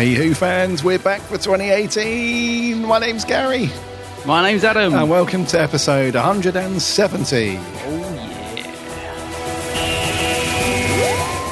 [0.00, 2.86] Hey, Who fans, we're back for 2018.
[2.86, 3.68] My name's Gary,
[4.24, 4.94] My name's Adam.
[4.94, 7.56] and welcome to episode 170.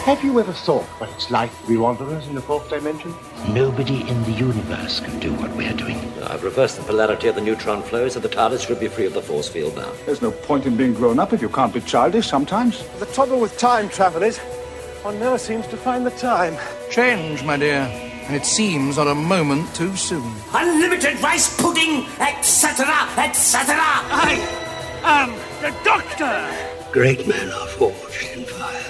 [0.04, 3.14] Have you ever thought what it's like to be wanderers in the fourth dimension?
[3.50, 5.98] Nobody in the universe can do what we're doing.
[6.22, 9.12] I've reversed the polarity of the neutron flow, so the TARDIS should be free of
[9.12, 9.92] the force field now.
[10.06, 12.82] There's no point in being grown up if you can't be childish sometimes.
[12.98, 14.38] The trouble with time travel is
[15.02, 16.56] one never seems to find the time.
[16.90, 18.07] Change, my dear.
[18.28, 20.30] And it seems not a moment too soon.
[20.52, 23.74] Unlimited rice pudding, etc., etc.
[23.78, 24.36] I
[25.02, 25.30] am
[25.62, 26.46] the Doctor!
[26.92, 28.82] Great men are forged in fire.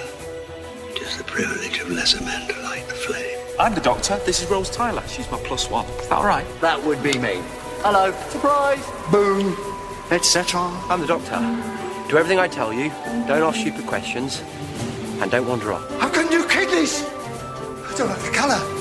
[0.89, 3.37] It is the privilege of lesser men to light the flame.
[3.57, 4.17] I'm the doctor.
[4.25, 5.03] This is Rose Tyler.
[5.07, 5.85] She's my plus one.
[5.85, 6.45] Is that all right?
[6.59, 7.41] That would be me.
[7.81, 8.85] Hello, surprise!
[9.09, 9.55] Boom.
[10.11, 10.59] Etc.
[10.89, 11.39] I'm the doctor.
[12.09, 12.89] Do everything I tell you.
[13.25, 14.43] Don't ask stupid questions.
[15.21, 15.89] And don't wander off.
[16.01, 17.03] How can you kid this?
[17.09, 18.78] I don't like the colour.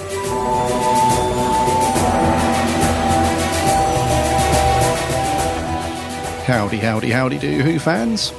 [6.46, 8.32] Howdy, howdy, howdy do, Who fans.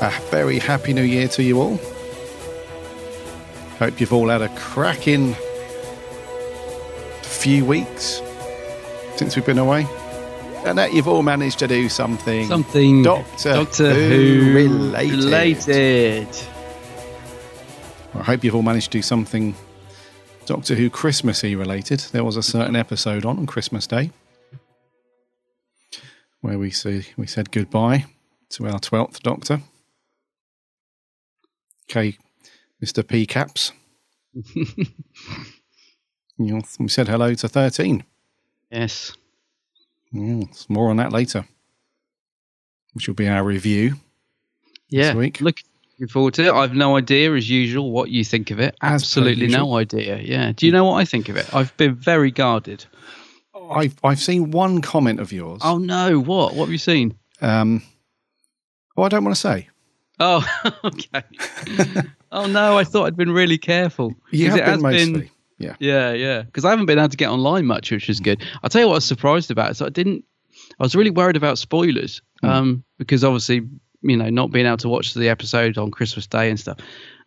[0.00, 1.78] A very happy new year to you all.
[3.78, 5.34] Hope you've all had a cracking
[7.22, 8.22] few weeks
[9.16, 9.86] since we've been away.
[10.64, 12.48] And that you've all managed to do something.
[12.48, 15.18] Something Doctor, Doctor Who, Who related.
[15.18, 16.28] related.
[18.14, 19.54] I hope you've all managed to do something
[20.46, 22.00] Doctor Who Christmassy related.
[22.12, 24.10] There was a certain episode on on Christmas Day
[26.40, 28.04] where we see we said goodbye
[28.50, 29.62] to our twelfth Doctor.
[31.90, 32.18] Okay,
[32.80, 33.72] Mister P Caps.
[36.36, 38.02] We said hello to thirteen.
[38.68, 39.12] Yes.
[40.10, 41.46] Yes, more on that later,
[42.92, 43.94] which will be our review.
[44.88, 45.14] Yeah.
[45.14, 45.40] week.
[45.94, 46.52] Looking forward to it.
[46.52, 48.76] I've no idea, as usual, what you think of it.
[48.82, 50.18] Absolutely no idea.
[50.18, 50.52] Yeah.
[50.52, 51.52] Do you know what I think of it?
[51.54, 52.84] I've been very guarded.
[53.70, 55.60] I've I've seen one comment of yours.
[55.64, 56.18] Oh no!
[56.18, 56.54] What?
[56.54, 57.16] What have you seen?
[57.40, 57.82] Um,
[58.96, 59.68] oh, I don't want to say.
[60.20, 60.46] Oh,
[60.84, 61.22] okay.
[62.32, 62.76] oh no!
[62.76, 64.14] I thought I'd been really careful.
[64.30, 65.30] You have it been mostly.
[65.58, 65.76] yeah.
[65.78, 66.42] Yeah, yeah.
[66.42, 68.42] Because I haven't been able to get online much, which is good.
[68.62, 69.76] I'll tell you what I was surprised about.
[69.76, 70.24] So I didn't.
[70.78, 73.62] I was really worried about spoilers, um, because obviously,
[74.04, 76.78] you know, not being able to watch the episode on Christmas Day and stuff,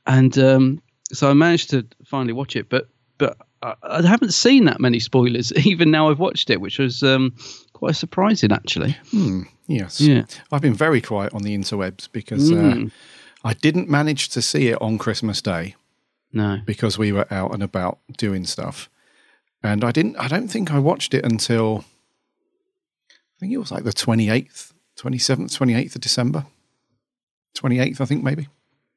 [0.05, 2.69] and um, so I managed to finally watch it.
[2.69, 6.79] But but I, I haven't seen that many spoilers, even now I've watched it, which
[6.79, 7.35] was um,
[7.73, 8.95] quite surprising actually.
[9.67, 9.99] Yes.
[9.99, 10.23] Yeah.
[10.51, 12.91] I've been very quiet on the interwebs because uh, Mm.
[13.43, 15.75] I didn't manage to see it on Christmas Day
[16.31, 16.59] No.
[16.65, 18.89] because we were out and about doing stuff.
[19.63, 21.83] And I didn't I don't think I watched it until
[23.09, 26.45] I think it was like the 28th, 27th, 28th of December.
[27.59, 28.47] 28th, I think maybe.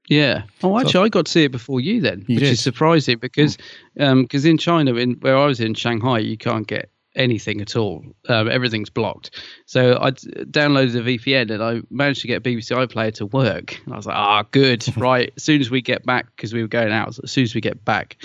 [0.09, 0.43] Yeah.
[0.62, 2.53] Oh, actually, I got to see it before you then, You which did?
[2.53, 3.56] is surprising because
[3.94, 8.04] because in China, in where I was in Shanghai, you can't get anything at all.
[8.28, 9.31] Um, everything's blocked.
[9.66, 13.81] So I downloaded a VPN and I managed to get BBC iPlayer to work.
[13.84, 15.32] And I was like, ah, good, right.
[15.37, 17.60] As soon as we get back, because we were going out, as soon as we
[17.60, 18.16] get back,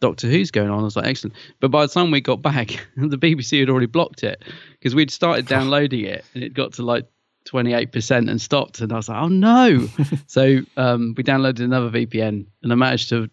[0.00, 0.80] Doctor Who's going on.
[0.80, 1.36] I was like, excellent.
[1.60, 4.42] But by the time we got back, the BBC had already blocked it
[4.72, 7.06] because we'd started downloading it and it got to like
[7.44, 8.80] 28% and stopped.
[8.80, 9.88] And I was like, oh no.
[10.26, 13.28] so um, we downloaded another VPN and I managed to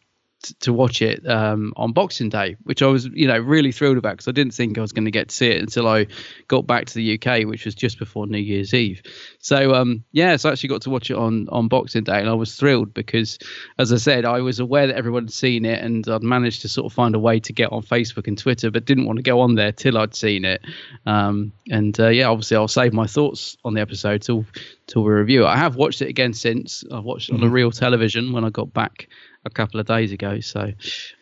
[0.62, 4.14] to watch it um, on Boxing Day, which I was, you know, really thrilled about
[4.14, 6.08] because I didn't think I was going to get to see it until I
[6.48, 9.02] got back to the UK, which was just before New Year's Eve.
[9.40, 12.30] So, um, yeah, so I actually got to watch it on on Boxing Day, and
[12.30, 13.38] I was thrilled because,
[13.78, 16.70] as I said, I was aware that everyone had seen it, and I'd managed to
[16.70, 19.24] sort of find a way to get on Facebook and Twitter, but didn't want to
[19.24, 20.62] go on there till I'd seen it.
[21.06, 24.46] Um, and uh, yeah, obviously, I'll save my thoughts on the episode till
[24.88, 25.48] till we review it.
[25.48, 26.84] I have watched it again since.
[26.92, 29.10] I watched it on the real television when I got back
[29.46, 30.40] a couple of days ago.
[30.42, 30.72] So,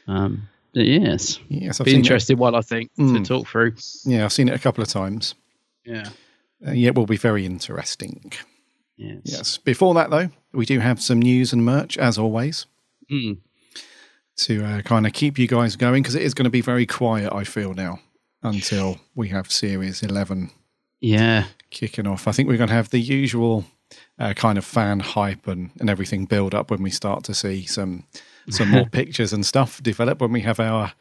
[0.07, 3.25] um, yes, Yes, I've be interesting one I think to Mm.
[3.27, 3.73] talk through.
[4.05, 5.35] Yeah, I've seen it a couple of times.
[5.85, 6.09] Yeah.
[6.65, 8.31] Uh, yeah, it will be very interesting.
[8.97, 9.19] Yes.
[9.23, 9.57] Yes.
[9.59, 12.65] Before that, though, we do have some news and merch, as always,
[13.11, 13.37] Mm.
[14.37, 16.85] to uh, kind of keep you guys going because it is going to be very
[16.85, 17.99] quiet, I feel now,
[18.43, 20.49] until we have Series 11
[20.99, 21.45] Yeah.
[21.69, 22.27] kicking off.
[22.27, 23.65] I think we're going to have the usual
[24.19, 27.65] uh, kind of fan hype and, and everything build up when we start to see
[27.65, 28.03] some
[28.49, 30.93] some more pictures and stuff develop when we have our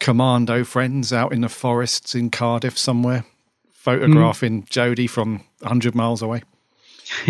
[0.00, 3.24] commando friends out in the forests in Cardiff somewhere
[3.82, 6.42] photographing Jodie from 100 miles away.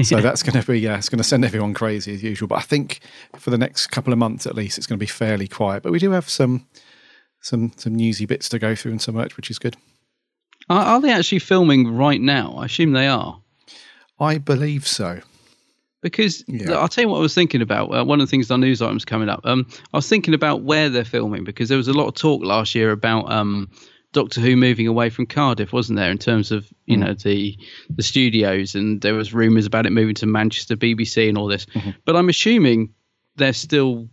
[0.02, 2.46] So that's going to be yeah, it's going to send everyone crazy as usual.
[2.46, 3.00] But I think
[3.36, 5.82] for the next couple of months at least, it's going to be fairly quiet.
[5.82, 6.66] But we do have some
[7.40, 9.76] some some newsy bits to go through and so much, which is good.
[10.68, 12.54] Are, are they actually filming right now?
[12.58, 13.40] I assume they are.
[14.20, 15.20] I believe so.
[16.02, 16.72] because Yeah.
[16.72, 17.88] I'll tell you what I was thinking about.
[17.94, 19.40] Uh, one of the things on news items coming up.
[19.44, 22.42] Um, I was thinking about where they're filming because there was a lot of talk
[22.42, 23.70] last year about um,
[24.12, 26.10] Doctor Who moving away from Cardiff, wasn't there?
[26.10, 27.56] In terms of you know the
[27.88, 31.66] the studios, and there was rumours about it moving to Manchester, BBC, and all this.
[32.04, 32.92] But I'm assuming
[33.36, 34.08] they're still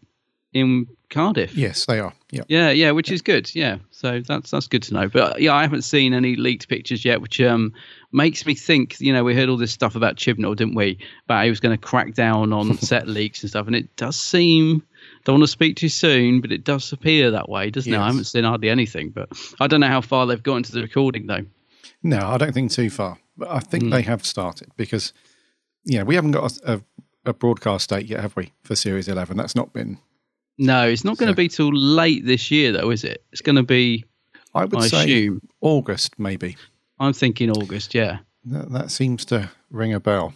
[0.54, 1.56] in Cardiff.
[1.56, 2.14] Yes, they are.
[2.32, 2.44] Yeah.
[2.48, 3.54] Yeah, yeah, which is good.
[3.54, 5.08] Yeah, so that's that's good to know.
[5.10, 7.74] But uh, yeah, I haven't seen any leaked pictures yet, which um
[8.12, 9.00] makes me think.
[9.00, 10.98] You know, we heard all this stuff about Chibnall, didn't we?
[11.26, 14.16] About he was going to crack down on set leaks and stuff, and it does
[14.16, 14.84] seem.
[15.26, 17.98] Don't want to speak too soon, but it does appear that way, doesn't it?
[17.98, 19.30] I haven't seen hardly anything, but
[19.60, 21.46] I don't know how far they've got into the recording though.
[22.02, 23.90] No, I don't think too far, but I think Hmm.
[23.90, 25.12] they have started because,
[25.84, 26.82] yeah, we haven't got a, a,
[27.32, 29.36] a broadcast date yet, have we, for Series 11?
[29.36, 29.98] That's not been,
[30.60, 33.24] No, it's not going to be till late this year, though, is it?
[33.32, 34.04] It's going to be.
[34.54, 35.42] I would I say assume.
[35.62, 36.58] August, maybe.
[37.00, 37.96] I'm thinking August.
[37.96, 40.34] Yeah, That, that seems to ring a bell.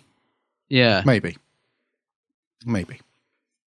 [0.70, 1.02] yeah.
[1.06, 1.36] Maybe.
[2.66, 3.00] Maybe.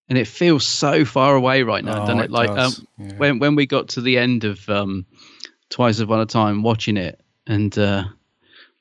[0.09, 2.25] and it feels so far away right now, Oh, doesn't it?
[2.27, 3.13] it Like does, um, yeah.
[3.17, 5.05] when when we got to the end of um,
[5.69, 8.05] Twice Upon a Time, watching it, and uh,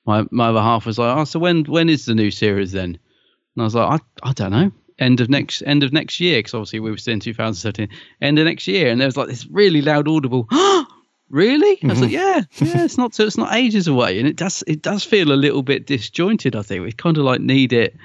[0.05, 2.91] my my other half was like, "Oh, so when when is the new series then?"
[3.55, 6.39] And I was like, "I I don't know." End of next end of next year,
[6.39, 7.89] because obviously we were still in 2017.
[8.21, 10.47] End of next year, and there was like this really loud, audible.
[11.31, 11.79] Really?
[11.83, 12.83] I was like, yeah, yeah.
[12.83, 13.19] It's not.
[13.19, 14.63] It's not ages away, and it does.
[14.67, 16.55] It does feel a little bit disjointed.
[16.55, 17.95] I think we kind of like need it.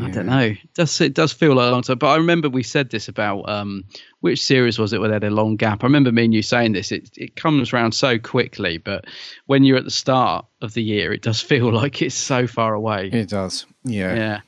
[0.00, 0.40] I don't know.
[0.40, 1.98] It does it does feel like a long time?
[1.98, 3.84] But I remember we said this about um,
[4.20, 5.84] which series was it where they had a long gap?
[5.84, 6.90] I remember me and you saying this.
[6.90, 9.04] It it comes around so quickly, but
[9.46, 12.74] when you're at the start of the year, it does feel like it's so far
[12.74, 13.08] away.
[13.12, 13.66] It does.
[13.84, 14.14] Yeah.
[14.14, 14.40] Yeah.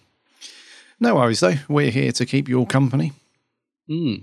[1.00, 1.54] No worries, though.
[1.68, 3.12] We're here to keep your company,
[3.88, 4.22] Mm.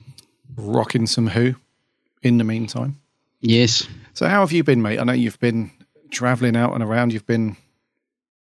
[0.55, 1.55] rocking some Who
[2.21, 2.97] in the meantime.
[3.41, 3.87] Yes.
[4.13, 4.99] So, how have you been, mate?
[4.99, 5.71] I know you've been
[6.11, 7.13] traveling out and around.
[7.13, 7.55] You've been,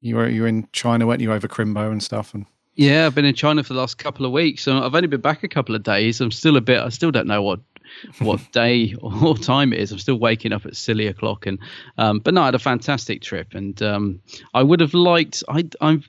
[0.00, 2.34] you were, you were in China, weren't you, over Crimbo and stuff?
[2.34, 4.62] And Yeah, I've been in China for the last couple of weeks.
[4.62, 6.20] So I've only been back a couple of days.
[6.20, 6.81] I'm still a bit.
[6.81, 7.61] I still don't know what
[8.20, 9.93] what day or time it is.
[9.93, 11.44] I'm still waking up at silly o'clock.
[11.46, 11.58] And
[11.99, 14.20] um, but no, I had a fantastic trip, and um,
[14.55, 15.43] I would have liked.
[15.49, 16.02] I I'm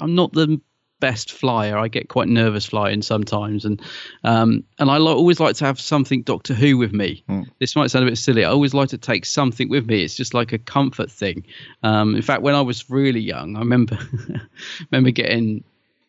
[0.00, 0.60] I'm not the
[1.00, 1.76] best flyer.
[1.76, 3.80] I get quite nervous flying sometimes, and
[4.24, 7.24] um, and I li- always like to have something Doctor Who with me.
[7.58, 8.44] This might sound a bit silly.
[8.44, 10.02] I always like to take something with me.
[10.02, 11.44] It's just like a comfort thing.
[11.82, 13.98] Um, in fact, when I was really young, I remember
[14.90, 15.64] remember getting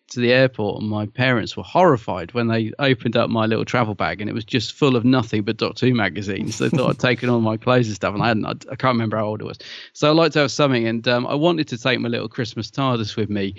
[0.09, 3.95] to the airport and my parents were horrified when they opened up my little travel
[3.95, 6.57] bag and it was just full of nothing but Doctor Who magazines.
[6.57, 8.45] They thought I'd taken all my clothes and stuff and I hadn't.
[8.45, 9.59] I, I can't remember how old it was.
[9.94, 12.71] So I like to have something and um, I wanted to take my little Christmas
[12.71, 13.56] TARDIS with me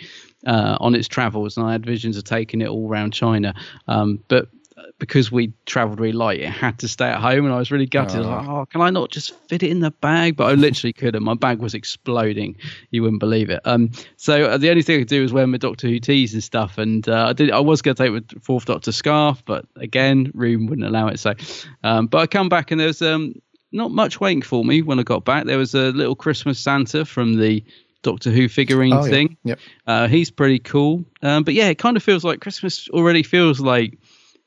[0.46, 3.54] uh, on its travels and I had visions of taking it all around China.
[3.88, 4.48] Um, but
[5.00, 7.86] because we travelled really light, it had to stay at home, and I was really
[7.86, 8.16] gutted.
[8.16, 10.54] I was like, "Oh, can I not just fit it in the bag?" But I
[10.54, 11.22] literally couldn't.
[11.24, 12.56] My bag was exploding.
[12.90, 13.60] You wouldn't believe it.
[13.64, 16.34] Um, so uh, the only thing I could do was wear my Doctor Who tees
[16.34, 16.78] and stuff.
[16.78, 17.50] And uh, I did.
[17.50, 21.18] I was going to take my Fourth Doctor scarf, but again, room wouldn't allow it.
[21.18, 21.34] So,
[21.82, 23.34] um, but I come back and there was um,
[23.72, 25.46] not much waiting for me when I got back.
[25.46, 27.64] There was a little Christmas Santa from the
[28.02, 29.10] Doctor Who figurine Oh, yeah.
[29.10, 29.36] thing.
[29.44, 29.58] Yep.
[29.86, 31.04] Uh, he's pretty cool.
[31.22, 33.98] Um, but yeah, it kind of feels like Christmas already feels like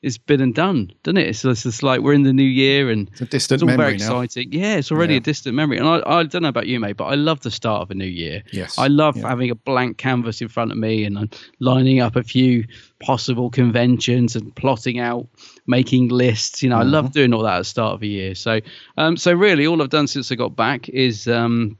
[0.04, 1.28] it's been and done, doesn't it?
[1.28, 3.66] It's, it's just like we're in the new year and It's a distant it's all
[3.68, 4.20] memory very now.
[4.20, 4.52] exciting.
[4.52, 5.18] Yeah, it's already Yeah.
[5.18, 5.78] a distant memory.
[5.78, 7.94] And I, I don't know about you, mate, but I love the start of a
[7.94, 8.42] new year.
[8.52, 8.78] Yes.
[8.78, 9.28] I love Yeah.
[9.28, 12.64] having a blank canvas in front of me and I'm lining up a few
[13.00, 15.26] possible conventions and plotting out,
[15.66, 16.62] making lists.
[16.62, 18.34] You know, I love doing all that at the start of a year.
[18.34, 18.60] So,
[18.98, 21.76] um, so really, all I've done since I got back is um,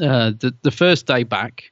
[0.00, 1.70] uh, the the first day back.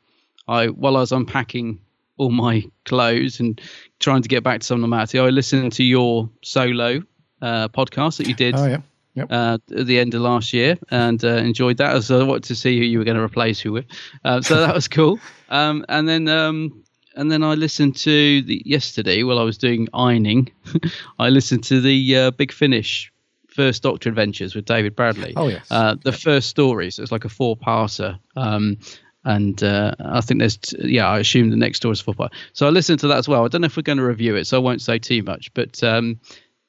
[0.48, 1.78] I while I was unpacking
[2.16, 3.60] all my clothes and
[4.00, 7.02] trying to get back to some normality, I listened to your solo
[7.42, 8.78] uh, podcast that you did Oh, yeah.
[9.16, 9.28] Yep.
[9.30, 12.56] uh, at the end of last year and uh, enjoyed that as I wanted to
[12.56, 13.84] see who you were going to replace who with.
[14.24, 15.18] Uh, so that was cool.
[15.50, 16.82] Um, and then um,
[17.14, 20.50] and then I listened to the yesterday while I was doing ironing.
[21.20, 23.12] I listened to the uh, Big Finish
[23.48, 25.32] First Doctor Adventures with David Bradley.
[25.36, 25.64] Oh, yes.
[25.70, 26.90] Uh, the first story.
[26.90, 28.18] So it's like a four parter.
[28.34, 28.78] Um,
[29.24, 32.32] and uh, I think there's, yeah, I assume the next door is four part.
[32.52, 33.44] So I listened to that as well.
[33.44, 35.52] I don't know if we're going to review it, so I won't say too much.
[35.54, 36.20] But um,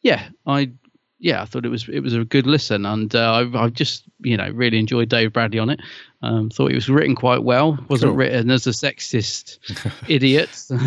[0.02, 0.72] yeah, I
[1.18, 4.04] yeah, I thought it was it was a good listen, and uh, I, I just
[4.20, 5.80] you know really enjoyed Dave Bradley on it.
[6.22, 7.78] Um, thought it was written quite well.
[7.90, 8.18] wasn't Cool.
[8.18, 9.60] written as a sexist
[10.10, 10.78] idiot, you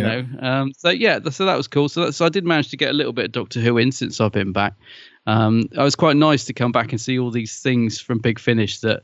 [0.00, 0.02] Yeah.
[0.22, 0.26] know.
[0.40, 1.88] Um, so yeah, so that was cool.
[1.88, 3.92] So, that, so I did manage to get a little bit of Doctor Who in
[3.92, 4.74] since I've been back.
[5.26, 8.38] Um, it was quite nice to come back and see all these things from Big
[8.38, 9.02] Finish that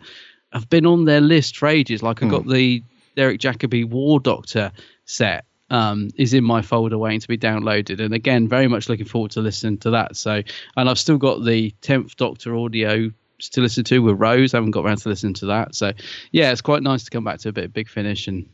[0.57, 2.03] have been on their list for ages.
[2.03, 2.83] Like I got the
[3.15, 4.73] Derek Jacobi War Doctor
[5.05, 9.07] set um, is in my folder waiting to be downloaded, and again, very much looking
[9.07, 10.17] forward to listening to that.
[10.17, 10.43] So,
[10.77, 14.55] and I've still got the Tenth Doctor audio to listen to with Rose.
[14.55, 15.75] I haven't got around to listening to that.
[15.75, 15.93] So,
[16.33, 18.49] yeah, it's quite nice to come back to a bit of Big Finish and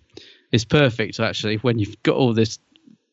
[0.51, 2.59] it's perfect actually when you've got all this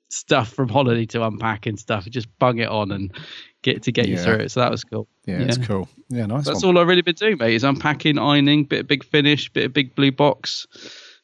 [0.10, 2.06] stuff from holiday to unpack and stuff.
[2.10, 3.14] Just bung it on and
[3.62, 4.52] get to get you through it.
[4.52, 5.08] So that was cool.
[5.26, 5.88] Yeah, it's cool.
[6.10, 6.46] Yeah, nice.
[6.46, 6.76] That's one.
[6.78, 7.54] all I've really been doing, mate.
[7.56, 10.68] Is unpacking, ironing, bit of big finish, bit of big blue box.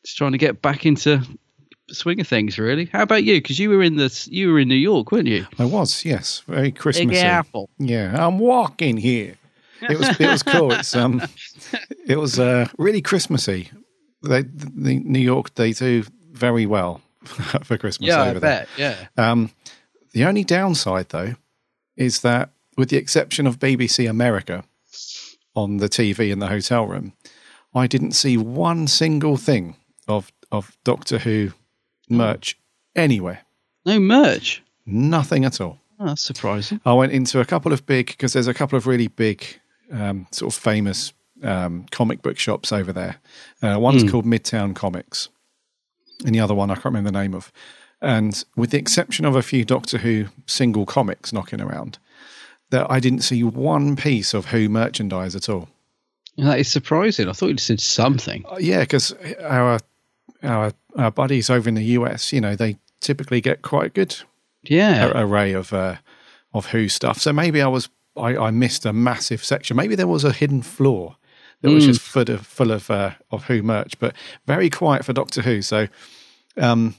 [0.04, 1.22] Just trying to get back into
[1.89, 2.58] swing of things.
[2.60, 2.86] Really.
[2.86, 3.36] How about you?
[3.42, 5.46] Because you were in the you were in New York, weren't you?
[5.58, 7.15] I was, yes, very Christmassy.
[7.15, 7.70] Big apple.
[7.80, 9.36] Yeah, I'm walking here.
[9.82, 10.72] It was it was cool.
[10.72, 11.22] It's um,
[12.08, 13.70] it was uh really Christmassy.
[14.24, 18.68] They the New York they do very well for Christmas Yeah, I over there.
[18.77, 19.08] bet.
[19.18, 19.32] Yeah.
[19.32, 19.51] Um,
[20.13, 21.36] the only downside though
[21.98, 24.64] is that with the exception of BBC America
[25.56, 27.14] on the TV in the hotel room,
[27.74, 29.75] I didn't see one single thing
[30.08, 31.52] of of Doctor Who
[32.10, 32.58] merch
[32.96, 33.42] anywhere.
[33.86, 34.62] No merch.
[34.86, 35.80] Nothing at all.
[36.00, 36.80] Oh, that's surprising.
[36.86, 39.46] I went into a couple of big because there's a couple of really big,
[39.92, 43.16] um, sort of famous um, comic book shops over there.
[43.64, 44.10] Uh, one's Hmm.
[44.10, 45.30] called Midtown Comics,
[46.25, 47.52] and the other one I can't remember the name of.
[48.02, 51.98] And with the exception of a few Doctor Who single comics knocking around,
[52.70, 55.70] that I didn't see one piece of Who merchandise at all.
[56.38, 57.30] That is surprising.
[57.30, 58.44] I thought you'd said something.
[58.52, 59.80] Uh, yeah, because our
[60.44, 64.16] our our buddies over in the US, you know, they typically get quite a good
[64.64, 65.12] Yeah.
[65.16, 65.96] array of uh,
[66.54, 67.20] of Who stuff.
[67.20, 67.88] So maybe I was
[68.18, 69.78] I, I missed a massive section.
[69.78, 71.16] Maybe there was a hidden floor
[71.62, 71.88] that was Mm.
[71.88, 74.14] just full of full of uh, of Who merch, but
[74.46, 75.62] very quiet for Doctor Who.
[75.62, 75.88] So
[76.58, 76.96] um,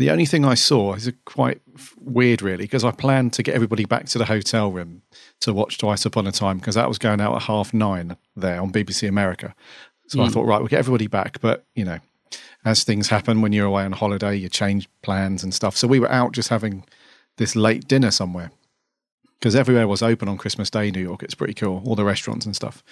[0.00, 1.60] the only thing I saw is quite
[2.00, 5.02] weird, really, because I planned to get everybody back to the hotel room
[5.40, 8.60] to watch Twice Upon a Time because that was going out at half nine there
[8.60, 9.54] on BBC America.
[10.08, 10.32] So I Mm.
[10.32, 11.98] thought, right, we'll get everybody back, but you know,
[12.64, 15.76] as things happen when you're away on holiday, you change plans and stuff.
[15.76, 16.84] So we were out just having
[17.36, 18.50] this late dinner somewhere
[19.38, 21.22] because everywhere was open on Christmas Day, New York.
[21.22, 22.82] It's pretty cool, all the restaurants and stuff.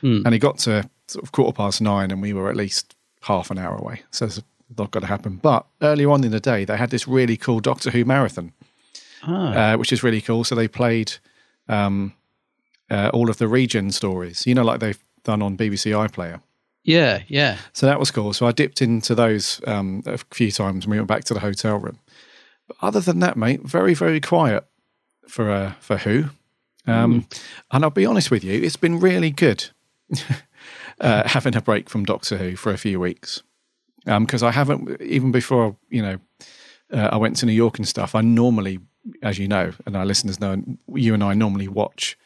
[0.00, 0.22] Hmm.
[0.24, 3.50] And it got to sort of quarter past nine, and we were at least half
[3.50, 4.02] an hour away.
[4.10, 4.40] So it's
[4.76, 5.36] not going to happen.
[5.36, 8.52] But earlier on in the day, they had this really cool Doctor Who marathon,
[9.22, 9.72] Ah.
[9.72, 10.44] uh, which is really cool.
[10.44, 11.12] So they played
[11.68, 12.14] um,
[12.90, 16.40] uh, all of the region stories, you know, like they've done on BBC iPlayer.
[16.84, 17.58] Yeah, yeah.
[17.72, 18.32] So that was cool.
[18.32, 21.40] So I dipped into those um, a few times when we went back to the
[21.40, 21.98] hotel room.
[22.66, 24.64] But other than that, mate, very very quiet
[25.28, 26.24] for uh, for Who.
[26.86, 27.26] Um,
[27.70, 29.68] And I'll be honest with you, it's been really good
[31.00, 33.42] uh, having a break from Doctor Who for a few weeks
[34.20, 36.18] because I haven't even before you know
[36.92, 38.14] uh, I went to New York and stuff.
[38.14, 38.78] I normally,
[39.22, 40.62] as you know, and our listeners know,
[40.94, 42.16] you and I normally watch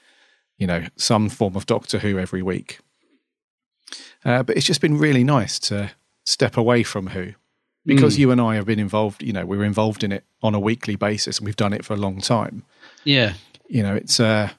[0.58, 2.78] you know some form of Doctor Who every week.
[4.24, 5.90] Uh, but it's just been really nice to
[6.24, 7.32] step away from Who
[7.84, 8.18] because Mm.
[8.20, 9.22] you and I have been involved.
[9.22, 11.84] You know, we were involved in it on a weekly basis, and we've done it
[11.84, 12.62] for a long time.
[13.04, 13.34] Yeah.
[13.68, 14.50] You know, it's uh,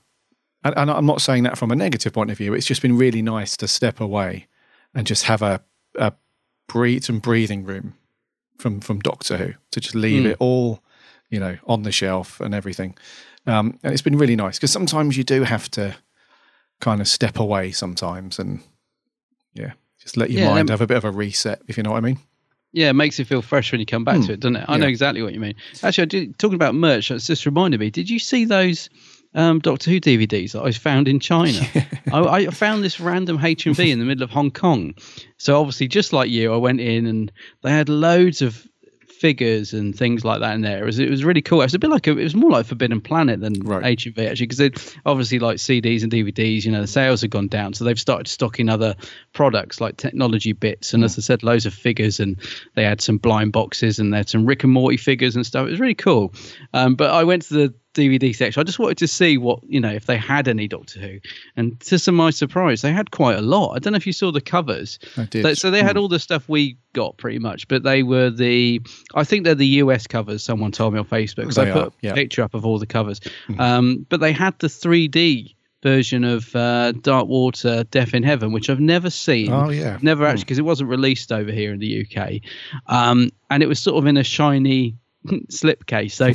[0.66, 2.54] and, and I'm not saying that from a negative point of view.
[2.54, 4.48] It's just been really nice to step away
[4.94, 5.62] and just have a
[5.98, 6.12] a
[6.68, 7.96] breathe some breathing room
[8.58, 10.32] from from Doctor Who to just leave Mm.
[10.32, 10.82] it all,
[11.30, 12.96] you know, on the shelf and everything.
[13.46, 15.96] Um, and it's been really nice because sometimes you do have to
[16.80, 18.62] kind of step away sometimes and
[19.54, 21.92] yeah, just let your Yeah, mind have a bit of a reset, if you know
[21.92, 22.20] what I mean.
[22.72, 24.22] Yeah, it makes it feel fresh when you come back Hmm.
[24.24, 24.66] to it, doesn't it?
[24.68, 25.54] I know exactly what you mean.
[25.84, 27.90] Actually, I did, talking about merch, it's just reminded me.
[27.92, 28.90] Did you see those
[29.36, 31.60] um, Doctor Who DVDs that I found in China?
[32.14, 34.96] I, I found this random HMV in the middle of Hong Kong.
[35.38, 38.68] So obviously, just like you, I went in and they had loads of
[39.24, 40.84] figures and things like that in there.
[40.84, 41.62] It was, it was really cool.
[41.62, 44.48] It was a bit like a, it was more like Forbidden Planet than HMV actually,
[44.48, 47.98] because obviously like CDs and DVDs, you know, the sales have gone down, so they've
[47.98, 48.96] started stocking other
[49.32, 50.94] products like technology bits.
[50.94, 52.38] And as I said, loads of figures, and
[52.76, 55.68] they had some blind boxes and they had some Rick and Morty figures and stuff.
[55.68, 56.34] It was really cool.
[56.74, 58.60] Um, but I went to the DVD section.
[58.60, 61.20] I just wanted to see what you know if they had any Doctor Who,
[61.56, 63.76] and to some my surprise, they had quite a lot.
[63.76, 65.00] I don't know if you saw the covers.
[65.18, 65.58] I did.
[65.58, 66.00] So they had Hmm.
[66.04, 68.82] all the stuff we got pretty much, but they were the
[69.16, 70.44] I think they're the US covers.
[70.44, 72.12] Someone told me on Facebook because I put are, yeah.
[72.12, 73.20] a picture up of all the covers.
[73.60, 78.70] Um, but they had the 3D version of uh, Dark Water, Death in Heaven, which
[78.70, 79.52] I've never seen.
[79.52, 79.98] Oh, yeah.
[80.02, 82.40] never actually because it wasn't released over here in the UK,
[82.88, 84.96] um, and it was sort of in a shiny
[85.52, 86.12] slipcase.
[86.12, 86.32] So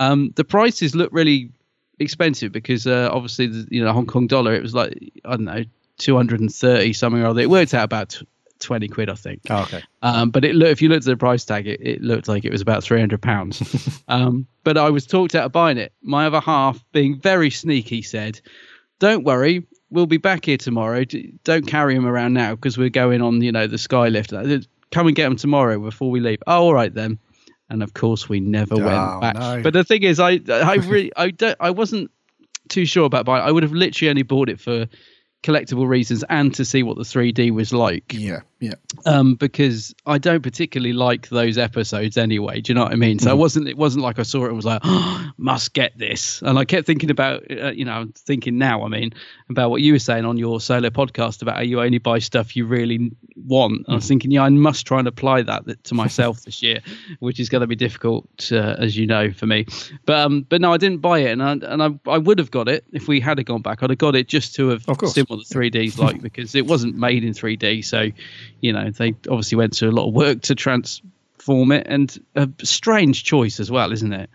[0.00, 1.50] um, the prices look really
[1.98, 5.44] expensive because uh, obviously the, you know Hong Kong dollar it was like I don't
[5.44, 5.64] know
[5.98, 7.40] 230 something or other.
[7.40, 8.24] It worked out about tw
[8.60, 9.42] 20 quid I think.
[9.50, 9.82] Oh, okay.
[10.02, 12.44] Um, but it look if you looked at the price tag, it, it looked like
[12.44, 14.02] it was about three hundred pounds.
[14.08, 15.92] um, but I was talked out of buying it.
[16.02, 18.40] My other half, being very sneaky, said,
[18.98, 21.04] "Don't worry, we'll be back here tomorrow.
[21.04, 24.32] D- Don't carry him around now because we're going on, you know, the sky lift.
[24.90, 27.18] Come and get him tomorrow before we leave." Oh, all right then.
[27.70, 29.34] And of course, we never Oh, went ah, back.
[29.34, 29.62] no.
[29.62, 32.10] But the thing is, I, I really, I don't, I wasn't
[32.68, 33.44] too sure about buying.
[33.44, 34.86] I would have literally only bought it for
[35.42, 38.12] collectible reasons and to see what the 3D was like.
[38.14, 38.74] Yeah, yeah.
[39.06, 42.60] Um, because I don't particularly like those episodes anyway.
[42.60, 43.18] Do you know what I mean?
[43.20, 45.96] So it wasn't it wasn't like I saw it and was like, oh, must get
[45.96, 46.42] this.
[46.42, 48.84] And I kept thinking about, uh, you know, I'm thinking now.
[48.84, 49.12] I mean,
[49.48, 52.56] about what you were saying on your solo podcast about how you only buy stuff
[52.56, 53.84] you really want.
[53.88, 54.08] I was Mhm.
[54.08, 56.80] thinking, yeah, I must try and apply that to myself this year,
[57.20, 59.66] which is going to be difficult, uh, as you know, for me.
[60.04, 62.50] But um, but no, I didn't buy it, and I and I, I would have
[62.50, 63.82] got it if we had gone back.
[63.84, 66.96] I'd have got it just to have seen what the 3D's like because it wasn't
[66.96, 67.84] made in 3D.
[67.84, 68.08] So,
[68.60, 72.48] you know, they obviously went to a lot of work to transform it, and a
[72.62, 74.30] strange choice as well, isn't it?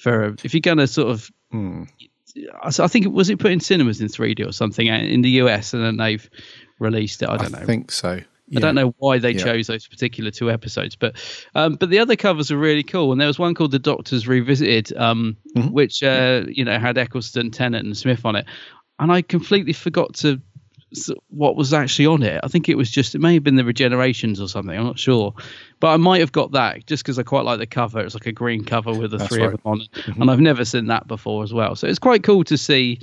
[0.00, 1.84] For if you're going to sort of Hmm.
[2.62, 5.22] I I think it was it put in cinemas in 3D or something uh, in
[5.22, 6.28] the US, and then they've
[6.80, 7.28] released it.
[7.28, 7.58] I don't know.
[7.58, 8.20] I think so.
[8.56, 9.42] I don't know why they Yeah.
[9.44, 11.16] chose those particular two episodes, but
[11.54, 13.10] um, but the other covers are really cool.
[13.10, 15.68] And there was one called The Doctors Revisited, um, Mm-hmm.
[15.70, 18.46] which uh, you know had Eccleston, Tennant, and Smith on it,
[18.98, 20.40] and I completely forgot to
[21.28, 22.40] what was actually on it.
[22.42, 24.76] I think it was just it may have been the Regenerations or something.
[24.76, 25.34] I'm not sure,
[25.80, 28.00] but I might have got that just because I quite like the cover.
[28.00, 30.20] It's like a green cover with the That's three of them on it, Mhm.
[30.20, 31.76] and I've never seen that before as well.
[31.76, 33.00] So it's quite cool to see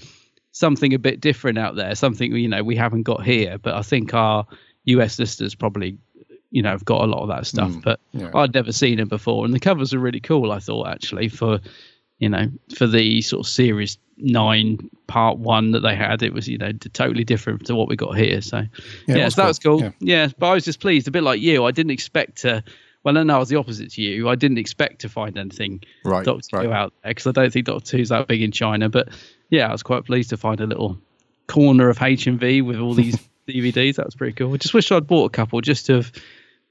[0.52, 3.58] something a bit different out there, something you know we haven't got here.
[3.58, 4.46] But I think our
[4.86, 5.98] US listeners probably
[6.50, 7.72] you know have got a lot of that stuff.
[7.72, 8.32] Mm, but yeah.
[8.34, 10.52] I'd never seen it before, and the covers are really cool.
[10.52, 11.60] I thought actually for
[12.22, 16.48] you know for the sort of series nine part one that they had, it was
[16.48, 18.42] you know totally different to what we got here.
[18.42, 18.60] So
[19.08, 19.92] Yeah, yeah, so that was cool, yeah.
[20.00, 20.28] Yeah.
[20.38, 21.66] but I was just pleased, a bit like you.
[21.66, 22.64] I didn't expect to.
[23.04, 24.30] Well, no, no, I was the opposite to you.
[24.30, 26.66] I didn't expect to find anything Right, Doctor right.
[26.68, 28.90] Who out there because I don't think Doctor Who's that big in China.
[28.90, 29.10] But
[29.50, 31.00] yeah, I was quite pleased to find a little
[31.48, 33.96] corner of HMV with all these DVDs.
[33.96, 34.54] That was pretty cool.
[34.54, 36.12] I just wish I'd bought a couple just to have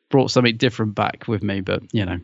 [0.08, 1.62] brought something different back with me.
[1.62, 2.20] But you know,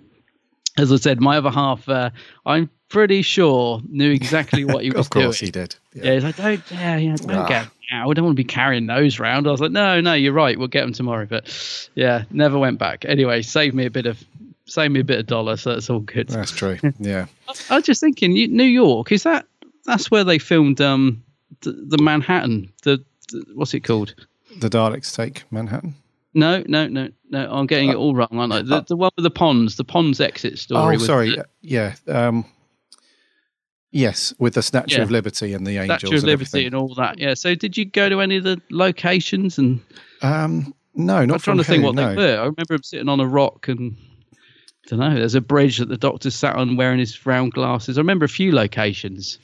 [0.78, 2.10] as I said, my other half, uh,
[2.44, 5.24] I'm pretty sure knew exactly what he was doing.
[5.24, 5.46] of course doing.
[5.48, 5.76] he did.
[5.94, 7.46] Yeah, he's like, don't, yeah, yeah, don't Ah.
[7.48, 7.68] get.
[7.90, 9.46] Yeah, we don't want to be carrying those round.
[9.46, 10.58] I was like, no, no, you're right.
[10.58, 11.24] We'll get them tomorrow.
[11.26, 13.04] But yeah, never went back.
[13.06, 14.22] Anyway, saved me a bit of,
[14.66, 16.28] saved me a bit of dollar, so that's all good.
[16.28, 16.78] That's true.
[16.98, 17.26] Yeah.
[17.70, 19.46] I was just thinking, you- New York is that?
[19.84, 21.22] That's where they filmed um
[21.62, 22.72] the, the Manhattan.
[22.82, 24.14] The, the what's it called?
[24.58, 25.94] The Daleks take Manhattan.
[26.36, 27.50] No, no, no, no.
[27.50, 28.60] I'm getting it all wrong, aren't I?
[28.60, 30.96] The, the one with the ponds, the ponds exit story.
[30.96, 31.34] oh, sorry.
[31.62, 31.94] Yeah.
[32.06, 32.44] Um,
[33.90, 35.02] yes, with the Statue Yeah.
[35.02, 36.00] of Liberty and the angels.
[36.00, 36.66] Statue of and Liberty everything.
[36.66, 37.18] and all that.
[37.18, 37.34] Yeah.
[37.34, 39.58] So, did you go to any of the locations?
[39.58, 39.80] And
[40.22, 42.10] Um, no, not I'm trying to think what no.
[42.10, 42.36] they were.
[42.38, 43.96] I remember him sitting on a rock and.
[44.32, 45.14] I don't know.
[45.14, 47.98] There's a bridge that the doctor sat on wearing his round glasses.
[47.98, 49.38] I remember a few locations.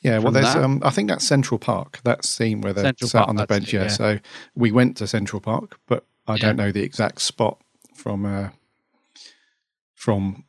[0.00, 0.54] Yeah, well, there's.
[0.54, 2.00] Um, I think that's Central Park.
[2.04, 3.74] That scene where they're Central sat Park, on the bench.
[3.74, 3.82] it, yeah.
[3.82, 3.88] yeah.
[3.88, 4.18] So
[4.54, 6.38] we went to Central Park, but I Yeah.
[6.38, 7.60] don't know the exact spot
[7.94, 8.48] from uh,
[9.94, 10.44] from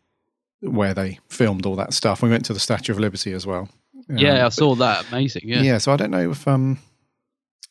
[0.62, 2.22] where they filmed all that stuff.
[2.22, 3.70] We went to the Statue of Liberty as well.
[4.10, 5.08] Um, yeah, I but- saw that.
[5.10, 5.44] Amazing.
[5.46, 5.62] Yeah.
[5.62, 5.78] yeah.
[5.78, 6.80] So I don't know if um,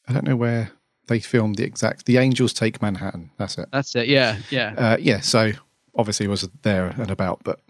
[0.09, 0.71] I don't know where
[1.09, 2.07] they filmed the exact.
[2.07, 3.31] The Angels take Manhattan.
[3.39, 3.69] That's it.
[3.73, 4.09] That's it.
[4.09, 4.39] Yeah.
[4.51, 4.75] Yeah.
[4.77, 5.21] Uh, yeah.
[5.21, 5.53] So
[5.97, 7.61] obviously was there and about, but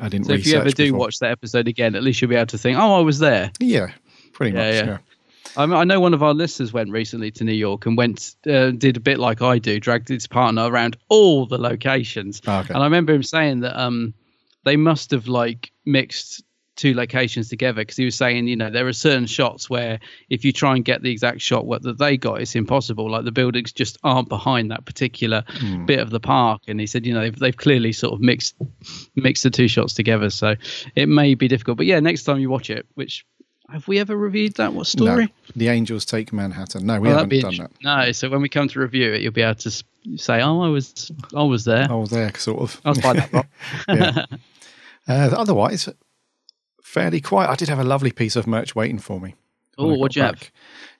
[0.00, 0.26] I didn't.
[0.26, 0.98] So if you ever do before.
[0.98, 3.50] watch that episode again, at least you'll be able to think, "Oh, I was there."
[3.60, 3.88] yeah,
[4.32, 4.74] pretty Yeah, much.
[4.74, 4.86] yeah.
[4.92, 4.98] Yeah.
[5.56, 8.36] I, mean, I know one of our listeners went recently to New York and went
[8.46, 12.42] uh, did a bit like I do, dragged his partner around all the locations.
[12.46, 12.74] Oh, okay.
[12.74, 14.14] And I remember him saying that um,
[14.64, 16.42] they must have like mixed
[16.76, 20.44] two locations together because he was saying, you know, there are certain shots where if
[20.44, 23.10] you try and get the exact shot what that they got, it's impossible.
[23.10, 25.86] Like the buildings just aren't behind that particular Hmm.
[25.86, 26.60] bit of the park.
[26.68, 28.56] And he said, you know, they've, they've clearly sort of mixed
[29.14, 30.54] mixed the two shots together, so
[30.94, 31.78] it may be difficult.
[31.78, 33.24] But yeah, next time you watch it, which
[33.70, 34.72] have we ever reviewed that?
[34.72, 35.24] What story?
[35.26, 36.86] No, the Angels take Manhattan.
[36.86, 37.70] No, we Oh, haven't done that.
[37.82, 39.70] No, so when we come to review it, you'll be able to
[40.16, 41.86] say, "Oh, I was, I was there.
[41.90, 42.80] I was there, sort of.
[42.84, 43.46] I was by that rock."
[43.88, 44.24] yeah.
[45.08, 45.88] Uh, otherwise,
[46.82, 47.50] fairly quiet.
[47.50, 49.34] I did have a lovely piece of merch waiting for me.
[49.78, 50.50] Oh, what'd got you have?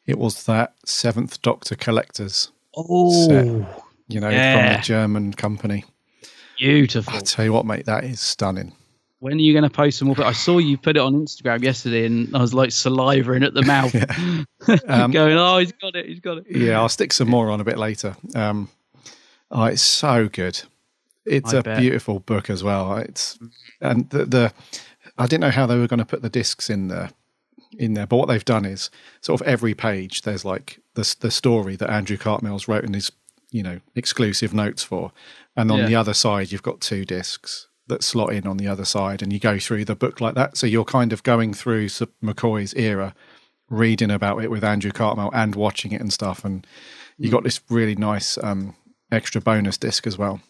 [0.06, 3.46] It was that Seventh Doctor Collectors Oh, set,
[4.08, 5.84] you know, from the German company.
[6.58, 7.14] beautiful.
[7.14, 8.72] I tell you what, mate, that is stunning.
[9.26, 10.14] When are you going to post some more?
[10.14, 13.54] But I saw you put it on Instagram yesterday, and I was like salivating at
[13.54, 13.92] the mouth,
[14.88, 17.60] Um, going, "Oh, he's got it, he's got it." Yeah, I'll stick some more on
[17.60, 18.16] a bit later.
[18.36, 18.68] Um,
[19.50, 20.62] oh, it's so good.
[21.24, 21.80] It's I a bet.
[21.80, 22.96] beautiful book as well.
[22.98, 23.36] It's
[23.80, 24.52] and the, the
[25.18, 27.10] I didn't know how they were going to put the discs in there
[27.76, 28.90] in there, but what they've done is
[29.22, 33.10] sort of every page there's like the the story that Andrew Cartmel's wrote in his
[33.50, 35.10] you know exclusive notes for,
[35.56, 35.86] and on Yeah.
[35.86, 39.32] the other side you've got two discs that slot in on the other side, and
[39.32, 40.56] you go through the book like that.
[40.56, 43.14] So you're kind of going through McCoy's era
[43.68, 46.44] reading about it with Andrew Cartmel and watching it and stuff.
[46.44, 46.66] And
[47.18, 48.74] you got this really nice um,
[49.10, 50.40] extra bonus disc as well,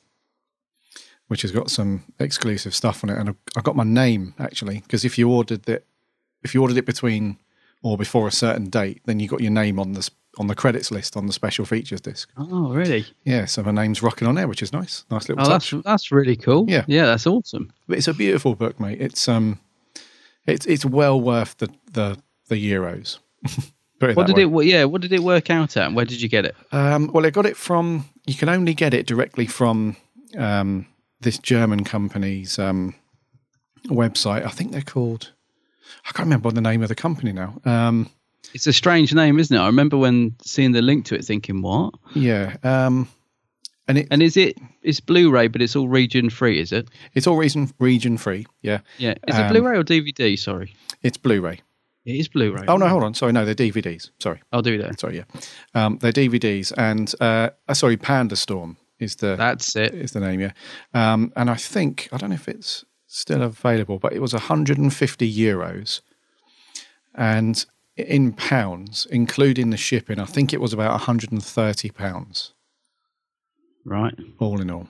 [1.29, 3.19] which has got some exclusive stuff on it.
[3.19, 5.87] And I- I got my name actually because if you ordered it,
[6.43, 7.39] if you ordered it between
[7.83, 10.91] or before a certain date, then you got your name on this on the credits
[10.91, 12.31] list on the special features disc.
[12.37, 13.07] Oh, really?
[13.25, 15.05] Yeah, so her name's rocking on there, which is nice.
[15.11, 15.71] Nice little Oh, touch.
[15.71, 16.67] that's that's really cool.
[16.69, 16.85] Yeah.
[16.87, 17.73] yeah, that's awesome.
[17.89, 19.01] But it's a beautiful book, mate.
[19.01, 19.59] It's um,
[20.47, 22.19] it's it's well worth the the
[22.49, 23.19] the euros.
[23.99, 24.67] What did way.
[24.67, 24.69] it?
[24.71, 25.95] Yeah, what did it work out at?
[25.95, 26.55] Where did you get it?
[26.71, 28.05] Um, well, I got it from.
[28.27, 29.97] You can only get it directly from
[30.37, 30.87] um,
[31.23, 32.95] this German company's um,
[33.87, 34.45] website.
[34.45, 35.33] I think they're called.
[36.07, 37.59] I can't remember the name of the company now.
[37.65, 38.11] Um,
[38.55, 39.61] It's a strange name, isn't it?
[39.61, 43.09] I remember when seeing the link to it, thinking, "What?" yeah, um,
[43.89, 44.57] and it And is it?
[44.83, 46.89] It's Blu-ray, but it's all region free, is it?
[47.15, 48.47] it's all region region free.
[48.63, 49.15] Yeah, Yeah.
[49.29, 50.37] Is it Um, Blu-ray or DVD?
[50.39, 51.61] Sorry, it's Blu-ray.
[52.05, 52.65] it is Blu-ray.
[52.69, 53.15] Oh no, hold on.
[53.15, 54.11] Sorry, no, they're DVDs.
[54.21, 54.99] Sorry, I'll do that.
[55.01, 55.17] sorry.
[55.17, 55.25] Yeah,
[55.75, 59.93] um, they're DVDs, and uh, uh, sorry, Pandastorm is the That's it.
[59.93, 60.53] is the name, yeah.
[60.95, 65.33] Um, and I think I don't know if it's still available, but it was 150
[65.37, 66.01] euros,
[67.15, 67.65] and
[67.97, 72.53] in pounds, including the shipping, I think it was about 130 pounds,
[73.85, 74.89] Right, all in all,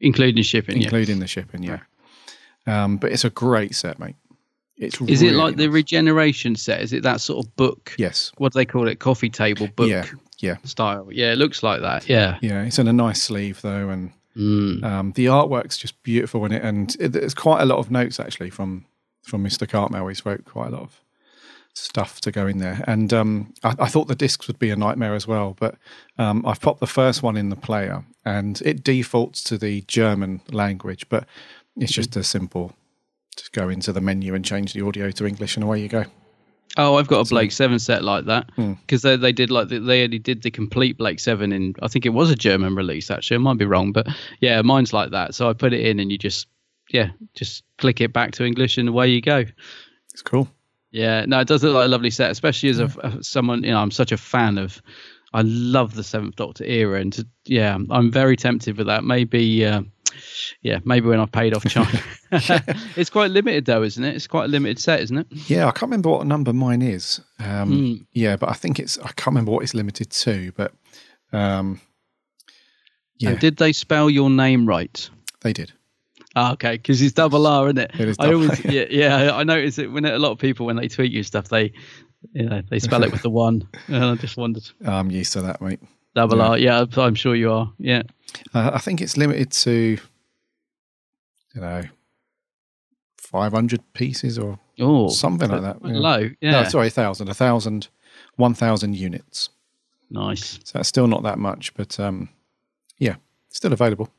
[0.00, 0.76] including shipping.
[0.76, 0.84] yeah.
[0.84, 1.62] including the shipping.
[1.62, 1.80] Yeah.
[2.66, 4.16] Um, but it's a great set, mate.
[4.76, 6.82] It's Is it really like the regeneration set?
[6.82, 7.94] Is it that sort of book?
[7.96, 8.98] yes, What do they call it?
[8.98, 10.04] Coffee table book yeah,
[10.38, 11.08] yeah, style.
[11.10, 12.06] Yeah, it looks like that.
[12.08, 12.36] Yeah.
[12.42, 12.64] yeah.
[12.64, 14.84] It's in a nice sleeve though, and Mm.
[14.84, 18.20] Um, the artwork's just beautiful in it, and it, there's quite a lot of notes
[18.20, 18.84] actually from
[19.22, 19.66] from Mr.
[19.66, 20.06] Cartmel.
[20.08, 21.00] He's wrote quite a lot of
[21.76, 24.76] stuff to go in there, and um, I, I thought the discs would be a
[24.76, 25.76] nightmare as well, but
[26.18, 30.40] um, I've popped the first one in the player, and it defaults to the German
[30.50, 31.26] language, but
[31.76, 32.72] it's just a simple.
[33.36, 36.04] Just go into the menu and change the audio to English, and away you go.
[36.78, 38.72] Oh, I've got a Blake Seven set like that Hmm.
[38.74, 41.88] because they they did like the, they only did the complete Blake Seven in I
[41.88, 44.06] think it was a German release actually I might be wrong but
[44.40, 46.48] yeah mine's like that so I put it in and you just
[46.90, 49.44] yeah just click it back to English and away you go
[50.12, 50.48] It's cool.
[50.90, 53.70] Yeah no it does look like a lovely set especially as a, a- someone you
[53.70, 54.80] know I'm such a fan of
[55.32, 59.04] I love the Seventh Doctor era and to, yeah I'm very tempted with that.
[59.04, 59.82] Maybe uh,
[60.62, 62.00] yeah maybe when I've paid off China.
[62.96, 64.14] It's quite limited though isn't it?
[64.14, 65.26] It's quite a limited set isn't it?
[65.50, 67.20] Yeah, I can't remember what number mine is.
[67.38, 67.94] Um, Hmm.
[68.12, 70.72] Yeah, but I think it's I can't remember what it's limited to, but
[71.32, 71.80] um,
[73.18, 75.10] yeah, and did they spell your name right?
[75.42, 75.72] They did.
[76.38, 77.90] Ah, okay, because it's double R, isn't it?
[77.98, 79.34] It is I always, yeah, yeah.
[79.34, 81.72] I notice it when a lot of people when they tweet you stuff, they,
[82.34, 85.40] you know, they spell it with the one, and I just wondered I'm used to
[85.42, 85.80] that, mate.
[86.14, 86.46] double Yeah.
[86.48, 86.58] R.
[86.58, 87.72] Yeah, I'm- sure you are.
[87.78, 88.02] Yeah,
[88.54, 89.98] Uh, I think it's limited to,
[91.54, 91.84] you know,
[93.16, 95.78] 500 pieces or oh, something like that.
[95.84, 95.98] yeah.
[95.98, 96.30] low.
[96.40, 97.88] Yeah, No, sorry, a thousand, a thousand,
[98.36, 99.48] one thousand units.
[100.10, 102.28] nice, So that's still not that much, but um,
[102.98, 103.16] yeah,
[103.48, 104.10] still available.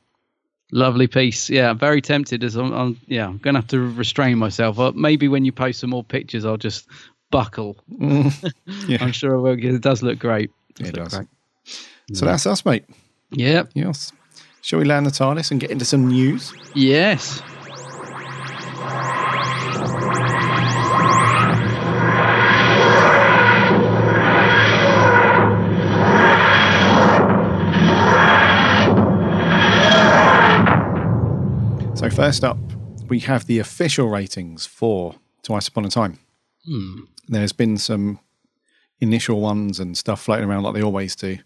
[0.72, 1.48] Lovely piece.
[1.50, 2.44] Yeah, I'm very tempted.
[2.44, 4.78] As I'm, I'm yeah, I'm gonna have to restrain myself.
[4.78, 6.86] Uh, maybe when you post some more pictures, I'll just
[7.30, 7.76] buckle.
[8.86, 8.98] Yeah.
[9.04, 9.62] I'm sure I will.
[9.62, 10.50] It does look great.
[10.80, 11.14] It look does.
[11.14, 11.28] great.
[12.14, 12.84] So that's us, mate.
[13.32, 13.70] Yep.
[13.74, 14.12] Yes.
[14.62, 16.54] Shall we land the TARDIS and get into some news?
[16.74, 17.42] Yes.
[32.08, 32.58] So first up,
[33.08, 36.18] we have the official ratings for Twice Upon a Time.
[37.28, 38.20] There's been some
[38.98, 41.38] initial ones and stuff floating around like they always do,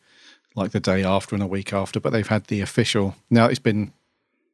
[0.55, 3.17] like the day after and a week after, but they've had the official.
[3.29, 3.93] Now it's been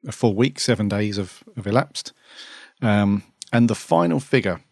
[0.06, 2.14] a full week, seven days have, have elapsed.
[2.80, 4.62] Um, and the final figure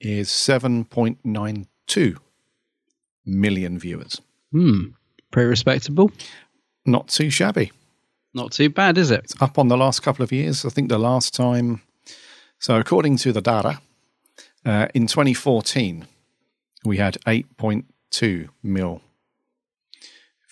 [0.00, 2.16] is 7.92
[3.24, 4.20] million viewers.
[4.50, 4.86] Hmm.
[5.30, 6.10] Pretty respectable.
[6.84, 7.70] Not too shabby.
[8.34, 9.32] Not too bad, is it?
[9.40, 10.64] up on the last couple of years.
[10.64, 11.82] I think the last time,
[12.58, 13.80] so according to the data,
[14.64, 16.06] uh, in 2014,
[16.84, 19.02] we had 8.2 mil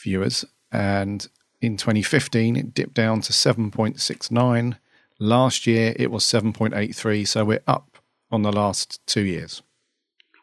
[0.02, 1.26] viewers, and
[1.60, 4.76] in 2015, it dipped down to 7.69.
[5.18, 7.98] Last year, it was 7.83, so we're up
[8.30, 9.62] on the last two years.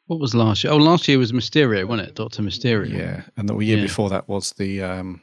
[0.05, 0.71] What was last year?
[0.73, 2.15] Oh, last year was Mysterio, wasn't it?
[2.15, 2.97] Doctor Mysterio.
[2.97, 3.83] Yeah, and the year Yeah.
[3.83, 5.21] before that was the um,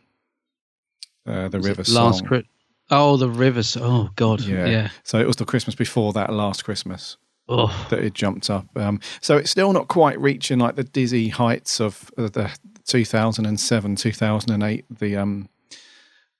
[1.26, 2.42] uh, the Was River last Song.
[2.90, 3.76] Oh, the rivers.
[3.80, 4.40] Oh God.
[4.42, 4.66] Yeah.
[4.66, 4.88] Yeah.
[5.04, 7.16] So it was the Christmas before that last Christmas
[7.48, 7.87] Oh.
[7.90, 8.66] that it jumped up.
[8.76, 12.50] Um, so it's still not quite reaching like the dizzy heights of uh, the
[12.87, 15.48] 2007, 2008, the um,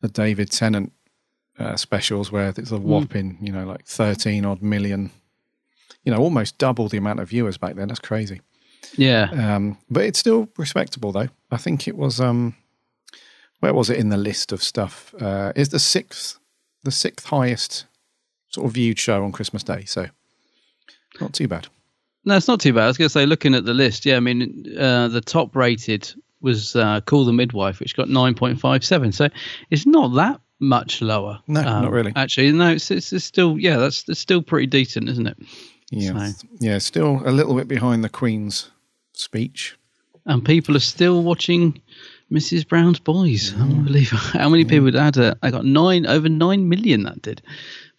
[0.01, 0.93] the David Tennant
[1.59, 5.11] uh, specials where it's a whopping, you know, like 13 odd million.
[6.05, 7.89] You know, almost double the amount of viewers back then.
[7.89, 8.43] That's crazy.
[8.97, 9.31] Yeah.
[9.33, 11.29] Um, but it's still respectable though.
[11.51, 12.55] I think it was um,
[13.65, 15.15] where was it in the list of stuff?
[15.19, 16.39] Uh, is the sixth
[16.83, 17.87] the sixth highest
[18.51, 19.85] sort of viewed show on Christmas Day.
[19.87, 20.07] So
[21.19, 21.69] not too bad.
[22.27, 22.85] No, it's not too bad.
[22.85, 25.57] I was going to say, looking at the list, yeah, I mean, uh, the top
[25.57, 29.15] rated was uh, Call the Midwife, which got 9.57.
[29.15, 29.29] So
[29.71, 31.41] it's not that much lower.
[31.47, 32.13] No, not really.
[32.17, 35.39] Actually, no, it's, it's, it's still yeah, that's it's still pretty decent, isn't it?
[35.91, 38.71] Yeah, So- yeah, still a little bit behind the Queen's
[39.15, 39.77] speech.
[40.27, 41.81] and people are still watching
[42.35, 42.67] Mrs.
[42.67, 43.53] Brown's Boys.
[43.53, 43.61] Mm.
[43.63, 44.19] Unbelievable.
[44.39, 45.17] How many people did that?
[45.17, 47.05] Uh, I got nine over nine million.
[47.05, 47.41] That did.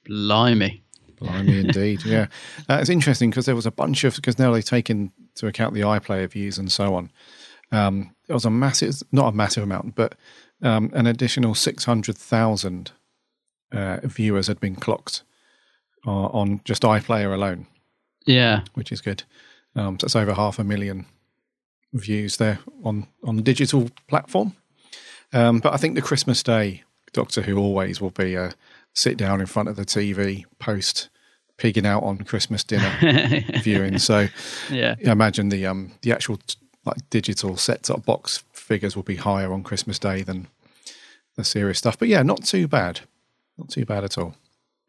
[0.05, 0.81] Blimey.
[1.19, 2.03] Blimey, indeed.
[2.05, 2.27] Yeah,
[2.69, 5.73] uh, it's interesting because there was a bunch of because now they've taken to account
[5.73, 7.11] the iPlayer views and so on.
[7.71, 10.15] Um, it was a massive, not a massive amount, but
[10.61, 12.91] um, an additional six hundred thousand
[13.71, 15.23] uh, viewers had been clocked
[16.05, 17.65] uh, on just iPlayer alone,
[18.25, 18.61] Yeah.
[18.73, 19.23] which is good.
[19.75, 21.05] Um, so it's over half a million
[21.93, 24.53] views there on on digital platform.
[25.33, 28.53] Um, but I think the Christmas Day Doctor Who always will be a
[28.93, 31.09] sit down in front of the TV post
[31.57, 32.91] pigging out on Christmas dinner
[33.63, 33.97] viewing.
[33.97, 34.27] So
[34.99, 35.11] Yeah.
[35.11, 36.39] Imagine the um the actual
[36.85, 40.47] like digital set top box figures will be higher on Christmas Day than
[41.35, 41.97] the serious stuff.
[41.97, 43.01] But yeah, not too bad,
[43.57, 44.35] not too bad at all.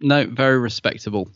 [0.00, 1.28] No, very respectable.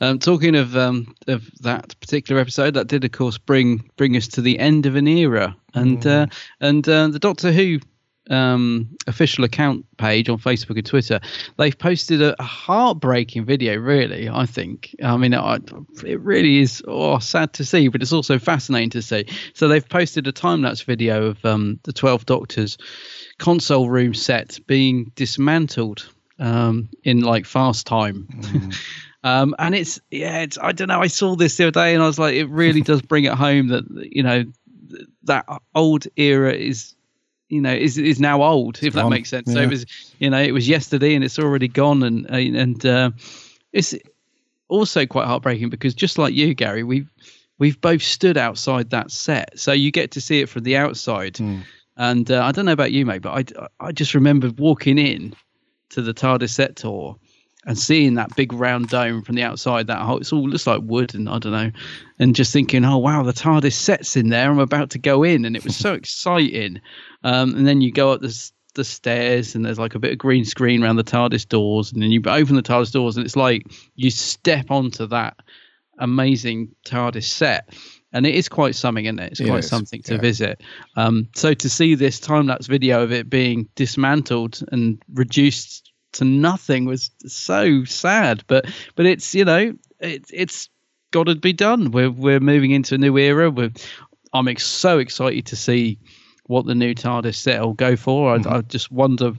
[0.00, 4.26] Um, talking of um, of that particular episode, that did of course bring bring us
[4.28, 6.26] to the end of an era, and uh,
[6.60, 7.78] and uh, the Doctor Who
[8.30, 11.20] um, official account page on Facebook and Twitter,
[11.58, 13.76] they've posted a, a heartbreaking video.
[13.76, 14.96] Really, I think.
[15.04, 15.58] I mean, I,
[16.04, 19.26] it really is oh, sad to see, but it's also fascinating to see.
[19.52, 22.78] So they've posted a time lapse video of um, the Twelve Doctors
[23.38, 28.28] console room set being dismantled um, in like fast time.
[29.24, 31.00] um, and it's yeah, it's I don't know.
[31.00, 33.34] I saw this the other day and I was like, it really does bring it
[33.34, 34.44] home that you know
[35.24, 36.94] that old era is
[37.48, 39.52] you know is is now old if that makes sense.
[39.52, 39.86] So it was
[40.18, 43.10] you know it was yesterday and it's already gone and and uh,
[43.72, 43.94] it's
[44.68, 47.08] also quite heartbreaking because just like you, Gary, we've
[47.58, 51.38] we've both stood outside that set, so you get to see it from the outside.
[51.98, 55.34] And uh, I don't know about you, mate, but I I just remember walking in
[55.90, 57.16] to the TARDIS set tour
[57.66, 59.88] and seeing that big round dome from the outside.
[59.88, 61.72] That whole, it's all looks like wood, and I don't know,
[62.18, 64.50] and just thinking, oh wow, the TARDIS set's in there.
[64.50, 66.80] I'm about to go in, and it was so exciting.
[67.24, 70.18] Um, and then you go up the the stairs, and there's like a bit of
[70.18, 73.36] green screen around the TARDIS doors, and then you open the TARDIS doors, and it's
[73.36, 75.36] like you step onto that
[75.98, 77.74] amazing TARDIS set.
[78.16, 79.32] And it is quite something, isn't it?
[79.32, 80.20] It's Yeah, quite it's- something to yeah.
[80.20, 80.62] visit.
[80.96, 86.24] Um, so to see this time lapse video of it being dismantled and reduced to
[86.24, 88.42] nothing was so sad.
[88.46, 90.70] But but it's you know it, it's
[91.10, 91.90] got to be done.
[91.90, 93.50] We're we're moving into a new era.
[93.50, 93.72] We're,
[94.32, 95.98] I'm ex- so excited to see
[96.46, 98.34] what the new TARDIS set will go for.
[98.34, 99.32] I, I just wonder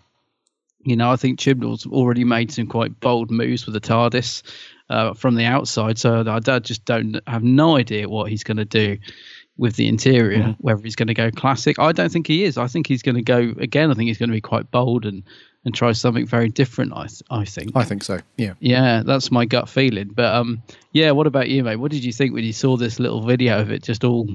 [0.88, 4.42] you know, I think Chibnall's already made some quite bold moves with the TARDIS
[4.90, 8.66] uh, from the outside, so I, just don't have no idea what he's going to
[8.66, 8.98] do
[9.58, 10.56] with the interior.
[10.60, 12.58] Whether he's going to go classic, I don't think he is.
[12.58, 13.92] I think he's going to go again.
[13.92, 15.24] I think he's going to be quite bold and
[15.66, 16.94] and try something very different.
[16.94, 17.72] I th- I think.
[17.76, 18.22] I think so.
[18.38, 18.54] Yeah.
[18.62, 20.12] Yeah, that's my gut feeling.
[20.16, 21.12] But um, yeah.
[21.12, 21.76] What about you, mate?
[21.76, 23.84] What did you think when you saw this little video of it?
[23.84, 24.30] Just all.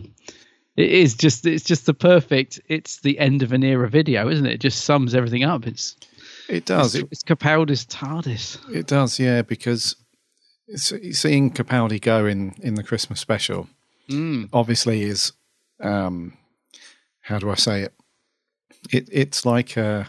[0.77, 2.61] It is just it's just the perfect.
[2.69, 4.55] It's the end of an era video, isn't it?
[4.55, 5.67] It just sums everything up.
[5.67, 5.97] It's
[6.53, 6.95] It does.
[6.95, 8.59] It's, it's Capaldi's TARDIS.
[8.75, 9.19] it does.
[9.19, 9.97] Yeah, because
[10.69, 13.69] it's- seeing Capaldi go in in the Christmas special
[14.09, 14.49] Mm.
[14.53, 15.33] obviously is
[15.81, 16.37] um
[17.21, 17.93] how do I say it?
[18.91, 20.05] It it's like uh,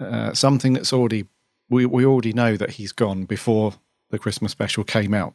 [0.00, 1.26] uh something that's already
[1.68, 3.74] we we already know that he's gone before
[4.10, 5.34] the Christmas special came out.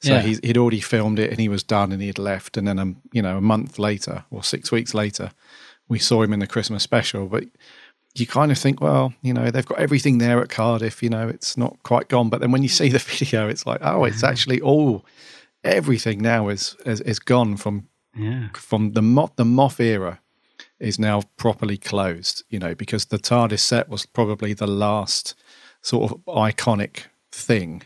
[0.00, 0.22] So Yeah.
[0.22, 2.56] he's, he'd already filmed it and he was done and he had left.
[2.56, 5.32] And then, um, you know, a month later or six weeks later,
[5.88, 7.26] we saw him in the Christmas special.
[7.26, 7.44] But
[8.20, 11.02] you kind of think, well, you know, they've got everything there at Cardiff.
[11.02, 12.28] You know, it's not quite gone.
[12.28, 15.04] But then when you see the video, it's like, oh, it's actually all
[15.64, 18.48] everything now is is, is gone from Yeah.
[18.54, 20.20] from the Moffat the Moffat era
[20.78, 22.44] is now properly closed.
[22.50, 25.34] You know, because the TARDIS set was probably the last
[25.82, 27.82] sort of iconic thing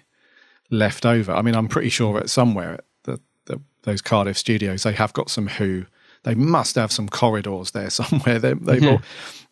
[0.70, 1.32] left over.
[1.32, 5.12] I mean, I'm pretty sure that somewhere at the, the those Cardiff studios they have
[5.12, 5.86] got some Who.
[6.22, 8.38] They must have some corridors there somewhere.
[8.38, 9.02] They, they've all,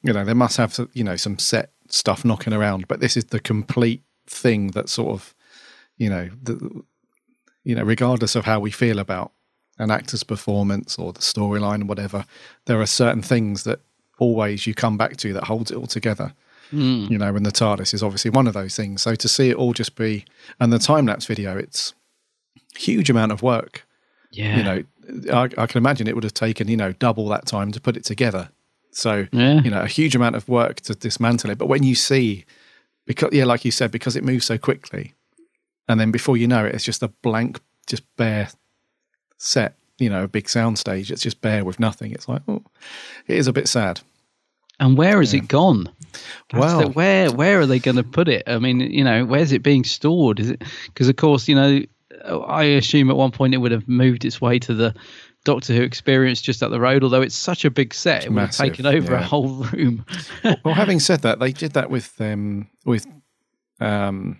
[0.03, 2.89] you know, they must have you know some set stuff knocking around.
[2.89, 5.35] But this is the complete thing that sort of,
[5.97, 6.83] you know, the,
[7.65, 9.33] you know, regardless of how we feel about
[9.79, 12.25] an actor's performance or the storyline or whatever,
[12.67, 13.81] there are certain things that
[14.19, 16.33] always you come back to that holds it all together.
[16.71, 17.07] Hmm.
[17.09, 19.03] You know, and the TARDIS is obviously one of those things.
[19.03, 20.25] So to see it all just be,
[20.61, 21.95] and the time lapse video, it's
[22.77, 23.87] huge amount of work.
[24.31, 24.57] Yeah.
[24.57, 27.73] You know, I, I can imagine it would have taken you know double that time
[27.73, 28.51] to put it together.
[28.91, 29.61] So Yeah.
[29.62, 31.59] you know, a huge amount of work to dismantle it.
[31.59, 32.45] But when you see,
[33.07, 35.14] because yeah, like you said, because it moves so quickly,
[35.88, 38.49] and then before you know it, it's just a blank, just bare
[39.38, 42.62] set you know a big soundstage it's just bare with nothing it's like oh
[43.27, 44.01] it is a bit sad
[44.81, 45.88] And where has it gone?
[46.53, 48.45] That's Well- the- where where are they going to put it?
[48.47, 50.38] I mean, you know, where's it being stored?
[50.38, 51.83] Is it because, of course, you know,
[52.25, 54.94] I assume at one point it would have moved its way to the
[55.44, 57.03] Doctor Who experience just up the road.
[57.03, 60.05] Although it's such a big set, it would have taken over a whole room.
[60.64, 63.07] well having said that they did that with um with
[63.81, 64.38] um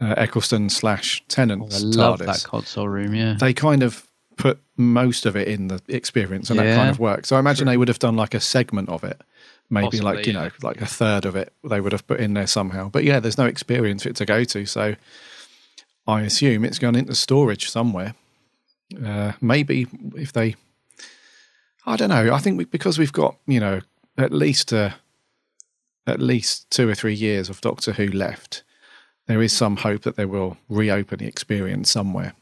[0.00, 2.26] uh, Eccleston slash Tennant's I love TARDIS.
[2.26, 3.14] that console room.
[3.14, 6.98] Yeah, they kind of put most of it in the experience and that kind of
[6.98, 7.26] work.
[7.26, 9.20] So I imagine they would have done like a segment of it,
[9.70, 10.44] maybe like you yeah.
[10.44, 12.88] know like a third of it they would have put in there somehow.
[12.88, 14.96] But yeah, there's no experience for it to go to, so
[16.06, 18.14] I assume it's gone into storage somewhere.
[19.04, 19.86] Uh, maybe
[20.16, 20.56] if they,
[21.86, 22.32] I don't know.
[22.34, 23.80] I think we, because we've got you know
[24.18, 24.90] at least uh,
[26.06, 28.62] at least two or three years of Doctor Who left.
[29.28, 32.34] There is some hope that they will reopen the experience somewhere.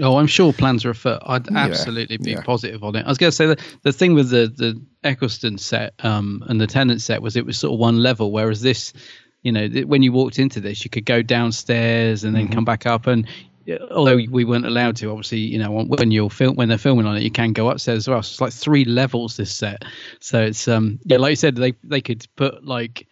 [0.00, 1.20] Oh, I'm sure plans are afoot.
[1.26, 2.42] I'd Yeah, absolutely be yeah.
[2.42, 3.04] positive on it.
[3.04, 6.60] I was going to say that the thing with the the Eccleston set um, and
[6.60, 8.92] the Tennant set was it was sort of one level, whereas this,
[9.42, 12.54] you know, th- when you walked into this, you could go downstairs and then Mm-hmm.
[12.54, 13.06] come back up.
[13.06, 13.26] And
[13.70, 17.06] uh, although we weren't allowed to, obviously, you know, when you're film when they're filming
[17.06, 18.22] on it, you can go upstairs as well.
[18.22, 19.84] So it's like three levels this set.
[20.20, 23.06] So it's um yeah, like you said, they they could put like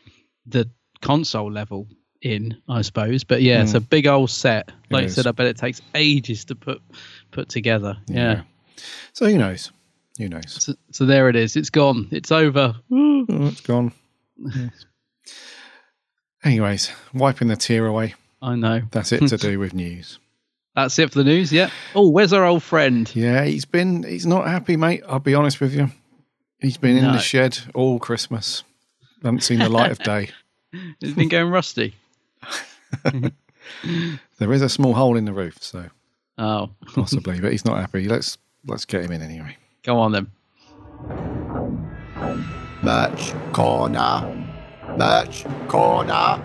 [0.46, 0.68] the
[1.02, 1.86] console level
[2.22, 3.24] in, I suppose.
[3.24, 4.70] But yeah, it's a big old set.
[4.90, 6.82] Like you said, I bet it takes ages to put
[7.30, 7.96] put together.
[8.06, 8.42] Yeah.
[9.12, 9.70] So who knows?
[10.18, 10.62] Who knows?
[10.64, 11.56] So, so there it is.
[11.56, 12.08] It's gone.
[12.10, 12.74] It's over.
[12.92, 13.92] Oh, it's gone.
[14.54, 14.86] Yes.
[16.44, 18.14] Anyways, wiping the tear away.
[18.42, 18.82] I know.
[18.90, 20.18] That's it to do with news.
[20.74, 21.52] That's it for the news.
[21.52, 21.68] Yeah.
[21.94, 23.10] Oh, where's our old friend?
[23.14, 25.02] Yeah, he's been he's not happy, mate.
[25.08, 25.90] I'll be honest with you.
[26.60, 28.62] He's been in the shed all Christmas.
[29.22, 30.30] Haven't seen the light of day.
[31.00, 31.94] It's been going rusty.
[34.38, 35.86] There is a small hole in the roof, so
[36.38, 38.08] Oh, possibly, but he's not happy.
[38.08, 39.56] Let's let's get him in anyway.
[39.82, 40.30] go on then.
[42.82, 44.39] Merch corner.
[45.00, 46.42] Merch corner.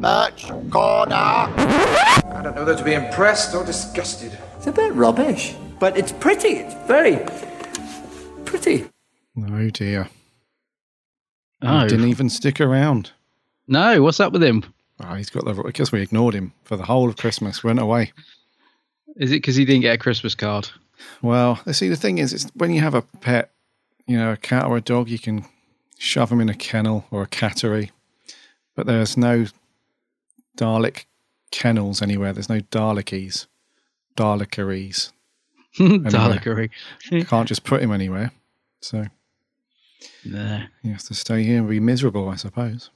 [0.00, 1.14] Merch corner.
[1.14, 4.36] I don't know whether to be impressed or disgusted.
[4.56, 6.54] It's a bit rubbish, but it's pretty.
[6.56, 7.24] It's very
[8.44, 8.90] pretty.
[9.38, 10.08] Oh dear.
[11.62, 13.12] Oh He didn't even stick around.
[13.68, 14.64] no, what's up with him?
[14.98, 17.62] Oh, he's got the because we ignored him for the whole of Christmas.
[17.62, 18.12] Went away.
[19.14, 20.68] Is it because he didn't get a Christmas card?
[21.22, 23.52] Well, see, the thing is, it's when you have a pet,
[24.08, 25.44] you know, a cat or a dog, you can
[25.98, 27.90] shove them in a kennel or a cattery,
[28.74, 29.46] but there's no
[30.56, 31.04] Dalek
[31.50, 32.32] kennels anywhere.
[32.32, 33.46] There's no Dalekies,
[34.16, 35.12] Dalekeries.
[35.78, 36.70] Dalekery.
[37.10, 38.30] You can't just put him anywhere.
[38.80, 39.06] So
[40.24, 40.64] Nah.
[40.82, 42.90] he has to stay here and be miserable, I suppose.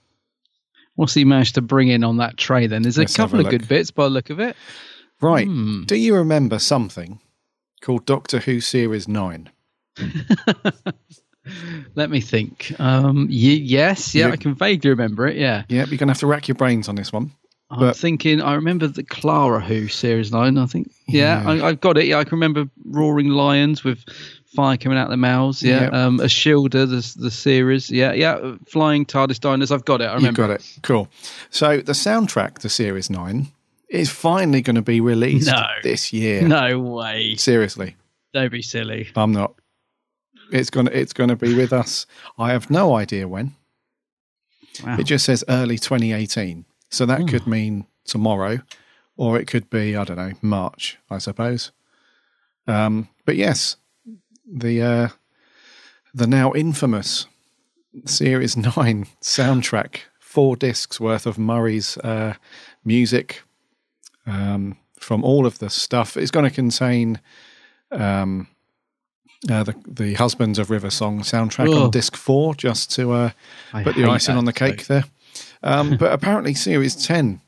[0.95, 2.83] What's he managed to bring in on that tray then?
[2.83, 4.57] There's a Let's have couple a of good bits by the look of it.
[5.21, 5.47] Right.
[5.47, 5.85] Hmm.
[5.85, 7.21] Do you remember something
[7.81, 9.51] called Doctor Who Series 9?
[11.95, 12.73] Let me think.
[12.79, 15.37] Um, y- yes, yeah, You- I can vaguely remember it.
[15.37, 15.65] Yeah.
[15.69, 17.33] Yeah, you're going to have to rack your brains on this one.
[17.71, 18.41] I'm But- thinking.
[18.41, 20.57] I remember the Clara Who series nine.
[20.59, 20.91] I think.
[21.07, 21.65] Yeah, Yeah.
[21.65, 22.07] I, I've got it.
[22.07, 24.05] Yeah, I can remember roaring lions with
[24.57, 25.63] fire coming out of their mouths.
[25.63, 25.93] Yeah, Yep.
[25.93, 26.89] um, a shielder.
[26.89, 27.91] the the series.
[27.91, 29.71] Yeah, yeah, flying TARDIS diners.
[29.71, 30.05] I've got it.
[30.07, 30.41] I remember.
[30.47, 30.79] got it.
[30.83, 31.09] Cool.
[31.51, 33.49] So the soundtrack to Series 9
[33.91, 35.63] is finally going to be released No.
[35.83, 36.49] this year.
[36.49, 37.35] No way.
[37.37, 37.97] Seriously.
[38.33, 39.09] Don't be silly.
[39.15, 39.53] I'm not.
[40.53, 42.07] It's going to it's going to be with us.
[42.39, 43.55] I have no idea when.
[44.85, 44.97] Wow.
[44.99, 46.65] It just says early 2018.
[46.91, 47.27] So that Hmm.
[47.27, 48.61] could mean tomorrow
[49.17, 51.73] or it could be I don't know, March, I suppose.
[52.67, 53.77] Um, but yes,
[54.51, 55.09] the uh,
[56.15, 57.27] the now infamous
[58.05, 62.35] Series 9 soundtrack, four discs worth of Murray's uh,
[62.85, 63.43] music
[64.27, 66.17] um, from all of the stuff.
[66.17, 67.21] It's going to contain
[67.91, 68.47] um,
[69.51, 71.85] uh, the the Husbands of River Song soundtrack Oh.
[71.85, 73.31] on disc four, just to uh,
[73.83, 75.05] put the icing on the cake there.
[75.63, 77.41] Um, but apparently, Series 10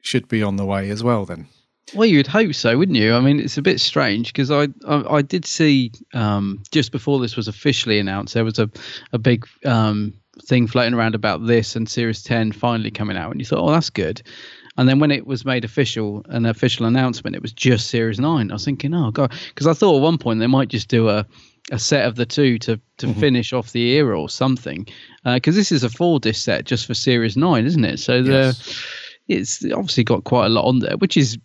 [0.00, 1.46] should be on the way as well, then.
[1.94, 3.14] Well, you'd hope so, wouldn't you?
[3.14, 7.20] I mean, it's a bit strange because I, I I did see um, just before
[7.20, 8.68] this was officially announced, there was a
[9.12, 10.14] a big um,
[10.46, 13.70] thing floating around about this and Series 10 finally coming out, and you thought, oh,
[13.70, 14.20] that's good.
[14.78, 18.50] And then when it was made official, an official announcement, it was just Series 9.
[18.50, 21.08] I was thinking, oh god, because I thought at one point they might just do
[21.08, 21.26] a
[21.72, 24.86] a set of the two to to finish off the era or something,
[25.24, 27.98] because this is a four disc set just for Series 9, isn't it?
[27.98, 28.56] So the
[29.28, 31.38] it's obviously got quite a lot on there, which is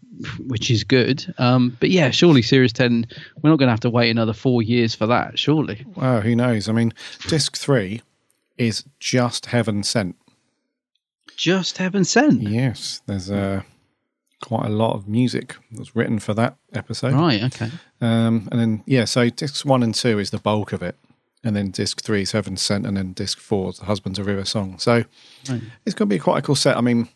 [0.45, 1.33] which is good.
[1.37, 3.07] Um, but yeah, surely Series 10,
[3.41, 5.83] we're not going to have to wait another four years for that, surely.
[5.95, 6.69] Wow, who knows?
[6.69, 6.93] I mean,
[7.27, 8.01] disc three
[8.57, 10.15] is just heaven sent.
[11.41, 12.43] Just heaven sent.
[12.43, 13.65] Yes, there's a
[14.43, 17.13] quite a lot of music that's written for that episode.
[17.13, 17.41] Right.
[17.45, 17.71] Okay.
[17.99, 20.95] Um, and then yeah, so discs one and two is the bulk of it,
[21.43, 24.23] and then disc three is Heaven Sent, and then disc four is The Husband's a
[24.23, 24.77] River Song.
[24.77, 25.03] So
[25.49, 25.61] Right.
[25.83, 26.77] it's going to be quite a cool set.
[26.77, 27.09] I mean,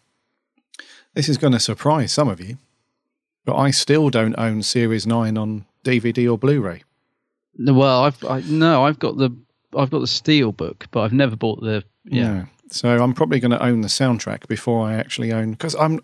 [1.13, 2.57] this is going to surprise some of you,
[3.45, 6.81] but I still don't own Series Nine on DVD or Blu-ray.
[7.59, 9.29] Well, I've I, no, I've got the
[9.77, 12.33] I've got the Steel book, but I've never bought the yeah.
[12.33, 12.45] No.
[12.71, 16.01] So I'm probably going to own the soundtrack before I actually own because I'm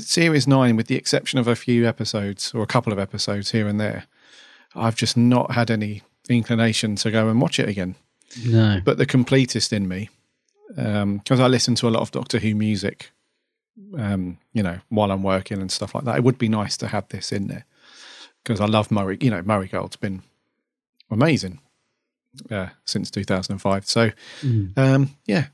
[0.00, 3.68] Series Nine, with the exception of a few episodes or a couple of episodes here
[3.68, 4.04] and there.
[4.74, 7.94] I've just not had any inclination to go and watch it again.
[8.44, 8.80] No.
[8.84, 10.08] But the completist in me,
[10.68, 13.10] because I listen to a lot of Doctor Who music,
[13.96, 16.16] um, you know, while I'm working and stuff like that.
[16.16, 17.64] It would be nice to have this in there
[18.42, 19.18] because I love Murray.
[19.20, 20.22] You know, Murray Gold's been
[21.10, 21.60] amazing
[22.50, 23.86] uh, since 2005.
[23.86, 24.10] So,
[24.42, 24.76] Mm.
[24.78, 25.46] um, yeah,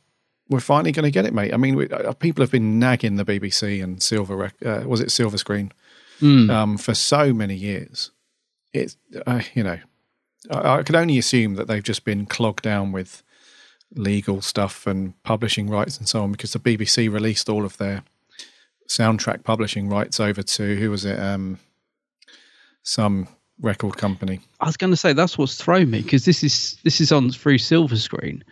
[0.49, 1.53] we're finally going to get it, mate.
[1.53, 5.01] I mean, we, uh, people have been nagging the BBC and Silver, Rec- uh, was
[5.01, 5.73] it Silva Screen,
[6.21, 6.51] Mm.
[6.51, 8.11] um, for so many years.
[8.73, 8.97] It's,
[9.27, 9.79] uh, you know,
[10.51, 13.23] I, I could only assume that they've just been clogged down with
[13.95, 18.03] legal stuff and publishing rights and so on because the BBC released all of their
[18.89, 21.19] soundtrack publishing rights over to who was it?
[21.21, 21.59] Um,
[22.83, 23.29] some
[23.61, 24.41] record company.
[24.61, 27.31] I was going to say that's what's thrown me because this is this is on
[27.31, 28.43] through Silva Screen,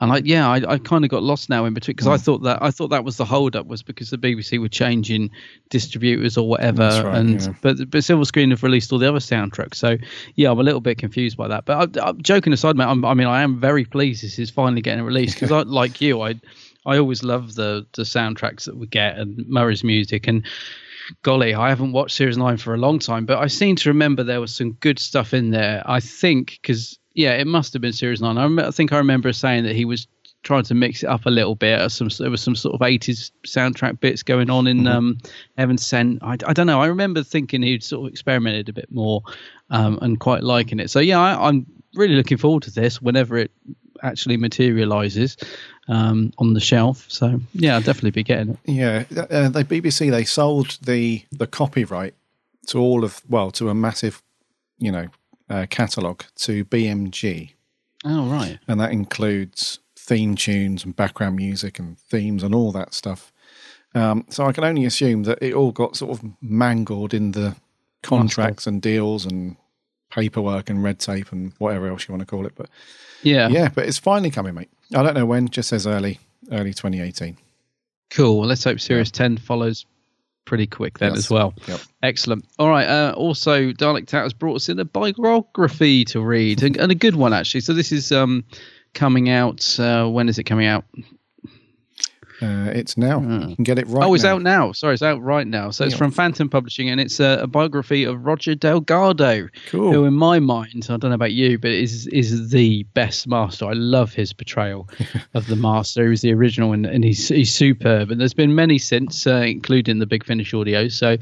[0.00, 2.22] and I yeah I, I kind of got lost now in between because I Mm.
[2.24, 5.30] thought that I thought that was the hold up was because the BBC were changing
[5.68, 7.52] distributors or whatever, That's right, and yeah.
[7.60, 9.96] but but Silva Screen have released all the other soundtracks, so
[10.36, 11.64] yeah I'm a little bit confused by that.
[11.66, 14.50] But I, I'm joking aside, mate, I'm, I mean I am very pleased this is
[14.50, 16.34] finally getting released because I like you I.
[16.86, 20.46] I always love the the soundtracks that we get and Murray's music and
[21.22, 24.22] golly, I haven't watched Series 9 for a long time, but I seem to remember
[24.22, 25.82] there was some good stuff in there.
[25.84, 28.38] I think, because, yeah, it must have been Series 9.
[28.38, 30.06] I, rem- I think I remember saying that he was
[30.42, 31.90] trying to mix it up a little bit.
[31.90, 35.18] Some There was some sort of 80s soundtrack bits going on in um,
[35.58, 36.22] Heaven Sent.
[36.22, 36.80] I, I don't know.
[36.80, 39.22] I remember thinking he'd sort of experimented a bit more
[39.70, 40.90] um, and quite liking it.
[40.90, 43.50] So, yeah, I, I'm really looking forward to this whenever it
[44.02, 45.36] actually materializes
[45.88, 47.04] um, on the shelf.
[47.08, 48.58] So, yeah, I'll definitely be getting it.
[48.64, 52.14] Yeah, uh, the BBC they sold the the copyright
[52.68, 54.22] to all of well to a massive,
[54.78, 55.08] you know,
[55.50, 57.50] uh, catalog to BMG,
[58.04, 58.58] Oh, right.
[58.68, 63.32] and that includes theme tunes and background music and themes and all that stuff.
[63.94, 67.56] Um, so I can only assume that it all got sort of mangled in the
[68.02, 69.56] contracts and deals and
[70.10, 72.54] paperwork and red tape and whatever else you want to call it.
[72.56, 72.68] But
[73.22, 73.48] Yeah.
[73.48, 74.70] yeah, but it's finally coming, mate.
[74.94, 75.48] I don't know when.
[75.48, 76.18] Just says early,
[76.52, 77.36] early 2018.
[78.10, 78.38] Cool.
[78.40, 79.86] Well, let's hope Series 10 follows
[80.44, 81.18] pretty quick then Yes.
[81.18, 81.54] as well.
[81.68, 81.80] Yep.
[82.02, 82.44] Excellent.
[82.58, 82.86] All right.
[82.88, 86.94] Uh, also, Dalek Tat has brought us in a biography to read, and, and a
[86.94, 87.60] good one, actually.
[87.60, 88.44] So this is um,
[88.94, 89.78] coming out.
[89.78, 90.84] Uh, when is it coming out?
[92.42, 93.20] Uh, it's now.
[93.20, 94.04] You can get it right.
[94.06, 94.36] oh, it's now.
[94.36, 94.72] out now.
[94.72, 95.70] Sorry, it's out right now.
[95.70, 95.98] So it's Yeah.
[95.98, 99.92] from Phantom Publishing, and it's a, a biography of Roger Delgado, Cool.
[99.92, 103.66] who, in my mind, I don't know about you, but is is the best master.
[103.66, 104.88] I love his portrayal
[105.34, 106.04] of the master.
[106.04, 108.10] He was the original, and, and he's he's superb.
[108.10, 110.88] And there's been many since, uh, including the Big Finish audio.
[110.88, 111.16] So,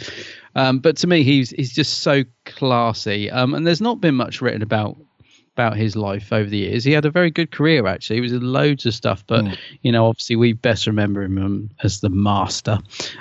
[0.54, 3.30] um, but to me, he's he's just so classy.
[3.30, 4.96] Um, and there's not been much written about
[5.58, 6.84] about his life over the years.
[6.84, 8.16] He had a very good career actually.
[8.16, 9.44] He was in loads of stuff, but
[9.82, 12.78] you know, obviously we best remember him um, as the master.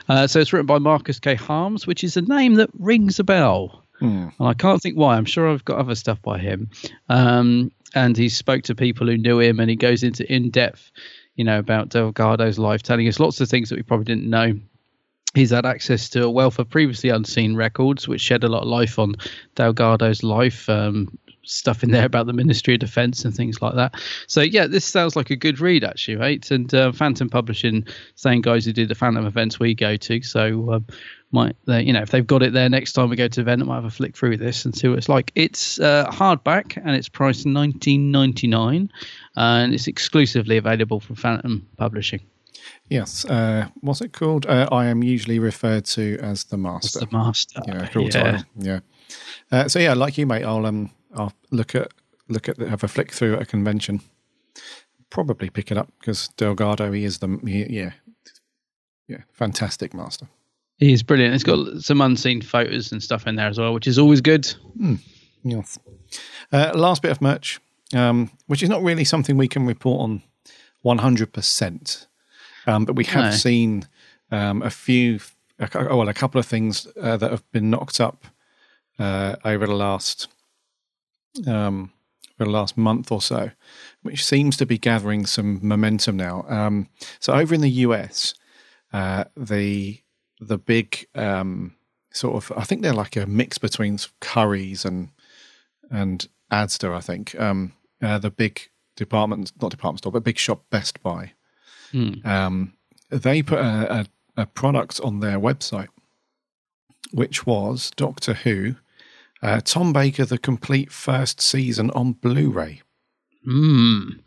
[0.08, 1.34] Uh, so it's written by Marcus K.
[1.34, 3.84] Harmes, which is a name that rings a bell.
[3.98, 4.28] Hmm.
[4.38, 5.18] And I can't think why.
[5.18, 6.70] I'm sure I've got other stuff by him.
[7.10, 10.92] Um, and he spoke to people who knew him, and he goes into in depth,
[11.38, 14.60] you know, about Delgado's life, telling us lots of things that we probably didn't know.
[15.34, 18.68] He's had access to a wealth of previously unseen records, which shed a lot of
[18.68, 19.16] life on
[19.56, 20.70] Delgado's life.
[20.70, 21.18] Um,
[21.48, 23.96] stuff in there about the Ministry of Defence and things like that.
[24.28, 26.50] So yeah, this sounds like a good read actually, right?
[26.52, 30.22] And uh, Phantom Publishing, same guys who do the Phantom events we go to.
[30.22, 30.86] So um,
[31.32, 33.42] might they, you know if they've got it there next time we go to the
[33.42, 35.32] event, I might have a flick through this and see what it's like.
[35.36, 38.92] It's uh, hardback and it's priced nineteen ninety nine,
[39.36, 42.22] and it's exclusively available from Phantom Publishing.
[42.90, 43.26] Yes.
[43.26, 44.46] Uh, what's it called?
[44.46, 47.00] Uh, I am usually referred to as the master.
[47.00, 47.62] the master.
[47.68, 48.10] Yeah, cool Yeah.
[48.10, 48.44] title.
[48.58, 48.80] Yeah.
[49.52, 51.92] Uh, so yeah, like you, mate, I'll um, I'll look at
[52.28, 54.02] look at have a flick through at a convention.
[55.10, 57.92] Probably pick it up because Delgado, he is the he, yeah,
[59.08, 60.28] yeah, fantastic master.
[60.78, 61.34] He's brilliant.
[61.34, 64.54] It's got some unseen photos and stuff in there as well, which is always good.
[65.44, 65.80] Yes.
[66.52, 67.60] Uh, last bit of merch,
[67.96, 70.22] um, which is not really something we can report on
[70.82, 72.08] one hundred percent,
[72.68, 73.32] um, but we have No.
[73.32, 73.88] seen
[74.30, 75.20] um, a few,
[75.58, 78.26] a, oh, well, a couple of things uh, that have been knocked up
[79.00, 80.28] uh, over the last
[81.46, 81.92] um,
[82.40, 83.52] over the last month or so,
[84.04, 86.46] which seems to be gathering some momentum now.
[86.48, 86.88] Um,
[87.20, 88.34] so over in the US,
[88.94, 90.02] uh, the
[90.40, 91.76] the big um,
[92.12, 92.58] sort of.
[92.58, 95.10] I think they're like a mix between Currys and
[95.90, 96.96] and Asda.
[96.96, 101.34] I think um, uh, the big department, not department store, but big shop Best Buy.
[102.26, 102.74] Um,
[103.10, 104.02] they put a,
[104.36, 105.88] a, a product on their website,
[107.12, 108.76] which was Doctor Who,
[109.42, 112.82] uh, Tom Baker, the complete first season on Blu-ray.
[113.48, 114.20] Mm.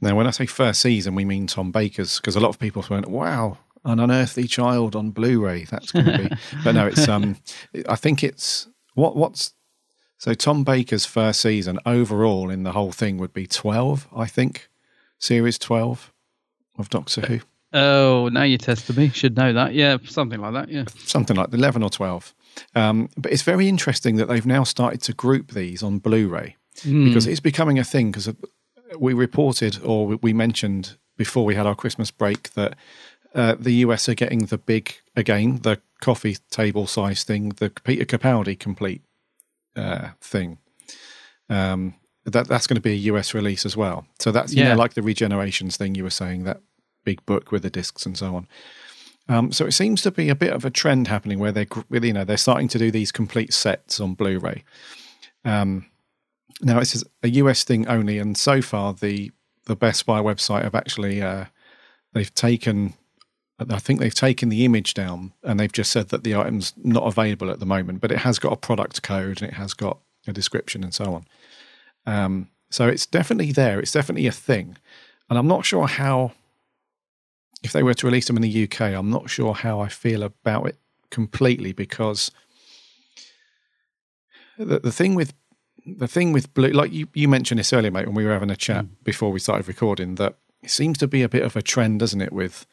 [0.00, 2.84] Now, when I say first season, we mean Tom Baker's, because a lot of people
[2.88, 7.36] went, "Wow, an unearthly child on Blu-ray." That's going to be, but no, it's um,
[7.88, 9.54] I think it's what what's
[10.18, 14.68] so Tom Baker's first season overall in the whole thing would be twelve, I think,
[15.18, 16.12] series twelve
[16.78, 17.40] of Doctor Who.
[17.74, 19.08] Oh, now you're testing me.
[19.08, 19.74] Should know that.
[19.74, 20.68] Yeah, something like that.
[20.68, 20.84] Yeah.
[20.98, 22.32] something like 11 or 12.
[22.74, 26.56] Um, but it's very interesting that they've now started to group these on Blu ray
[26.84, 27.04] Mm.
[27.06, 28.10] because it's becoming a thing.
[28.10, 28.34] Because
[28.98, 32.74] we reported or we mentioned before we had our Christmas break that
[33.34, 38.04] uh, the US are getting the big, again, the coffee table size thing, the Peter
[38.04, 39.02] Capaldi complete
[39.76, 40.58] uh, thing.
[41.48, 41.94] Um,
[42.24, 44.06] that that's going to be a US release as well.
[44.18, 44.70] So that's you Yeah.
[44.70, 46.60] know like the regenerations thing you were saying that
[47.04, 48.46] big book with the discs and so on.
[49.28, 52.12] Um, so it seems to be a bit of a trend happening where they're you
[52.12, 54.64] know they're starting to do these complete sets on Blu-ray.
[55.44, 55.86] Um,
[56.60, 59.32] now it's a US thing only, and so far the
[59.66, 61.46] the Best Buy website have actually uh,
[62.12, 62.94] they've taken
[63.58, 67.04] I think they've taken the image down and they've just said that the item's not
[67.04, 69.98] available at the moment, but it has got a product code and it has got
[70.26, 71.26] a description and so on.
[72.06, 73.78] Um, so it's definitely there.
[73.78, 74.76] It's definitely a thing,
[75.30, 76.32] and I'm not sure how.
[77.64, 80.22] If they were to release them in the UK, I'm not sure how I feel
[80.22, 80.78] about it
[81.10, 82.30] completely because
[84.58, 85.34] the, the thing with
[85.86, 88.50] the thing with blue, like you, you mentioned this earlier, mate, when we were having
[88.50, 88.90] a chat mm.
[89.02, 92.22] before we started recording, that it seems to be a bit of a trend, doesn't
[92.22, 92.66] it, with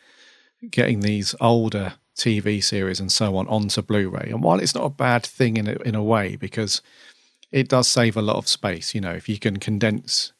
[0.70, 4.30] getting these older TV series and so on onto Blu-ray.
[4.30, 6.82] And while it's not a bad thing in a, in a way, because
[7.52, 10.32] it does save a lot of space, you know, if you can condense,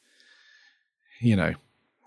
[1.20, 1.56] you know,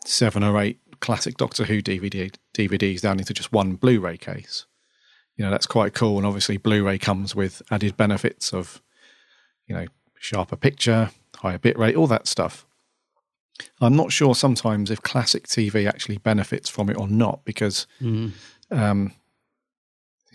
[0.07, 4.65] seven or eight classic Doctor Who DVD DVDs down into just one Blu-ray case,
[5.37, 6.17] you know, that's quite cool.
[6.17, 8.81] And obviously, Blu-ray comes with added benefits of,
[9.67, 9.87] you know,
[10.19, 12.65] sharper picture, higher bitrate, all that stuff.
[13.81, 18.33] I'm not sure sometimes if classic TV actually benefits from it or not because, Mm.
[18.71, 19.13] um,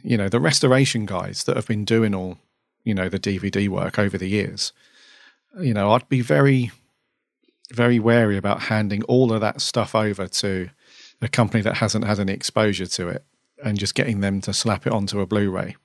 [0.03, 2.37] you know, the restoration guys that have been doing all,
[2.83, 4.71] you know, the DVD work over the years,
[5.59, 6.71] you know, I'd be very,
[7.73, 10.69] very wary about handing all of that stuff over to
[11.21, 13.23] a company that hasn't had any exposure to it
[13.63, 15.75] and just getting them to slap it onto a Blu-ray.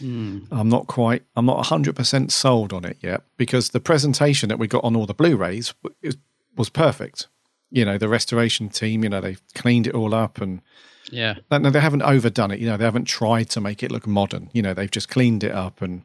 [0.00, 0.48] Mm.
[0.50, 4.66] I'm not quite, I'm not 100% sold on it yet because the presentation that we
[4.66, 6.16] got on all the Blu rays was,
[6.56, 7.28] was perfect.
[7.70, 10.62] You know, the restoration team, you know, they've cleaned it all up and
[11.10, 11.34] Yeah.
[11.50, 12.58] no, they haven't overdone it.
[12.60, 14.50] You know, they haven't tried to make it look modern.
[14.52, 16.02] You know, they've just cleaned it up and,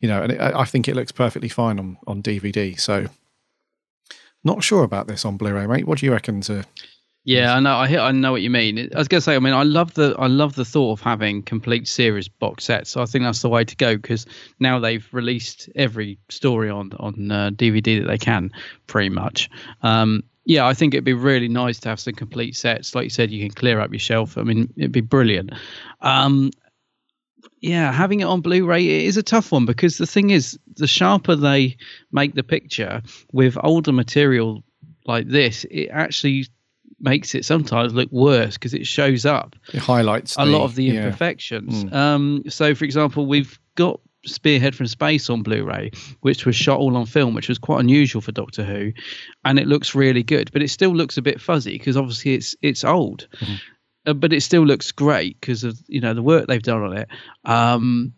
[0.00, 2.78] you know, and it, I I think it looks perfectly fine on, on DVD.
[2.78, 3.06] So,
[4.44, 5.86] not sure about this on Blu ray, mate.
[5.86, 6.64] What do you reckon to
[7.24, 7.76] Yeah, I know.
[7.76, 8.90] I I know what you mean.
[8.94, 9.34] I was gonna say.
[9.34, 12.90] I mean, I love the I love the thought of having complete series box sets.
[12.90, 14.26] So I think that's the way to go because
[14.60, 18.50] now they've released every story on on uh, DVD that they can,
[18.86, 19.48] pretty much.
[19.82, 22.94] Um, yeah, I think it'd be really nice to have some complete sets.
[22.94, 24.36] Like you said, you can clear up your shelf.
[24.36, 25.52] I mean, it'd be brilliant.
[26.02, 26.50] Um,
[27.64, 30.86] yeah, having it on Blu-ray it is a tough one because the thing is, the
[30.86, 31.78] sharper they
[32.12, 33.00] make the picture
[33.32, 34.62] with older material
[35.06, 36.46] like this, it actually
[37.00, 40.74] makes it sometimes look worse because it shows up it highlights a the- lot of
[40.74, 41.04] the yeah.
[41.04, 41.84] imperfections.
[41.84, 41.92] Mm.
[41.94, 45.90] Um, so, for example, we've got Spearhead from Space on Blu-ray,
[46.20, 48.92] which was shot all on film, which was quite unusual for Doctor Who,
[49.44, 50.50] and it looks really good.
[50.52, 53.54] But it still looks a bit fuzzy because obviously it's it's old, Mm-hmm.
[54.06, 56.96] Uh, but it still looks great because of you know the work they've done on
[56.96, 57.08] it.
[57.44, 58.12] Um,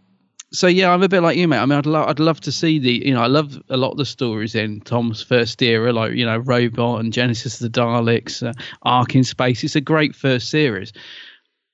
[0.53, 1.59] so yeah, I'm a bit like you, mate.
[1.59, 3.91] I mean, I'd love, I'd love to see the, you know, I love a lot
[3.91, 7.81] of the stories in Tom's first era, like you know, Robot and Genesis of the
[7.81, 9.65] Daleks, uh, Ark in Space.
[9.65, 10.93] It's a great first series.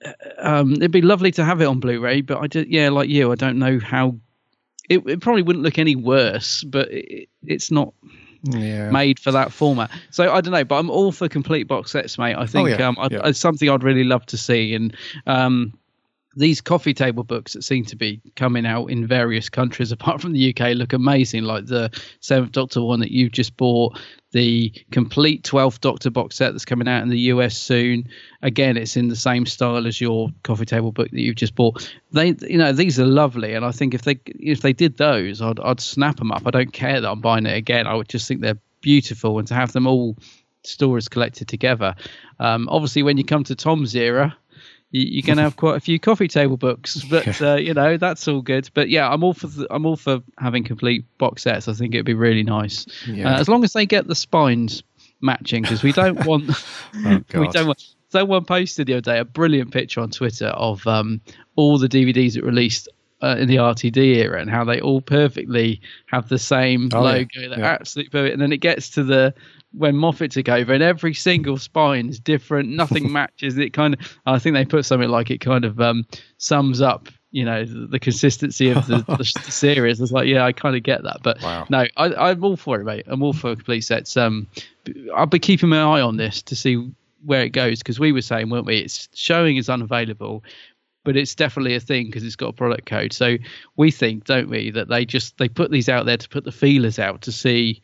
[0.05, 3.09] Uh, Um, it'd be lovely to have it on Blu-ray, but I just, yeah, like
[3.09, 4.17] you, I don't know how.
[4.89, 7.95] It, it probably wouldn't look any worse, but it, it's not
[8.45, 8.91] Yeah.
[8.91, 9.91] made for that format.
[10.11, 12.37] So I don't know, but I'm all for complete box sets, mate.
[12.37, 13.21] I think Oh, yeah, um, I, yeah.
[13.29, 14.75] it's something I'd really love to see.
[14.75, 15.73] And um,
[16.37, 20.33] these coffee table books that seem to be coming out in various countries apart from
[20.33, 21.45] the UK look amazing.
[21.45, 23.99] Like the Seventh Doctor one that you've just bought,
[24.33, 28.09] the complete Twelfth Doctor box set that's coming out in the US soon.
[28.41, 31.93] Again, it's in the same style as your coffee table book that you've just bought.
[32.13, 35.43] They, you know, these are lovely, and I think if they if they did those,
[35.43, 36.47] I'd I'd snap them up.
[36.47, 37.87] I don't care that I'm buying it again.
[37.87, 40.17] I would just think they're beautiful, and to have them all
[40.65, 41.95] stories collected together.
[42.39, 44.37] Um, obviously, when you come to Tom's era,
[44.93, 47.03] you, you're going to have quite a few coffee table books.
[47.11, 48.71] But uh, you know that's all good.
[48.73, 51.67] But yeah, I'm all for the, I'm all for having complete box sets.
[51.67, 53.35] I think it'd be really nice, Yeah.
[53.35, 54.85] uh, as long as they get the spines
[55.21, 56.51] matching, because we don't want
[57.05, 57.83] Oh, we don't want.
[58.11, 61.23] Someone posted the other day a brilliant picture on Twitter of um,
[61.57, 62.89] all the DVDs that released
[63.23, 67.11] uh, in the RTD era and how they all perfectly have the same Oh, yeah.
[67.13, 67.49] logo.
[67.49, 67.77] They're Yeah.
[67.81, 68.33] absolutely perfect.
[68.35, 69.33] And then it gets to the
[69.73, 72.69] when Moffat took over, and every single spine is different.
[72.71, 73.57] Nothing matches.
[73.59, 74.19] It kind of.
[74.27, 76.07] I think they put something like it kind of um,
[76.39, 77.09] sums up.
[77.31, 79.17] You know the, the consistency of the, the,
[79.47, 80.01] the series.
[80.01, 81.67] It's like, yeah, I kind of get that, but Wow.
[81.71, 83.05] no, I, I'm all for it, mate.
[83.07, 84.17] I'm all for complete sets.
[84.19, 84.47] Um,
[85.17, 86.93] I'll be keeping my eye on this to see
[87.25, 88.79] where it goes because we were saying, weren't we?
[88.81, 90.45] It's showing is unavailable,
[91.05, 93.15] but it's definitely a thing because it's got a product code.
[93.15, 93.39] So
[93.77, 96.53] we think, don't we, that they just they put these out there to put the
[96.53, 97.81] feelers out to see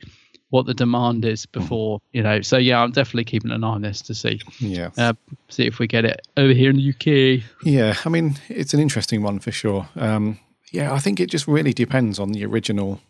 [0.50, 2.40] what the demand is before you know.
[2.40, 4.90] So yeah, I'm definitely keeping an eye on this to see Yeah.
[4.96, 5.12] uh,
[5.48, 7.42] see if we get it over here in the UK.
[7.64, 9.88] Yeah, I mean, it's an interesting one for sure.
[9.96, 10.38] Um,
[10.72, 13.00] yeah, I think it just really depends on the original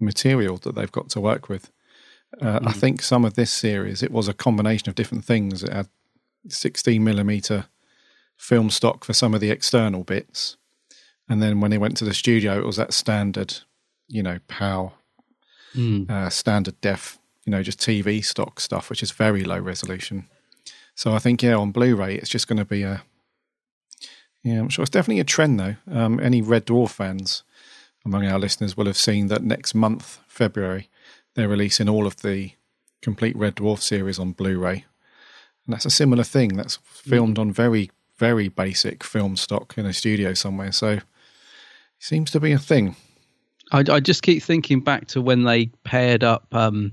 [0.00, 1.70] material that they've got to work with.
[2.40, 5.62] Uh, I think some of this series, it was a combination of different things.
[5.62, 5.88] It had
[6.48, 7.66] 16 millimeter
[8.36, 10.56] film stock for some of the external bits.
[11.28, 13.54] And then when they went to the studio, it was that standard,
[14.08, 14.40] you know,
[15.74, 20.26] PAL, uh, standard def, you know, just TV stock stuff, which is very low resolution.
[20.94, 23.02] So I think, yeah, on Blu ray, it's just going to be a,
[24.42, 25.76] yeah, I'm sure it's definitely a trend though.
[25.90, 27.42] Um, any Red Dwarf fans
[28.04, 30.88] among our listeners will have seen that next month, February,
[31.34, 32.52] they're releasing all of the
[33.02, 34.84] complete Red Dwarf series on Blu-ray,
[35.66, 36.56] and that's a similar thing.
[36.56, 40.72] That's filmed on very, very basic film stock in a studio somewhere.
[40.72, 41.02] So, it
[41.98, 42.96] seems to be a thing.
[43.72, 46.92] I, I just keep thinking back to when they paired up um,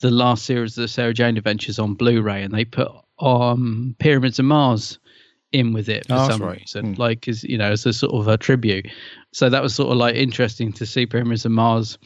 [0.00, 2.88] the last series of the Sarah Jane Adventures on Blu-ray, and they put
[3.20, 4.98] um, Pyramids of Mars
[5.52, 6.58] in with it for Oh, some right.
[6.60, 8.86] reason, like as you know, as a sort of a tribute.
[9.32, 11.98] So that was sort of like interesting to see Pyramids of Mars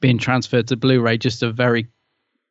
[0.00, 1.88] being transferred to Blu-ray, just a very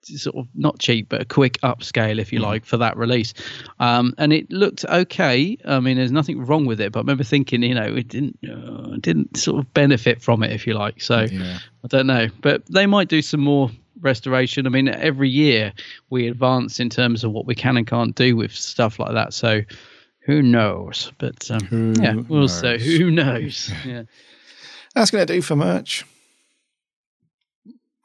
[0.04, 3.34] sort of not cheap but a quick upscale if you like for that release.
[3.80, 5.58] Um and it looked okay.
[5.66, 8.38] I mean there's nothing wrong with it but i remember thinking you know it didn't
[8.43, 11.02] uh, didn't sort of benefit from it if you like.
[11.02, 11.60] So Yeah.
[11.84, 12.28] i don't know.
[12.41, 13.70] But they might do some more
[14.02, 14.66] restoration.
[14.66, 15.74] I mean every year
[16.10, 19.34] we advance in terms of what we can and can't do with stuff like that.
[19.34, 19.62] So
[20.26, 21.12] who knows?
[21.18, 22.60] But um, Who yeah we'll knows?
[22.60, 23.72] say who knows?
[23.86, 24.04] Yeah.
[24.95, 26.04] That's going to do for merch.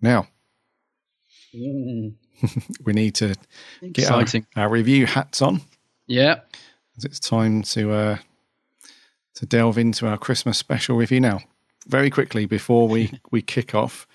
[0.03, 0.29] Now,
[1.55, 2.15] Mm.
[2.85, 3.35] we need to
[3.93, 4.25] get our,
[4.57, 5.61] our review hats on.
[6.07, 6.41] yeah
[7.03, 8.19] it's time to uh,
[9.35, 11.41] to delve into our Christmas special review now.
[11.89, 14.07] Very quickly before we we kick off,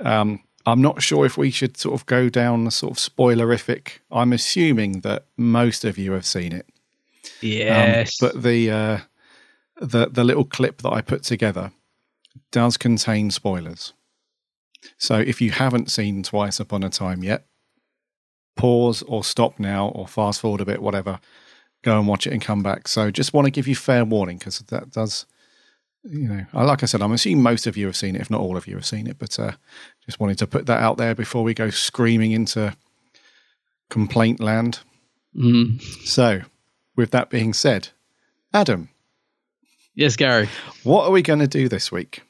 [0.00, 3.98] um, I'm not sure if we should sort of go down the sort of spoilerific.
[4.10, 6.66] I'm assuming that most of you have seen it.
[6.66, 8.98] Um, yes but the uh,
[9.80, 11.72] the the little clip that I put together
[12.50, 13.92] does contain spoilers.
[14.98, 17.46] So if you haven't seen Twice Upon a Time yet,
[18.56, 21.20] pause or stop now or fast forward a bit, whatever.
[21.82, 22.88] Go and watch it and come back.
[22.88, 25.26] So just want to give you fair warning because that does,
[26.02, 28.40] you know, like I said, I'm assuming most of you have seen it, if not
[28.40, 29.18] all of you have seen it.
[29.18, 29.52] But uh,
[30.06, 32.74] just wanted to put that out there before we go screaming into
[33.90, 34.80] complaint land.
[35.36, 35.82] mm.
[36.06, 36.42] So,
[36.96, 37.88] with that being said,
[38.52, 38.88] Adam,
[39.94, 40.48] yes gary
[40.84, 42.22] what are we going to do this week?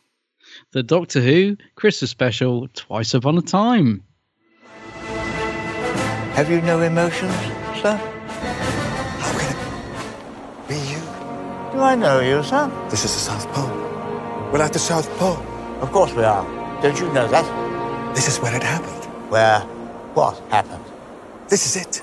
[0.75, 4.03] The Doctor Who Christmas special Twice Upon a Time.
[6.35, 7.33] Have you no emotions,
[7.81, 7.95] sir?
[9.21, 10.99] How can it be you?
[11.73, 12.69] Do I know you, sir?
[12.91, 13.71] This is the South Pole.
[14.51, 15.39] We're at the South Pole.
[15.81, 16.45] Of course we are.
[16.83, 17.47] Don't you know that?
[18.17, 19.05] This is where it happened.
[19.31, 19.61] Where
[20.15, 20.85] what happened?
[21.49, 22.03] This is it.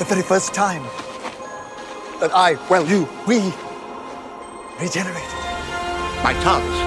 [0.00, 0.82] The very first time
[2.18, 3.52] that I, well, you, we,
[4.80, 5.28] regenerated.
[6.24, 6.78] My TARDIS.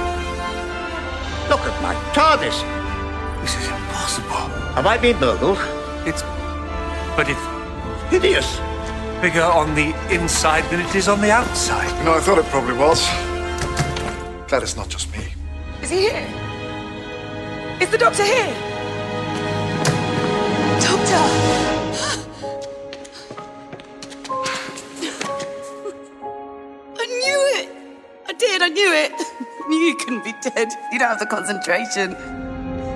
[1.49, 2.57] Look at my TARDIS.
[3.41, 4.49] This is impossible.
[4.75, 5.59] Have I been burgled?
[6.07, 6.23] It's.
[7.15, 7.45] But it's
[8.09, 8.59] Hideous.
[9.21, 11.87] bigger on the inside than it is on the outside.
[11.99, 13.07] You know, I thought it probably was.
[14.47, 15.25] Glad it's not just me.
[15.81, 16.27] Is he here?
[17.79, 18.53] Is the doctor here?
[20.81, 21.62] Doctor!
[28.63, 29.11] I knew it!
[29.17, 30.69] I knew you couldn't be dead.
[30.89, 32.15] You don't have the concentration.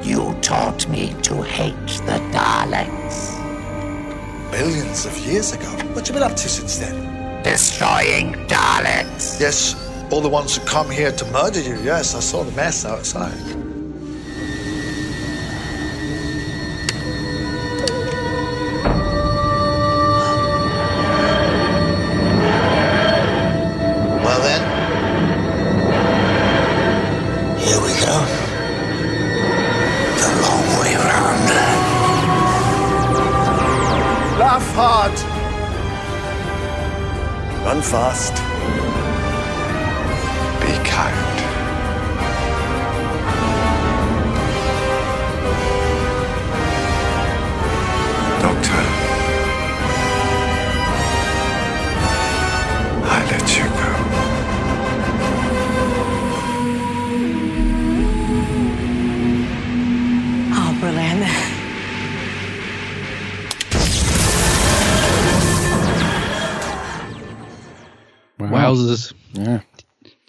[0.02, 3.36] You taught me to hate the Daleks.
[4.50, 5.68] Billions of years ago.
[5.92, 7.44] What you been up to since then?
[7.44, 9.42] Destroying Daleks.
[9.42, 9.76] Yes,
[10.10, 11.78] all the ones who come here to murder you.
[11.82, 13.67] Yes, I saw the mess outside.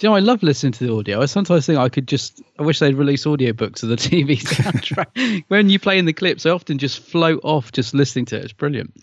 [0.09, 1.21] You know, I love listening to the audio.
[1.21, 5.45] I sometimes think I could just, I wish they'd release audiobooks of the TV soundtrack.
[5.49, 8.45] when you play in the clips, I often just float off just listening to it.
[8.45, 8.97] It's brilliant.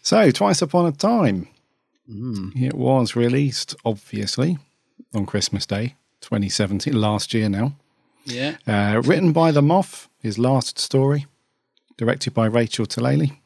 [0.00, 1.48] So, Twice Upon a Time.
[2.10, 2.56] Mm.
[2.56, 4.56] It was released, obviously,
[5.12, 7.74] on Christmas Day, 2017, last year now.
[8.24, 8.56] Yeah.
[8.66, 11.26] Uh, written by The Moth, his last story.
[11.98, 13.36] Directed by Rachel Talalay.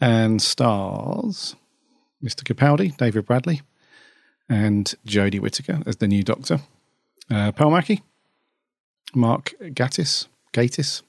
[0.00, 1.56] And stars
[2.22, 2.44] Mr.
[2.44, 3.62] Capaldi, David Bradley,
[4.48, 6.60] and Jodie Whittaker as the new Doctor.
[7.30, 8.02] Uh, Pearl Mackie,
[9.14, 11.02] Mark Gatiss, Gatis,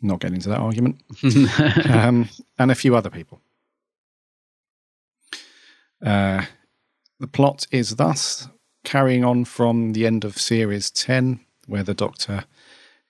[0.00, 1.00] not getting into that argument,
[1.90, 3.40] um, and a few other people.
[6.04, 6.44] Uh,
[7.18, 8.48] the plot is thus
[8.84, 12.44] carrying on from the end of series 10, where the Doctor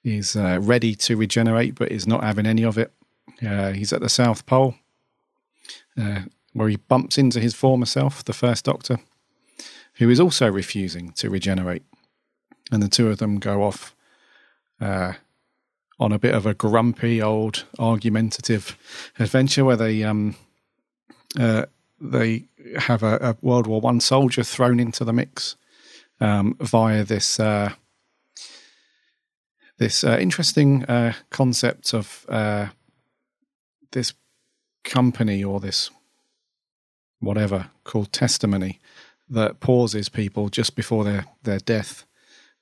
[0.02, 2.92] is uh, ready to regenerate but is not having any of it.
[3.46, 4.74] Uh, he's at the South Pole,
[5.96, 8.98] uh, where he bumps into his former self, the First Doctor,
[10.01, 11.82] who is also refusing to regenerate.
[12.72, 13.94] And the two of them go off
[14.80, 15.12] uh,
[15.98, 18.78] on a bit of a grumpy, old, argumentative
[19.18, 20.36] adventure where they um,
[21.38, 21.66] uh,
[22.01, 22.46] they
[22.78, 25.57] have a, a World War One soldier thrown into the mix
[26.18, 27.74] um, via this uh,
[29.76, 32.68] this uh, interesting uh, concept of uh,
[33.92, 34.14] this
[34.82, 35.90] company or this
[37.18, 38.80] whatever called testimony
[39.31, 42.05] that pauses people just before their their death,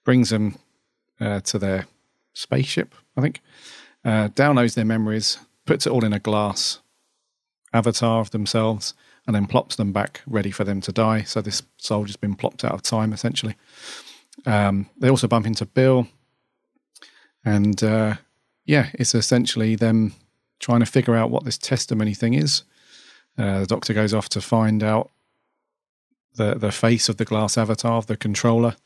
[0.05, 0.57] brings them
[1.21, 1.87] uh, to their
[2.35, 3.41] spaceship, I think,
[4.05, 6.81] uh, downloads their memories, puts it all in a glass
[7.73, 8.95] avatar of themselves,
[9.27, 11.23] and then plops them back ready for them to die.
[11.23, 13.57] So this soldier's been plopped out of time essentially.
[14.47, 16.07] Um, they also bump into Bill,
[17.45, 18.15] and uh,
[18.65, 20.15] yeah, it's essentially them
[20.61, 22.63] trying to figure out what this testimony thing is.
[23.37, 25.11] Uh, the doctor goes off to find out
[26.39, 28.77] the the face of the glass avatar of the controller,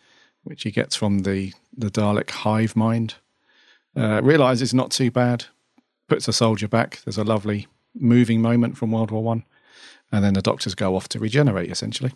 [0.42, 3.14] which he gets from the the Dalek hive mind.
[3.94, 5.44] Uh, realizes not too bad,
[6.09, 7.00] puts a soldier back.
[7.05, 9.44] There's a lovely moving moment from World War One,
[10.11, 12.12] and then the doctors go off to regenerate essentially.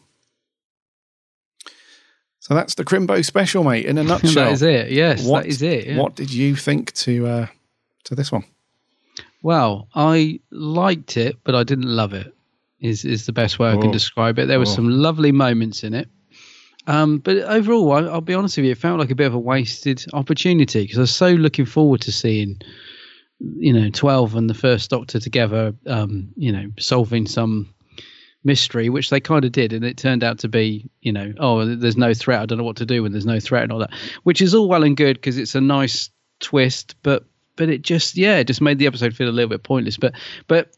[2.40, 3.86] So that's the Crimbo special, mate.
[3.86, 4.90] In a nutshell, that is it.
[4.90, 5.86] Yes, what, that is it.
[5.86, 5.98] yeah.
[5.98, 7.46] What did you think to uh,
[8.04, 8.44] to this one?
[9.42, 12.35] Well, I liked it, but I didn't love it.
[12.80, 13.92] Is is the best way I can Oh.
[13.92, 14.46] describe it.
[14.46, 14.74] There were Oh.
[14.74, 16.08] some lovely moments in it,
[16.86, 19.34] um, but overall, I, I'll be honest with you, it felt like a bit of
[19.34, 22.60] a wasted opportunity because I was so looking forward to seeing,
[23.40, 27.72] you know, Twelve and the First Doctor together, um, you know, solving some
[28.44, 31.64] mystery, which they kind of did, and it turned out to be, you know, oh,
[31.64, 32.40] there's no threat.
[32.42, 33.90] I don't know what to do when there's no threat and all that,
[34.24, 36.10] which is all well and good because it's a nice
[36.40, 37.24] twist, but
[37.56, 39.96] but it just yeah, it just made the episode feel a little bit pointless.
[39.96, 40.12] But
[40.46, 40.75] but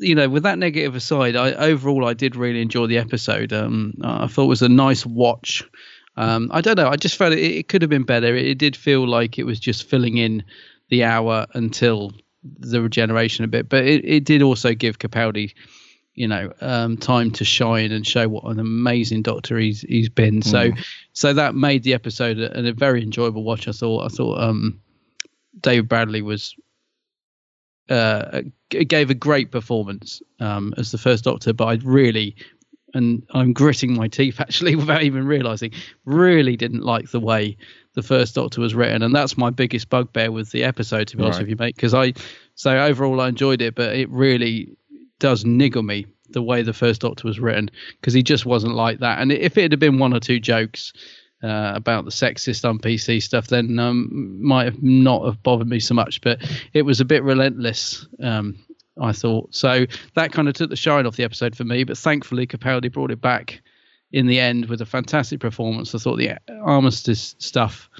[0.00, 3.52] you know, with that negative aside, I overall I did really enjoy the episode.
[3.52, 5.62] Um, I thought it was a nice watch.
[6.16, 6.88] Um, I don't know.
[6.88, 8.34] I just felt it, it could have been better.
[8.34, 10.44] It, it did feel like it was just filling in
[10.90, 15.54] the hour until the regeneration a bit, but it, it did also give Capaldi,
[16.14, 20.42] you know, um, time to shine and show what an amazing doctor he's he's been.
[20.42, 20.84] So, Mm.
[21.14, 23.66] so that made the episode a, a very enjoyable watch.
[23.66, 24.04] I thought.
[24.04, 24.80] I thought um,
[25.60, 26.54] David Bradley was
[27.90, 32.34] uh, gave a great performance um, as the first Doctor, but I really,
[32.94, 35.72] and I'm gritting my teeth actually without even realizing,
[36.04, 37.56] really didn't like the way
[37.94, 41.22] the first Doctor was written, and that's my biggest bugbear with the episode, to be
[41.22, 41.42] honest Right.
[41.42, 41.76] with you, mate.
[41.76, 42.12] Because I,
[42.54, 44.76] so overall I enjoyed it, but it really
[45.20, 47.70] does niggle me the way the first Doctor was written
[48.00, 49.20] because he just wasn't like that.
[49.20, 50.92] And if it had been one or two jokes.
[51.44, 55.78] Uh, about the sexist on PC stuff, then um, might have not have bothered me
[55.78, 56.22] so much.
[56.22, 56.40] But
[56.72, 58.58] it was a bit relentless, um,
[58.98, 59.54] I thought.
[59.54, 59.84] So
[60.14, 61.84] that kind of took the shine off the episode for me.
[61.84, 63.60] But thankfully, Capaldi brought it back
[64.10, 65.94] in the end with a fantastic performance.
[65.94, 67.90] I thought the armistice stuff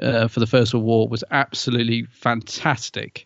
[0.00, 3.24] uh, for the First World War was absolutely fantastic.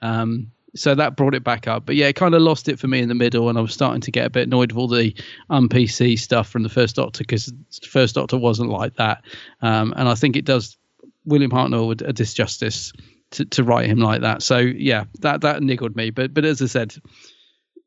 [0.00, 1.86] Um, so that brought it back up.
[1.86, 3.72] But yeah, it kind of lost it for me in the middle, and I was
[3.72, 5.14] starting to get a bit annoyed with all the
[5.50, 9.22] un PC stuff from the First Doctor because the First Doctor wasn't like that.
[9.62, 10.76] Um, and I think it does
[11.24, 12.92] William Hartnell a disjustice
[13.32, 14.42] to, to write him like that.
[14.42, 16.10] So yeah, that that niggled me.
[16.10, 16.94] But but as I said,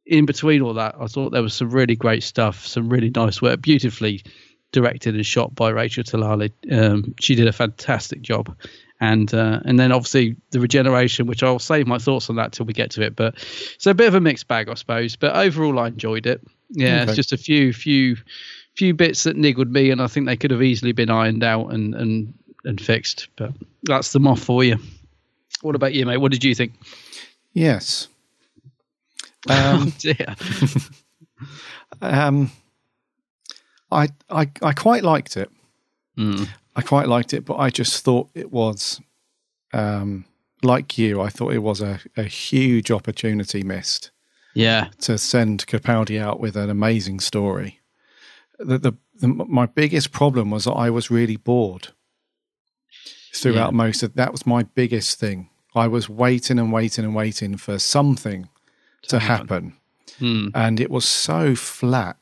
[0.05, 3.41] in between all that, I thought there was some really great stuff, some really nice
[3.41, 4.23] work, beautifully
[4.71, 6.51] directed and shot by Rachel Talalay.
[6.71, 8.55] Um, she did a fantastic job.
[9.01, 12.67] And uh, and then obviously the regeneration, which I'll save my thoughts on that till
[12.67, 13.15] we get to it.
[13.15, 13.35] But
[13.79, 15.15] so a bit of a mixed bag, I suppose.
[15.15, 16.39] But overall, I enjoyed it.
[16.69, 17.03] Yeah, Okay.
[17.05, 18.15] it's just a few few
[18.75, 21.73] few bits that niggled me, and I think they could have easily been ironed out
[21.73, 22.33] and and
[22.63, 23.27] and fixed.
[23.37, 24.77] But that's the moth for you.
[25.63, 26.17] What about you, mate?
[26.17, 26.73] What did you think?
[27.53, 28.07] Yes.
[29.49, 30.35] Um, oh dear.
[32.01, 32.51] um,
[33.91, 35.49] I, I I quite liked it.
[36.15, 36.47] Mm.
[36.75, 39.01] I quite liked it, but I just thought it was,
[39.73, 40.25] um,
[40.63, 44.11] like you, I thought it was a, a huge opportunity missed
[44.53, 44.89] Yeah.
[45.01, 47.79] to send Capaldi out with an amazing story.
[48.59, 51.89] The, the, the my biggest problem was that I was really bored
[53.33, 53.77] throughout Yeah.
[53.77, 55.49] most of that was my biggest thing.
[55.73, 58.49] I was waiting and waiting and waiting for something
[59.07, 59.73] to, happen.
[60.19, 60.49] Hmm.
[60.53, 62.17] And it was so flat.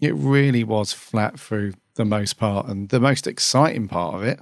[0.00, 2.66] It really was flat through the most part.
[2.66, 4.40] And the most exciting part of it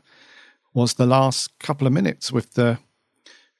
[0.72, 2.78] was the last couple of minutes with the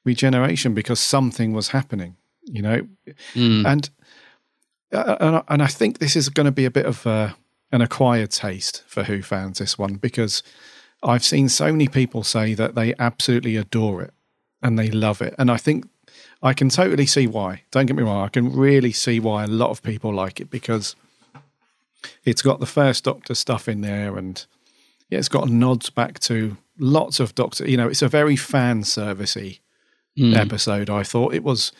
[0.03, 2.87] regeneration because something was happening, you know?
[3.33, 3.65] Mm.
[3.65, 3.89] And,
[4.91, 7.33] uh, and, I- and I think this is going to be a bit of uh
[7.71, 10.43] an acquired taste for Who fans, this one, because
[11.03, 14.13] I've seen so many people say that they absolutely adore it
[14.61, 15.33] and they love it.
[15.37, 15.85] And I think
[16.41, 17.63] I can totally see why.
[17.71, 18.23] Don't get me wrong.
[18.23, 20.95] I can really see why a lot of people like it because
[22.23, 24.45] it's got the first Doctor stuff in there and
[25.09, 27.69] yeah, it's got nods back to lots of Doctor.
[27.69, 29.59] You know, it's a very fan servicey
[30.17, 30.33] Mm.
[30.37, 30.89] episode.
[30.89, 31.73] I thought it was,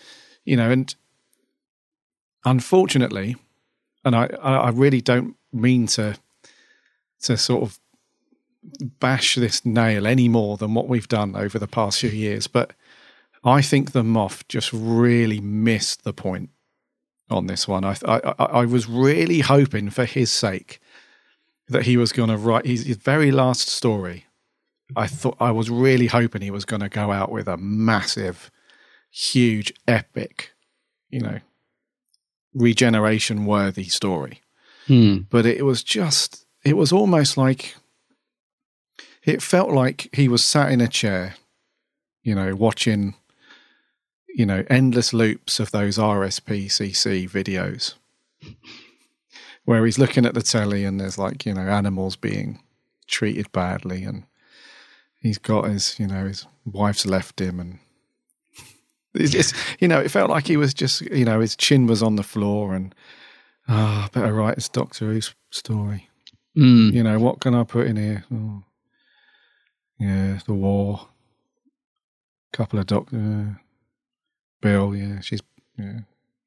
[0.43, 0.93] you know, and
[2.43, 3.35] unfortunately,
[4.03, 6.17] and I, I I really don't mean to
[7.21, 7.79] to sort of
[8.99, 12.73] bash this nail any more than what we've done over the past few years, but
[13.43, 16.49] I think the Moth just really missed the point
[17.29, 17.83] on this one.
[17.83, 20.79] I I, I was really hoping for his sake
[21.67, 24.25] that he was going to write his, his very last story.
[24.95, 28.51] I thought I was really hoping he was going to go out with a massive,
[29.09, 30.51] huge, epic,
[31.09, 31.39] you know,
[32.53, 34.41] regeneration worthy story.
[34.85, 35.19] Hmm.
[35.29, 37.75] But it was just, it was almost like,
[39.23, 41.35] it felt like he was sat in a chair,
[42.21, 43.15] you know, watching,
[44.35, 47.93] you know, endless loops of those RSPCC videos
[49.65, 52.61] where he's looking at the telly and there's like, you know, animals being
[53.07, 54.25] treated badly and
[55.21, 57.79] he's got his, you know, his wife's left him and
[59.13, 62.03] it's just, you know, it felt like he was just, you know, his chin was
[62.03, 62.93] on the floor and,
[63.69, 66.09] ah, better write his Doctor Who story.
[66.57, 66.91] Mm.
[66.91, 68.25] You know, what can I put in here?
[68.33, 68.63] Oh,
[69.97, 71.07] yeah, the war.
[72.51, 73.61] Couple of doctor.
[74.65, 75.43] Bill, yeah, she's,
[75.77, 75.99] yeah,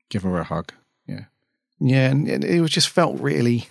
[0.09, 0.73] give her a hug.
[1.07, 1.27] Yeah.
[1.79, 3.69] Yeah, and it, it was just felt really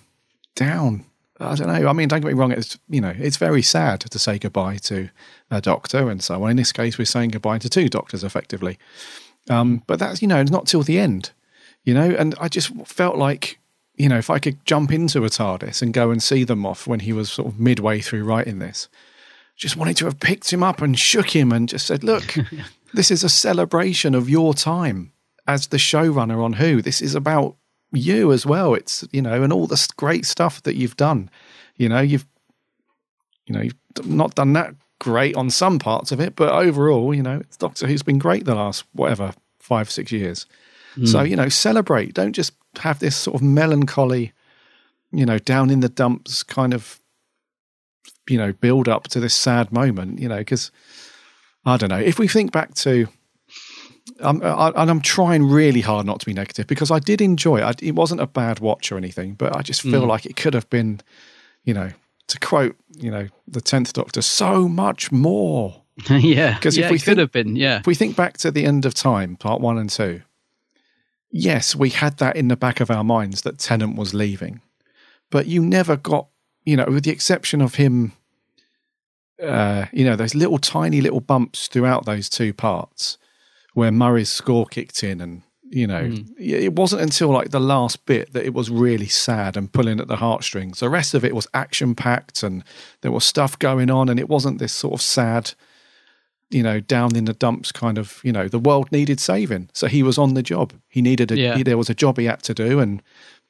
[0.54, 1.04] down.
[1.38, 1.86] I don't know.
[1.86, 2.52] I mean, don't get me wrong.
[2.52, 5.10] It's you know, it's very sad to say goodbye to
[5.50, 6.52] a doctor and so on.
[6.52, 8.78] In this case, we're saying goodbye to two doctors, effectively.
[9.50, 11.32] Um, but that's you know, not till the end.
[11.84, 13.58] You know, and I just felt like
[13.96, 16.86] you know, if I could jump into a TARDIS and go and see them off
[16.86, 18.88] when he was sort of midway through writing this,
[19.56, 22.34] just wanted to have picked him up and shook him and just said, "Look,
[22.94, 25.12] this is a celebration of your time
[25.46, 26.82] as the showrunner on Who.
[26.82, 27.56] This is about
[27.92, 28.74] you as well.
[28.74, 31.30] It's you know, and all the great stuff that you've done.
[31.76, 32.26] You know, you've
[33.46, 37.22] you know, you've not done that great on some parts of it, but overall, you
[37.22, 40.46] know, it's Doctor Who's been great the last whatever five six years.
[41.04, 41.30] So Mm.
[41.30, 42.14] you know, celebrate.
[42.14, 44.32] Don't just have this sort of melancholy,
[45.12, 47.00] you know, down in the dumps kind of,
[48.28, 50.18] you know, build up to this sad moment.
[50.18, 50.70] You know, because
[51.64, 53.08] I don't know if we think back to.
[54.20, 57.58] I'm, I, and I'm trying really hard not to be negative because I did enjoy
[57.58, 57.62] it.
[57.62, 60.08] I, it wasn't a bad watch or anything, but I just feel Mm.
[60.08, 61.00] like it could have been,
[61.64, 61.90] you know,
[62.28, 65.82] to quote, you know, the tenth Doctor, so much more.
[66.10, 66.54] yeah.
[66.54, 67.78] Because yeah, if we think, have been, yeah.
[67.80, 70.22] if we think back to the end of time, part one and two,
[71.30, 74.60] yes, we had that in the back of our minds that Tennant was leaving,
[75.30, 76.28] but you never got,
[76.64, 78.12] you know, with the exception of him,
[79.42, 83.18] uh, you know, those little tiny little bumps throughout those two parts
[83.74, 85.42] where Murray's score kicked in and.
[85.70, 86.30] You know, Mm.
[86.40, 90.08] it wasn't until like the last bit that it was really sad and pulling at
[90.08, 90.80] the heartstrings.
[90.80, 92.64] The rest of it was action packed and
[93.02, 95.52] there was stuff going on, and it wasn't this sort of sad,
[96.48, 99.68] you know, down in the dumps kind of, you know, the world needed saving.
[99.74, 100.72] So he was on the job.
[100.88, 101.56] He needed a, Yeah.
[101.58, 102.80] he- there was a job he had to do.
[102.80, 103.02] And,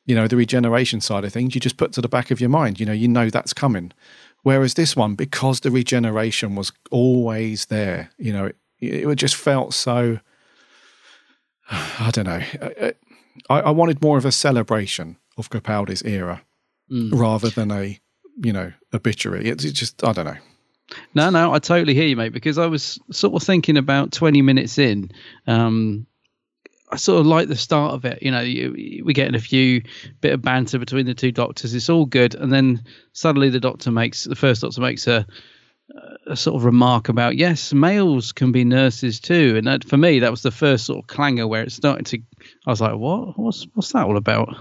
[0.04, 2.50] you know, the regeneration side of things, you just put to the back of your
[2.50, 3.92] mind, you know, you know that's coming.
[4.42, 9.74] Whereas this one, because the regeneration was always there, you know, it, It just felt
[9.74, 10.20] so.
[11.70, 12.42] I don't know.
[13.50, 16.42] I, I wanted more of a celebration of Capaldi's era
[16.90, 17.10] Mm.
[17.12, 18.00] rather than a,
[18.42, 19.46] you know, obituary.
[19.46, 20.38] It's it's just I don't know.
[21.14, 22.32] No, no, I totally hear you, mate.
[22.32, 25.10] Because I was sort of thinking about twenty minutes in.
[25.46, 26.06] Um,
[26.90, 28.22] I sort of like the start of it.
[28.22, 29.82] You know, you, we're getting a few
[30.20, 31.74] bit of banter between the two doctors.
[31.74, 35.26] It's all good, and then suddenly the doctor makes the first doctor makes a,
[36.26, 39.54] a sort of remark about yes, males can be nurses too.
[39.56, 42.18] And that, for me, that was the first sort of clangor where it started to.
[42.66, 43.38] I was like, what?
[43.38, 44.54] What's what's that all about?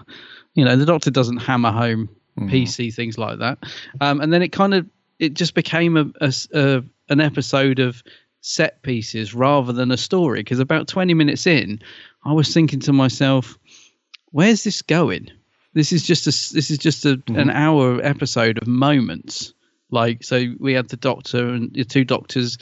[0.53, 3.59] You know, the doctor doesn't hammer home PC things like that,
[4.01, 4.87] um, and then it kind of
[5.19, 8.03] it just became a, a, a an episode of
[8.41, 10.41] set pieces rather than a story.
[10.41, 11.81] Because about twenty minutes in,
[12.25, 13.57] I was thinking to myself,
[14.31, 15.29] "Where's this going?
[15.73, 17.39] This is just a this is just a, mm-hmm.
[17.39, 19.53] an hour episode of moments."
[19.89, 22.57] Like, so we had the doctor and the two doctors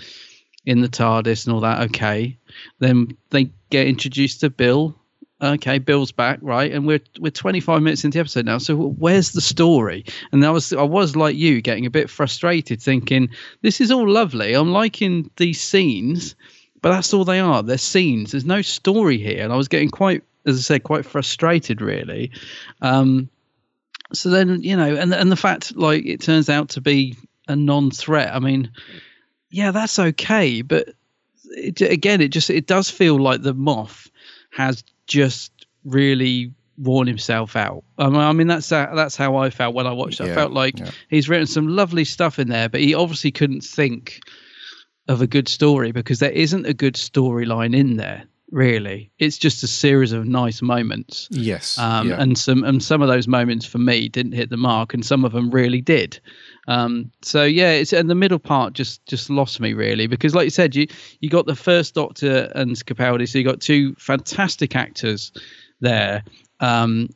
[0.66, 1.82] in the TARDIS and all that.
[1.90, 2.38] Okay,
[2.80, 4.96] then they get introduced to Bill.
[5.42, 6.72] Okay, Bill's back, right?
[6.72, 8.58] And we're we're 25 minutes into the episode now.
[8.58, 10.06] So where's the story?
[10.32, 13.30] And I was I was like you, getting a bit frustrated, thinking
[13.62, 14.54] this is all lovely.
[14.54, 16.36] I'm liking these scenes,
[16.86, 17.64] but that's all they are.
[17.64, 18.30] They're scenes.
[18.30, 22.30] There's no story here, and I was getting quite, as I said, quite frustrated, really.
[22.80, 23.28] Um,
[24.14, 27.18] so then you know, and and the fact like it turns out to be
[27.48, 28.36] a non-threat.
[28.36, 28.70] I mean,
[29.50, 30.90] yeah, that's okay, but
[31.46, 34.12] it, again, it just it does feel like the Moff
[34.52, 35.52] has just
[35.86, 37.84] really worn himself out.
[37.98, 40.30] I mean, I mean that's uh, that's how I felt when I watched it.
[40.30, 40.92] I felt like yeah.
[41.10, 44.20] he's written some lovely stuff in there, but he obviously couldn't think
[45.08, 48.24] of a good story because there isn't a good storyline in there.
[48.52, 51.28] Really, it's just a series of nice moments.
[51.32, 52.22] Yes, um, yeah.
[52.22, 55.26] and some and some of those moments for me didn't hit the mark, and some
[55.26, 56.20] of them really did.
[56.68, 60.46] Um, so yeah, it's and the middle part just just lost me really because, like
[60.46, 60.88] you said, you
[61.22, 65.32] you got the first Doctor and Capaldi, so you got two fantastic actors
[65.82, 66.24] there.
[66.60, 67.10] Um,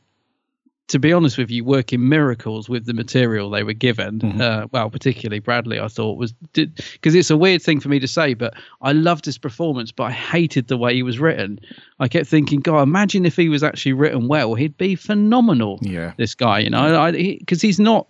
[0.90, 4.42] to be honest with you, working miracles with the material they were given.
[4.42, 8.08] Uh, well, particularly Bradley, I thought was because it's a weird thing for me to
[8.08, 11.60] say, but I loved his performance, but I hated the way he was written.
[12.00, 15.80] I kept thinking, God, imagine if he was actually written well, he'd be phenomenal.
[15.82, 16.14] Yeah.
[16.18, 18.08] This guy, you know, because he's not.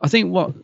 [0.00, 0.54] I think what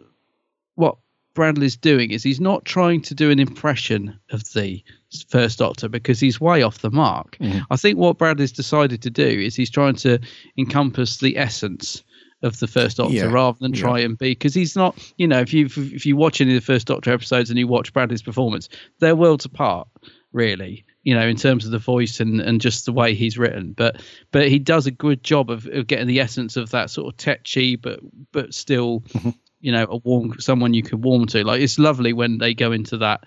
[1.35, 4.83] Bradley's doing is he's not trying to do an impression of the
[5.29, 7.37] first Doctor because he's way off the mark.
[7.39, 7.61] Mm-hmm.
[7.71, 10.19] I think what Bradley's decided to do is he's trying to
[10.57, 12.03] encompass the essence
[12.43, 13.81] of the first Doctor Yeah, rather than yeah.
[13.81, 14.97] try and be because he's not.
[15.17, 17.67] You know, if you if you watch any of the first Doctor episodes and you
[17.67, 18.69] watch Bradley's performance,
[19.01, 19.89] they're worlds apart,
[20.33, 20.85] really.
[21.03, 24.03] You know, in terms of the voice and, and just the way he's written, but
[24.31, 27.17] but he does a good job of, of getting the essence of that sort of
[27.17, 28.01] tetchy, but
[28.33, 29.31] but still mm-hmm.
[29.65, 31.43] You know a warm someone you can warm to.
[31.43, 33.25] Like it's lovely when they go into that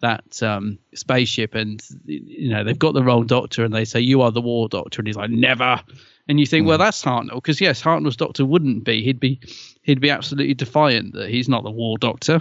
[0.00, 4.22] that um spaceship and you know they've got the wrong doctor and they say you
[4.22, 5.00] are the war doctor.
[5.00, 5.82] And he's like never.
[6.28, 7.34] And you think well that's hartnell.
[7.34, 9.02] Because yes hartnell's doctor wouldn't be.
[9.02, 9.40] He'd be
[9.82, 12.40] he'd be absolutely defiant that he's not the war doctor.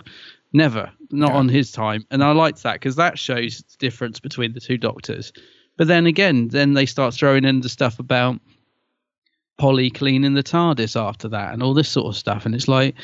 [0.54, 0.92] Never.
[1.10, 2.06] Not on his time.
[2.12, 5.34] And i liked that because that shows the difference between the two doctors.
[5.76, 8.40] But then again then they start throwing in the stuff about
[9.60, 12.46] Polly cleaning the TARDIS after that and all this sort of stuff.
[12.46, 12.96] And it's like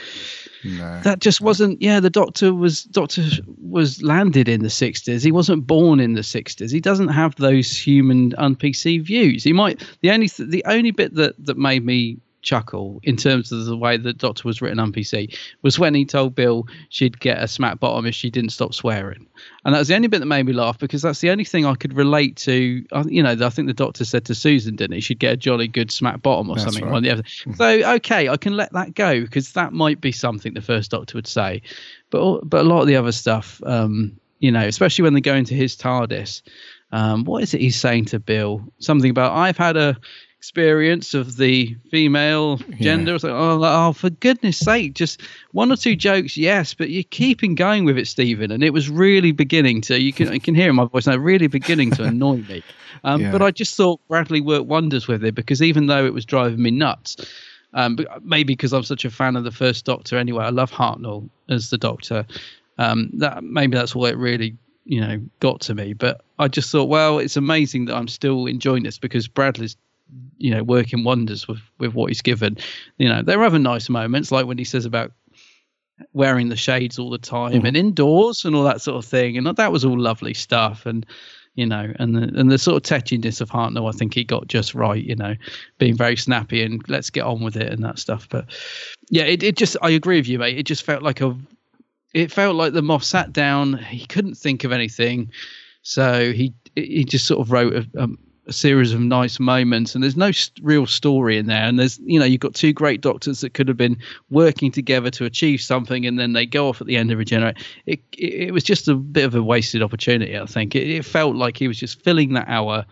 [0.64, 1.02] No.
[1.04, 1.80] that just wasn't.
[1.82, 3.24] Yeah, the Doctor was Doctor
[3.62, 5.22] was landed in the sixties.
[5.22, 6.72] He wasn't born in the sixties.
[6.72, 9.44] He doesn't have those human un-PC views.
[9.44, 9.84] He might.
[10.02, 13.76] The only th- the only bit that that made me chuckle in terms of the
[13.76, 17.48] way the Doctor was written on PC was when he told Bill she'd get a
[17.48, 19.28] smack bottom if she didn't stop swearing,
[19.66, 21.66] and that was the only bit that made me laugh because that's the only thing
[21.66, 22.86] I could relate to.
[23.08, 25.02] You know, I think the Doctor said to Susan, didn't he?
[25.02, 26.90] She'd get a jolly good smack bottom or That's something.
[26.90, 27.04] right.
[27.04, 27.24] The other.
[27.56, 31.18] So okay, I can let that go because that might be something the first Doctor
[31.18, 31.62] would say,
[32.12, 35.36] but but a lot of the other stuff, um, you know, especially when they go
[35.36, 36.42] into his TARDIS.
[36.92, 38.62] Um, what is it he's saying to Bill?
[38.80, 39.98] Something about I've had a
[40.46, 43.16] experience of the female gender.
[43.16, 45.20] It's like, oh, like, oh, for goodness sake, just
[45.54, 48.52] one or two jokes, yes, but you're keeping going with it, Steven.
[48.52, 51.16] And it was really beginning to, you can, you can hear in my voice now,
[51.16, 52.64] really beginning to annoy me.
[53.04, 53.32] Um, Yeah.
[53.32, 56.62] But I just thought Bradley worked wonders with it because even though it was driving
[56.62, 57.18] me nuts,
[57.74, 61.28] um, maybe because I'm such a fan of the first Doctor anyway, I love Hartnell
[61.50, 62.26] as the Doctor.
[62.78, 65.94] Um, that maybe that's what it really you know got to me.
[65.94, 69.76] But I just thought, well, it's amazing that I'm still enjoying this because Bradley's
[70.38, 72.58] you know working wonders with with what he's given.
[72.98, 75.12] You know, there are other nice moments like when he says about
[76.14, 77.68] wearing the shades all the time mm.
[77.68, 80.86] and indoors and all that sort of thing, and that was all lovely stuff.
[80.86, 81.06] And
[81.56, 84.48] you know, and the and the sort of tetchiness of Hartnell, I think he got
[84.48, 85.02] just right.
[85.02, 85.36] You know,
[85.78, 88.28] being very snappy and let's get on with it and that stuff.
[88.30, 88.46] But
[89.10, 90.58] yeah, it, it just I agree with you, mate.
[90.58, 91.38] It just felt like a
[92.14, 93.78] it felt like the Moff sat down.
[93.78, 95.32] He couldn't think of anything,
[95.82, 98.08] so he he just sort of wrote a, a,
[98.48, 99.96] a series of nice moments.
[99.96, 100.32] And there's no
[100.62, 101.64] real story in there.
[101.64, 103.98] And there's you know you've got two great doctors that could have been
[104.30, 107.58] working together to achieve something, and then they go off at the end of Regenerate.
[107.86, 110.38] It it, it was just a bit of a wasted opportunity.
[110.38, 112.86] I think it, it felt like he was just filling that hour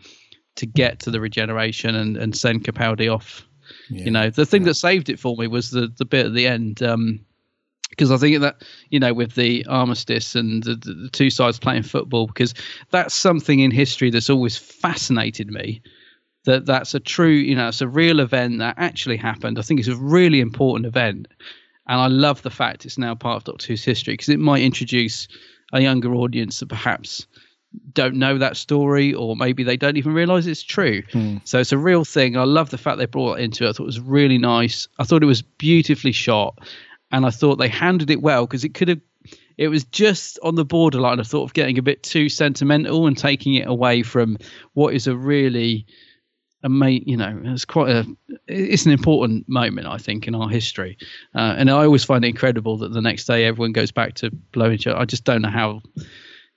[0.55, 3.47] to get to the regeneration and and send Capaldi off.
[3.89, 4.05] Yeah.
[4.05, 6.47] You know, the thing that saved it for me was the the bit at the
[6.47, 6.81] end.
[6.81, 7.19] Um,
[7.93, 11.59] because I think that you know with the armistice and the, the, the, two sides
[11.59, 12.53] playing football, because
[12.91, 15.81] that's something in history that's always fascinated me.
[16.45, 19.59] That that's a true, you know, it's a real event that actually happened.
[19.59, 21.27] I think it's a really important event,
[21.87, 24.63] and I love the fact it's now part of Doctor Who's history because it might
[24.63, 25.27] introduce
[25.71, 27.27] a younger audience that perhaps
[27.93, 31.01] don't know that story or maybe they don't even realize it's true.
[31.11, 31.37] Hmm.
[31.43, 32.37] So it's a real thing.
[32.37, 33.69] I love the fact they brought it into it.
[33.69, 34.87] I thought it was really nice.
[34.99, 36.59] I thought it was beautifully shot
[37.13, 38.99] and I thought they handled it well because it could have
[39.55, 43.17] it was just on the borderline I thought of getting a bit too sentimental and
[43.17, 44.37] taking it away from
[44.73, 45.85] what is a really
[46.63, 48.05] amazing you know it's quite a
[48.47, 50.97] it's an important moment I think in our history.
[51.35, 54.31] Uh, and I always find it incredible that the next day everyone goes back to
[54.51, 54.99] blowing each other.
[54.99, 55.81] I just don't know how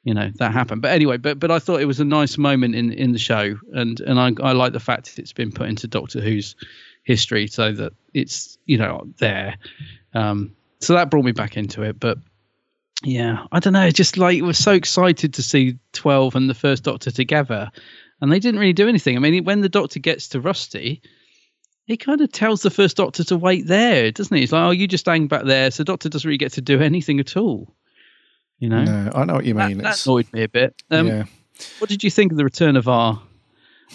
[0.04, 0.80] you know that happened.
[0.80, 3.58] But anyway but but I thought it was a nice moment in in the show
[3.72, 6.56] and and I, I like the fact that it's been put into Doctor Who's
[7.06, 9.56] history so that it's you know there
[10.12, 12.18] um so that brought me back into it but
[13.04, 16.82] yeah I don't know just like was so excited to see 12 and the first
[16.82, 17.70] Doctor together
[18.20, 21.00] and they didn't really do anything I mean when the Doctor gets to Rusty
[21.84, 24.70] he kind of tells the first Doctor to wait there doesn't he he's like oh
[24.70, 27.72] you just hang back there so Doctor doesn't really get to do anything at all
[28.58, 29.78] you know No, I know what you mean.
[29.78, 30.74] that, that annoyed me a bit.
[30.90, 31.24] Um, yeah.
[31.78, 33.22] What did you think of the return of our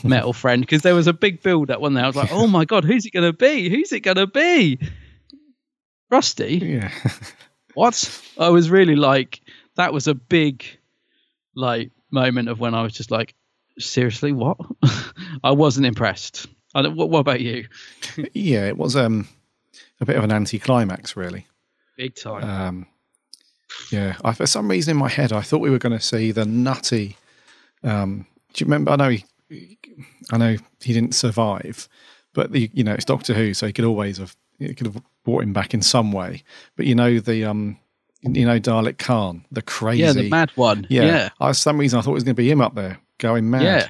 [0.04, 0.62] metal friend?
[0.62, 2.04] Because there was a big build up one there.
[2.04, 3.70] I was like, oh my god, who's it going to be?
[3.70, 4.80] Who's it going to be?
[6.10, 6.58] Rusty?
[6.58, 6.92] Yeah.
[7.74, 8.22] what?
[8.38, 9.42] I was really like,
[9.76, 10.66] that was a big,
[11.56, 13.34] like, moment of when I was just like,
[13.80, 14.58] seriously, what?
[15.44, 16.48] I wasn't impressed.
[16.74, 17.68] I don't, what, what about you?
[18.34, 19.28] yeah, it was um
[20.00, 21.48] a bit of an anticlimax, really.
[21.98, 22.44] Big time.
[22.44, 22.88] Um,
[23.92, 26.32] yeah, I, for some reason in my head, I thought we were going to see
[26.32, 27.18] the nutty.
[27.84, 28.92] Um, do you remember?
[28.92, 29.26] I know he,
[30.32, 31.88] I know he didn't survive,
[32.34, 35.02] but the you know it's Doctor Who, so he could always have he could have
[35.26, 36.44] brought him back in some way.
[36.76, 37.78] But you know the um,
[38.22, 40.88] you know Dalek Caan, the crazy, yeah, the mad one.
[40.90, 41.04] yeah.
[41.06, 41.30] Yeah.
[41.40, 43.50] I, for some reason, I thought it was going to be him up there going
[43.50, 43.62] mad.
[43.64, 43.88] Yeah.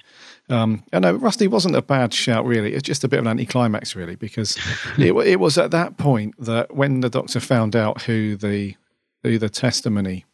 [0.49, 2.73] Um, I know Rusty wasn't a bad shout, really.
[2.73, 4.57] It's just a bit of an anticlimax, really, because
[4.97, 8.75] it, it was at that point that when the Doctor found out who the
[9.23, 10.25] who the testimony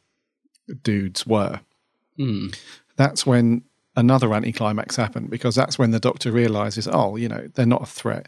[0.84, 1.60] dudes were,
[2.18, 2.48] Hmm.
[2.96, 3.64] that's when
[3.98, 7.86] another anticlimax happened because that's when the Doctor realizes, oh, you know, they're not a
[7.88, 8.28] threat.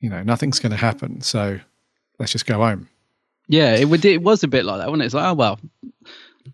[0.00, 1.60] You know, nothing's going to happen, so
[2.18, 2.88] let's just go home.
[3.48, 5.06] Yeah, it, would, it was a bit like that, wasn't it?
[5.06, 5.60] It's like, oh, well,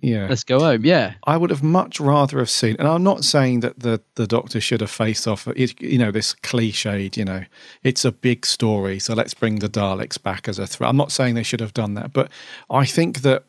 [0.01, 0.27] Yeah.
[0.29, 0.85] let's go home.
[0.85, 1.15] Yeah.
[1.25, 4.61] I would have much rather have seen, and I'm not saying that the the Doctor
[4.61, 5.49] should have faced off.
[5.49, 7.17] It, you know, this cliched.
[7.17, 7.45] You know,
[7.83, 10.91] it's a big story, so let's bring the Daleks back as a threat.
[10.91, 12.31] I'm not saying they should have done that, but
[12.69, 13.45] I think that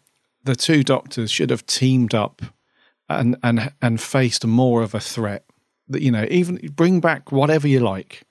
[0.45, 2.41] the two Doctors should have teamed up
[3.09, 5.45] and and and faced more of a threat.
[5.87, 8.23] That you know, even bring back whatever you like.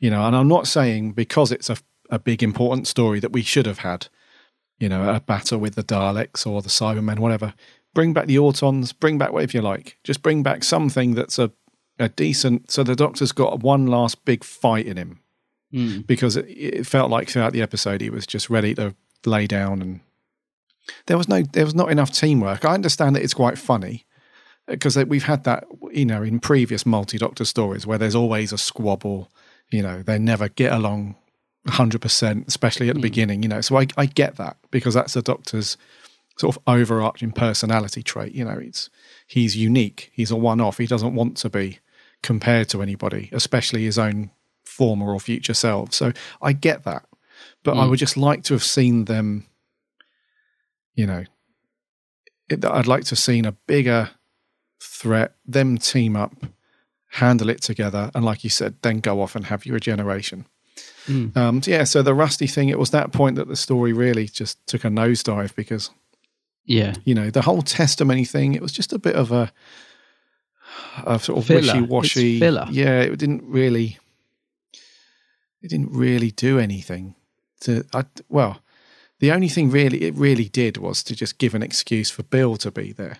[0.00, 1.76] You know, and I'm not saying because it's a
[2.10, 4.08] a big important story that we should have had
[4.80, 7.54] you know, a battle with the Daleks or the Cybermen, whatever.
[7.94, 9.98] Bring back the Autons, bring back whatever you like.
[10.02, 11.52] Just bring back something that's a,
[12.00, 12.72] a decent.
[12.72, 15.20] So the Doctor's got one last big fight in him
[15.72, 16.06] Mm.
[16.06, 18.94] because it, it felt like throughout the episode he was just ready to
[19.26, 20.00] lay down and
[21.06, 22.64] there was no there was not enough teamwork.
[22.64, 24.06] I understand that it's quite funny
[24.66, 28.58] because we've had that you know in previous multi Doctor stories where there's always a
[28.58, 29.30] squabble.
[29.70, 31.16] You know, they never get along
[31.66, 33.42] hundred percent, especially at the beginning.
[33.42, 35.76] You know, so I I get that because that's the Doctor's
[36.36, 38.34] sort of overarching personality trait.
[38.34, 38.90] You know, it's
[39.26, 40.10] he's unique.
[40.12, 40.78] He's a one off.
[40.78, 41.78] He doesn't want to be
[42.22, 44.30] compared to anybody, especially his own
[44.64, 45.96] former or future selves.
[45.96, 46.12] So
[46.42, 47.04] I get that.
[47.62, 47.90] But I Mm.
[47.90, 49.46] would just like to have seen them,
[50.94, 51.24] you know,
[52.48, 54.10] it, I'd like to have seen a bigger
[54.80, 56.34] threat, them team up,
[57.12, 60.46] handle it together, and like you said, then go off and have your regeneration.
[61.06, 61.36] Mm.
[61.36, 64.26] Um, so yeah, so the Rusty thing, it was that point that the story really
[64.26, 65.90] just took a nosedive because
[66.64, 66.94] Yeah.
[67.04, 69.52] you know the whole testimony thing it was just a bit of a,
[71.06, 72.38] a sort of wishy-washy
[72.72, 73.98] yeah it didn't really
[75.62, 77.14] it didn't really do anything
[77.60, 78.60] to I, well
[79.24, 82.56] the only thing really it really did was to just give an excuse for bill
[82.56, 83.16] to be there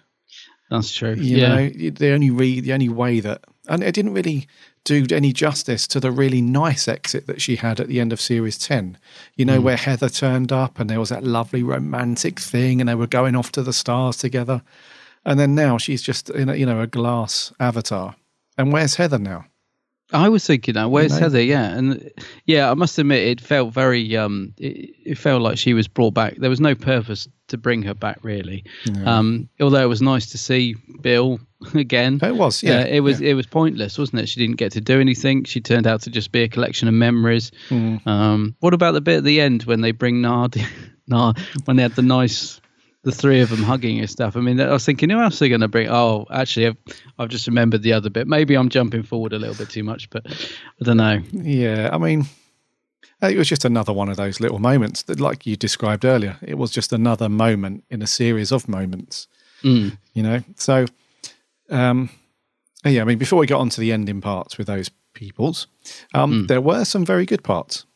[0.71, 1.15] That's true.
[1.15, 1.49] you yeah.
[1.49, 4.47] know the only re, the only way that and it didn't really
[4.85, 8.21] do any justice to the really nice exit that she had at the end of
[8.21, 8.99] series 10
[9.35, 9.63] you know mm.
[9.63, 13.35] where heather turned up and there was that lovely romantic thing and they were going
[13.35, 14.63] off to the stars together
[15.25, 18.15] and then now she's just in a, you know a glass avatar
[18.59, 19.47] and where's heather now
[20.15, 20.91] I was thinking that.
[20.91, 21.19] Where's?
[21.19, 21.43] Heather?
[21.43, 22.11] Yeah, and
[22.47, 24.16] yeah, I must admit, it felt very.
[24.16, 26.36] Um, it, it, felt like she was brought back.
[26.36, 28.65] There was no purpose to bring her back, really.
[29.05, 31.41] Um, although it was nice to see Bill
[31.74, 32.20] again.
[32.23, 32.62] It was.
[32.62, 33.20] Yeah, uh, it was.
[33.20, 33.31] Yeah.
[33.31, 34.28] It was pointless, wasn't it?
[34.28, 35.45] She didn't get to do anything.
[35.45, 37.51] She turned out to just be a collection of memories.
[37.69, 38.07] Mm.
[38.07, 40.57] Um, what about the bit at the end when they bring Nard?
[41.07, 42.61] Nard when they had the nice
[43.05, 44.37] the three of them hugging and stuff.
[44.37, 45.89] I mean, I was thinking, who else are going to bring?
[45.89, 46.77] Oh, actually, I've,
[47.19, 48.27] I've just remembered the other bit.
[48.27, 51.21] Maybe I'm jumping forward a little bit too much, but I don't know.
[51.33, 52.25] Yeah, I mean,
[53.23, 56.59] it was just another one of those little moments that, like you described earlier, it
[56.59, 59.29] was just another moment in a series of moments.
[59.63, 59.97] Mm.
[60.15, 60.87] You know, so
[61.71, 62.11] um,
[62.85, 63.03] yeah.
[63.03, 65.67] I mean, before we got on to the ending parts with those peoples,
[66.13, 66.49] um, mm.
[66.49, 67.87] there were some very good parts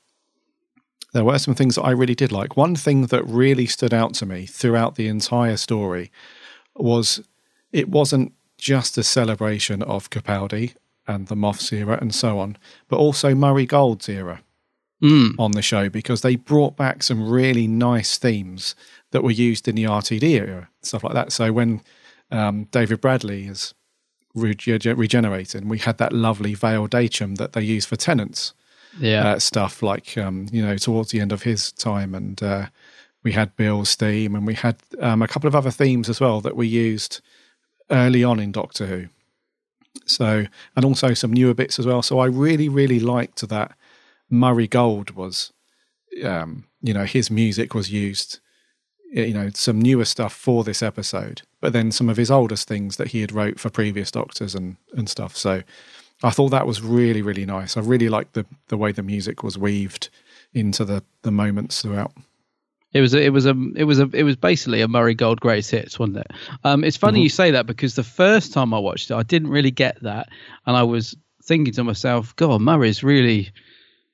[1.13, 2.57] there were some things that I really did like.
[2.57, 6.11] One thing that really stood out to me throughout the entire story
[6.75, 7.23] was
[7.73, 10.75] it wasn't just a celebration of Capaldi
[11.07, 12.59] and the Moff's era and so on,
[12.89, 14.43] but also Murray Gold's era
[15.03, 15.35] mm.
[15.39, 18.75] on the show because they brought back some really nice themes
[19.11, 21.33] that were used in the RTD era, stuff like that.
[21.33, 21.81] So when
[22.31, 23.75] um, David Bradley is
[24.35, 28.53] regenerated, we had that lovely Vale Decem that they use for Tennant's
[29.01, 29.33] yeah.
[29.33, 32.67] uh, stuff like um, you know towards the end of his time, and uh,
[33.23, 36.41] we had Bill's theme, and we had um, a couple of other themes as well
[36.41, 37.21] that we used
[37.91, 39.07] early on in Doctor Who.
[40.05, 40.47] So
[40.77, 42.03] and also some newer bits as well.
[42.03, 43.77] So I really really liked that
[44.31, 45.53] Murray Gold was,
[46.25, 48.41] um, you know, his music was used.
[49.11, 52.99] You know, some newer stuff for this episode, but then some of his oldest things
[52.99, 55.35] that he had wrote for previous Doctors and and stuff.
[55.35, 55.63] So
[56.23, 57.77] I thought that was really, really nice.
[57.77, 60.09] I really liked the the way the music was weaved
[60.53, 62.13] into the the moments throughout.
[62.93, 65.41] It was a, it was a it was a it was basically a Murray Gold
[65.41, 66.31] greatest hits, wasn't it?
[66.65, 67.25] Um, it's funny mm-hmm.
[67.25, 70.29] you say that because the first time I watched it, I didn't really get that,
[70.67, 73.51] and I was thinking to myself, God, Murray's really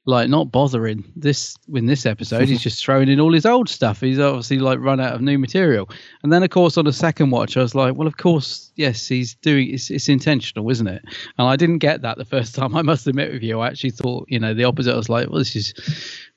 [0.07, 2.47] like not bothering this in this episode.
[2.47, 4.01] he's just throwing in all his old stuff.
[4.01, 5.89] He's obviously like run out of new material.
[6.23, 9.09] And then of course on the second watch, I was like, well, of course, yes,
[9.09, 9.73] he's doing.
[9.73, 11.03] It's, it's intentional, isn't it?
[11.39, 12.77] And I didn't get that the first time.
[12.77, 14.93] I must admit with you, I actually thought you know the opposite.
[14.93, 15.73] I was like, well, this is,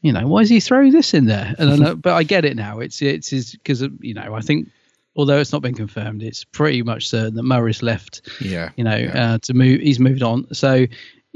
[0.02, 1.54] you know, why is he throwing this in there?
[1.60, 2.80] And I know, but I get it now.
[2.80, 4.70] It's it's because you know I think
[5.18, 8.22] although it's not been confirmed, it's pretty much certain that Murray's left.
[8.40, 9.34] Yeah, you know, yeah.
[9.34, 10.46] Uh, to move, he's moved on.
[10.54, 10.86] So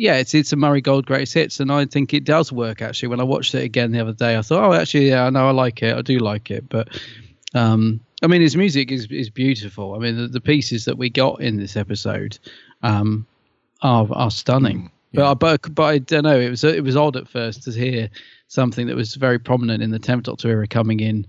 [0.01, 2.81] yeah, it's it's a Murray Gold greatest hits, and I think it does work.
[2.81, 5.29] Actually, when I watched it again the other day, I thought, oh, actually, yeah, I
[5.29, 5.95] know I like it.
[5.95, 6.99] I do like it, but
[7.53, 9.93] um, I mean, his music is is beautiful.
[9.93, 12.39] I mean, the, the pieces that we got in this episode
[12.81, 13.27] um,
[13.83, 14.85] are are stunning.
[14.85, 15.35] Mm, yeah.
[15.35, 16.39] But but but I don't know.
[16.39, 18.09] It was it was odd at first to hear
[18.47, 21.27] something that was very prominent in the Tenth Doctor era coming in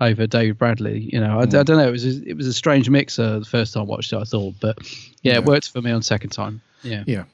[0.00, 1.10] over David Bradley.
[1.12, 1.60] You know, I, mm.
[1.60, 1.88] I don't know.
[1.88, 4.16] It was a, it was a strange mixer the first time I watched it.
[4.16, 4.78] I thought, but
[5.20, 5.38] yeah, yeah.
[5.40, 6.62] it worked for me on second time.
[6.82, 7.24] Yeah, yeah.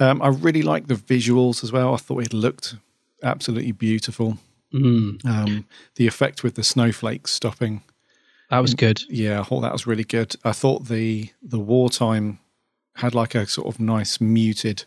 [0.00, 1.94] Um, I really like the visuals as well.
[1.94, 2.76] I thought it looked
[3.22, 4.38] absolutely beautiful.
[4.72, 5.24] Mm.
[5.26, 5.66] Um,
[5.96, 7.82] the effect with the snowflakes stopping.
[8.50, 9.02] That was good.
[9.08, 10.36] Yeah, I thought that was really good.
[10.44, 12.38] I thought the the wartime
[12.96, 14.84] had like a sort of nice muted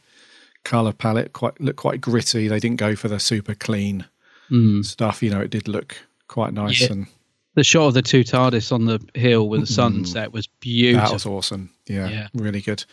[0.64, 2.48] color palette, quite looked quite gritty.
[2.48, 4.06] They didn't go for the super clean
[4.52, 4.86] mm.
[4.86, 5.24] stuff.
[5.24, 5.98] You know, it did look
[6.28, 6.92] quite nice yeah.
[6.92, 7.08] and
[7.56, 11.08] the shot of the two TARDIS on the hill with the sunset was beautiful.
[11.08, 11.72] That was awesome.
[11.88, 12.28] Yeah, yeah.
[12.34, 12.84] really good.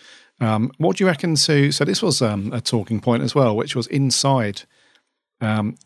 [0.40, 1.70] Um, what do you reckon to?
[1.70, 4.62] So this was um, a talking point as well, which was inside
[5.40, 5.76] um,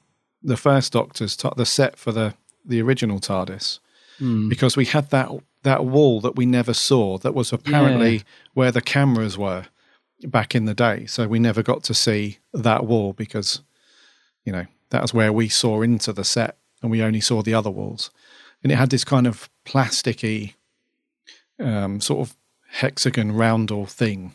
[0.42, 3.80] the first Doctor's the set for the the original TARDIS,
[4.20, 4.48] mm.
[4.48, 5.30] because we had that
[5.62, 8.22] that wall that we never saw that was apparently yeah.
[8.54, 9.66] where the cameras were
[10.22, 11.06] back in the day.
[11.06, 13.60] So we never got to see that wall because
[14.44, 17.54] you know that was where we saw into the set, and we only saw the
[17.54, 18.10] other walls,
[18.62, 20.54] and it had this kind of plasticky
[21.58, 22.36] um, sort of
[22.76, 24.32] hexagon roundel thing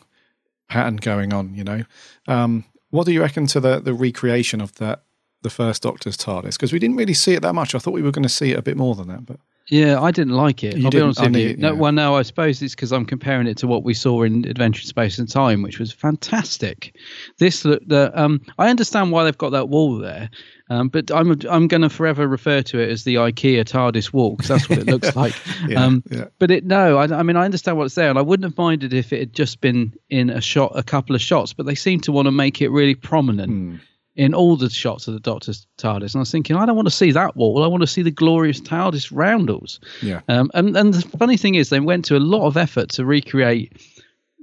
[0.68, 1.54] pattern going on.
[1.54, 1.84] You know,
[2.26, 5.02] um, what do you reckon to the the recreation of that
[5.42, 6.52] the first Doctor's TARDIS?
[6.52, 7.74] Because we didn't really see it that much.
[7.74, 9.38] I thought we were going to see it a bit more than that, but.
[9.72, 10.76] Yeah, I didn't like it.
[10.76, 11.48] You I'll be honest with you.
[11.48, 11.70] Yeah.
[11.70, 14.44] No, well, no, I suppose it's because I'm comparing it to what we saw in
[14.44, 16.94] Adventure in Space and Time, which was fantastic.
[17.38, 20.28] This, the, um, I understand why they've got that wall there,
[20.68, 24.36] um, but I'm I'm going to forever refer to it as the IKEA TARDIS wall
[24.36, 25.34] because that's what it looks like.
[25.66, 26.26] yeah, um, yeah.
[26.38, 28.92] But it no, I, I, mean I understand what's there, and I wouldn't have minded
[28.92, 31.54] if it had just been in a shot, a couple of shots.
[31.54, 33.50] But they seem to want to make it really prominent.
[33.50, 33.76] Hmm.
[34.14, 36.86] In all the shots of the Doctor's TARDIS, and I was thinking, I don't want
[36.86, 37.64] to see that wall.
[37.64, 39.80] I want to see the glorious TARDIS roundels.
[40.02, 40.20] Yeah.
[40.28, 43.06] Um, and and the funny thing is, they went to a lot of effort to
[43.06, 43.72] recreate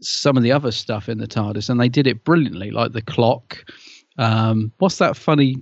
[0.01, 3.01] some of the other stuff in the TARDIS, and they did it brilliantly, like the
[3.01, 3.63] clock.
[4.17, 5.61] Um, what's that funny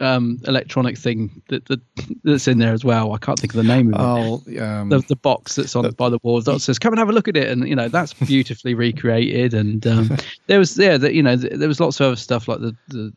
[0.00, 1.80] um, electronic thing that, that
[2.24, 3.12] that's in there as well?
[3.12, 4.04] I can't think of the name of it.
[4.04, 7.08] Oh, um, the, the box that's on by the wall that says "Come and have
[7.08, 9.54] a look at it," and you know that's beautifully recreated.
[9.54, 10.10] And um,
[10.46, 13.12] there was yeah, that you know there was lots of other stuff like the the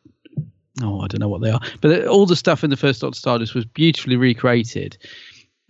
[0.82, 3.20] oh I don't know what they are, but all the stuff in the first Doctor
[3.20, 4.98] TARDIS was beautifully recreated.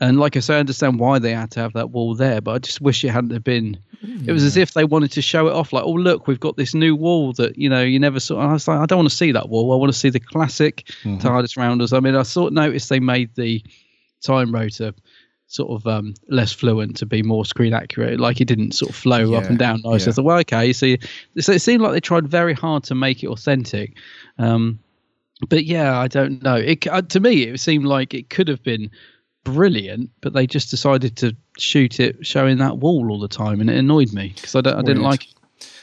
[0.03, 2.51] And like I say, I understand why they had to have that wall there, but
[2.51, 3.77] I just wish it hadn't have been.
[4.27, 6.57] It was as if they wanted to show it off, like, oh look, we've got
[6.57, 8.41] this new wall that you know you never saw.
[8.41, 9.71] And I was like, I don't want to see that wall.
[9.71, 11.21] I want to see the classic Mhm.
[11.21, 11.93] TARDIS roundels.
[11.93, 13.63] I mean, I sort of noticed they made the
[14.21, 14.93] time rotor
[15.47, 18.19] sort of um, less fluent to be more screen accurate.
[18.19, 20.03] Like it didn't sort of flow up and down nice.
[20.03, 20.13] I yeah.
[20.13, 20.73] thought, well, okay.
[20.73, 20.97] So, you-
[21.39, 23.93] so it seemed like they tried very hard to make it authentic.
[24.37, 24.79] Um,
[25.47, 26.55] but yeah, I don't know.
[26.55, 28.89] It uh, to me it seemed like it could have been
[29.43, 33.69] brilliant, but they just decided to shoot it showing that wall all the time, and
[33.69, 34.99] it annoyed me because I, I didn't Weird.
[34.99, 35.33] like it.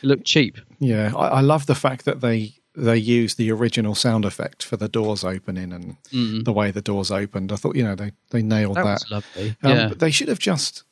[0.03, 0.59] It looked cheap.
[0.79, 4.77] Yeah, I, I love the fact that they they used the original sound effect for
[4.77, 6.45] the doors opening and Mm.
[6.45, 7.53] the way the doors opened.
[7.53, 9.03] I thought you know they they nailed That that.
[9.03, 9.57] was lovely.
[9.63, 9.89] Um, Yeah.
[9.89, 10.85] but they should have just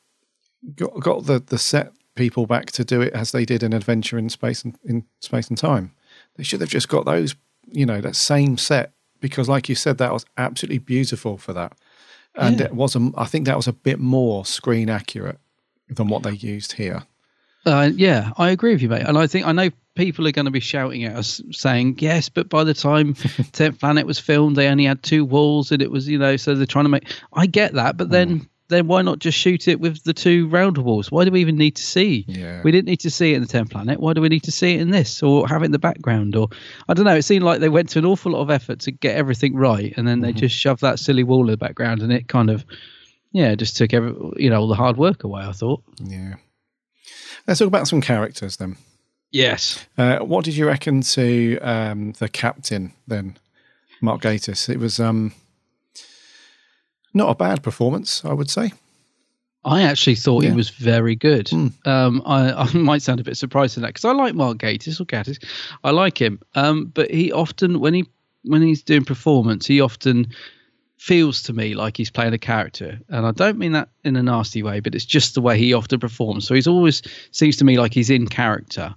[0.75, 4.17] got got the the set people back to do it as they did in Adventure
[4.17, 5.93] in Space and in Space and Time.
[6.35, 7.35] They should have just got those
[7.71, 8.91] you know that same set
[9.21, 11.73] because, like you said, that was absolutely beautiful for that.
[12.35, 12.67] And Yeah.
[12.67, 15.39] it was, a, I think that was a bit more screen accurate
[15.89, 17.03] than what they used here.
[17.65, 19.03] Uh, yeah, I agree with you, mate.
[19.05, 22.29] And I think I know people are going to be shouting at us saying, yes,
[22.29, 25.91] but by the time 10th Planet was filmed, they only had two walls and it
[25.91, 27.11] was, you know, so they're trying to make.
[27.33, 28.47] I get that, but then.
[28.69, 31.11] Then why not just shoot it with the two round walls?
[31.11, 32.23] Why do we even need to see?
[32.27, 32.61] Yeah.
[32.63, 33.99] We didn't need to see it in the 10th planet.
[33.99, 36.35] Why do we need to see it in this or have it in the background?
[36.35, 36.49] Or
[36.87, 37.15] I don't know.
[37.15, 39.93] It seemed like they went to an awful lot of effort to get everything right,
[39.97, 42.63] and then they just shoved that silly wall in the background, and it kind of,
[43.31, 45.43] yeah, just took every you know all the hard work away.
[45.43, 45.83] I thought.
[46.03, 46.35] Yeah.
[47.47, 48.77] Let's talk about some characters then.
[49.31, 49.85] Yes.
[49.97, 53.37] Uh, what did you reckon to um, the captain then,
[54.01, 54.69] Mark Gatiss?
[54.69, 55.33] It was um,
[57.13, 58.71] not a bad performance, I would say.
[59.65, 60.51] I actually thought Yeah.
[60.51, 61.49] he was very good.
[61.49, 61.67] Hmm.
[61.85, 64.99] Um, I, I might sound a bit surprised in that because I like Mark Gatiss
[65.01, 65.43] or Gatiss.
[65.83, 68.05] I like him, um, but he often when he
[68.43, 70.27] when he's doing performance, he often
[70.97, 74.23] feels to me like he's playing a character, and I don't mean that in a
[74.23, 76.47] nasty way, but it's just the way he often performs.
[76.47, 78.95] So he's always seems to me like he's in character.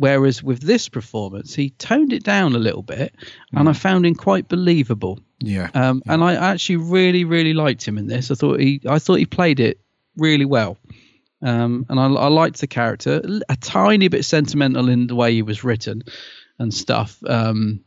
[0.00, 3.14] Whereas with this performance, he toned it down a little bit,
[3.52, 5.20] and I found him quite believable.
[5.40, 5.68] Yeah.
[5.74, 8.30] Um, and I actually really, really liked him in this.
[8.30, 9.78] I thought he, I thought he played it
[10.16, 10.78] really well.
[11.42, 13.20] Um, and I, I liked the character.
[13.50, 16.02] A tiny bit sentimental in the way he was written
[16.58, 17.22] and stuff.
[17.26, 17.84] Um,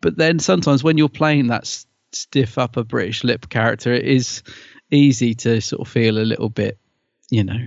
[0.00, 4.42] but then sometimes when you're playing that s- stiff upper British lip character, it is
[4.90, 6.78] easy to sort of feel a little bit,
[7.30, 7.64] you know,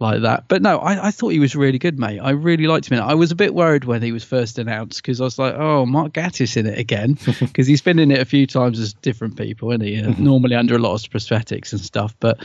[0.00, 0.44] like that.
[0.48, 2.20] But no, I, I thought he was really good, mate.
[2.20, 2.98] I really liked him.
[2.98, 3.06] in it.
[3.06, 5.86] I was a bit worried when he was first announced because I was like, oh,
[5.86, 9.36] Mark Gatiss in it again because he's been in it a few times as different
[9.36, 10.00] people, isn't he?
[10.00, 12.14] Uh, Normally under a lot of prosthetics and stuff.
[12.20, 12.38] But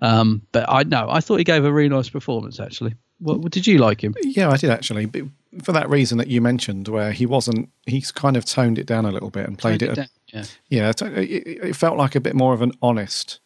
[0.00, 2.94] um, but I know I thought he gave a really nice performance actually.
[3.20, 4.14] What, what did you like him?
[4.22, 5.06] Yeah, I did actually.
[5.06, 5.22] But
[5.62, 9.04] for that reason that you mentioned, where he wasn't, he's kind of toned it down
[9.06, 9.98] a little bit and played Toned it.
[9.98, 10.92] it a- yeah.
[10.92, 13.38] yeah, it felt like a bit more of an honest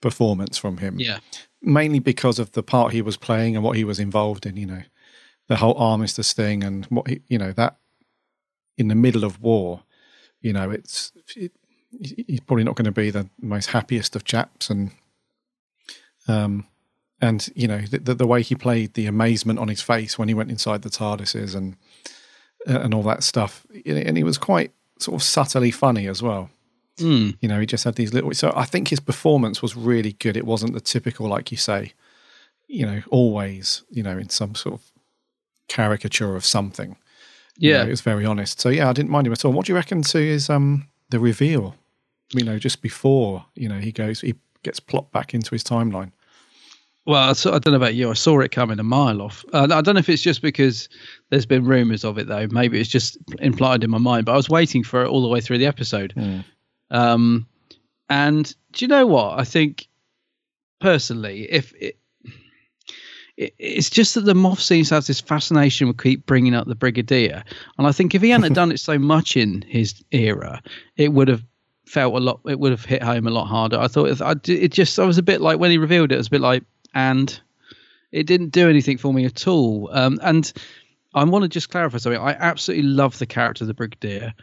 [0.00, 0.98] performance from him.
[0.98, 1.18] Yeah.
[1.64, 4.56] Mainly because of the part he was playing and what he was involved in.
[4.56, 4.82] You know,
[5.48, 7.76] the whole armistice thing and what he, you know that
[8.76, 9.82] in the middle of war.
[10.40, 11.52] You know, it's it,
[12.00, 14.90] he's probably not going to be the most happiest of chaps, and
[16.28, 16.66] um,
[17.20, 20.34] and you know the, the, way he played the amazement on his face when he
[20.34, 21.76] went inside the TARDISes and
[22.66, 26.50] and all that stuff, and he was quite sort of subtly funny as well.
[26.98, 27.36] Mm.
[27.40, 28.32] You know, he just had these little.
[28.34, 30.36] So I think his performance was really good.
[30.36, 31.92] It wasn't the typical, like you say,
[32.68, 34.90] you know, always, you know, in some sort of
[35.68, 36.96] caricature of something.
[37.58, 37.78] You Yeah.
[37.78, 38.60] know, it was very honest.
[38.60, 39.52] So yeah, I didn't mind him at all.
[39.52, 41.76] What do you reckon to his um the reveal?
[42.32, 46.12] You know, just before you know he goes, he gets plopped back into his timeline.
[47.06, 48.08] Well, I, don't know about you.
[48.10, 49.44] I saw it coming a mile off.
[49.52, 50.88] Uh, I don't know if it's just because
[51.28, 52.46] there's been rumours of it though.
[52.50, 54.24] Maybe it's just implied in my mind.
[54.24, 56.14] But I was waiting for it all the way through the episode.
[56.90, 57.46] Um,
[58.08, 59.38] and do you know what?
[59.38, 59.88] I think
[60.80, 61.98] personally, if it,
[63.36, 66.66] it, it's just that the Moff seems to have this fascination with keep bringing up
[66.66, 67.42] the brigadier,
[67.78, 70.62] and I think if he hadn't done it so much in his era,
[70.96, 71.42] it would have
[71.86, 72.40] felt a lot.
[72.46, 73.78] It would have hit home a lot harder.
[73.78, 74.98] I thought it, I, it just.
[74.98, 76.16] I was a bit like when he revealed it.
[76.16, 77.40] It was a bit like, and
[78.12, 79.90] it didn't do anything for me at all.
[79.92, 80.52] Um, and
[81.14, 82.20] I want to just clarify something.
[82.20, 84.34] I absolutely love the character of the brigadier,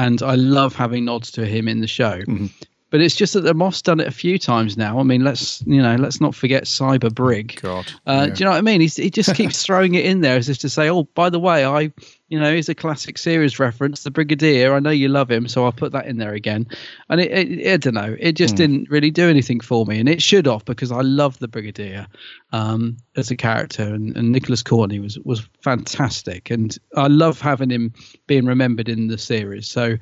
[0.00, 2.20] and I love having nods to him in the show.
[2.22, 2.46] Mm-hmm.
[2.90, 4.98] But it's just that the Moff's done it a few times now.
[4.98, 7.60] I mean, let's you know, let's not forget Cyber Brig.
[7.62, 8.34] God, uh, yeah.
[8.34, 8.80] do you know what I mean?
[8.80, 11.38] He's, he just keeps throwing it in there as if to say, "Oh, by the
[11.38, 11.92] way, I,
[12.28, 14.74] you know, here's a classic series reference, the Brigadier.
[14.74, 16.66] I know you love him, so I'll put that in there again."
[17.08, 18.58] And it, it I don't know, it just Hmm.
[18.58, 22.08] didn't really do anything for me, and it should have because I love the Brigadier
[22.52, 27.70] um, as a character, and, and Nicholas Courtney was was fantastic, and I love having
[27.70, 27.92] him
[28.26, 29.68] being remembered in the series.
[29.68, 29.96] So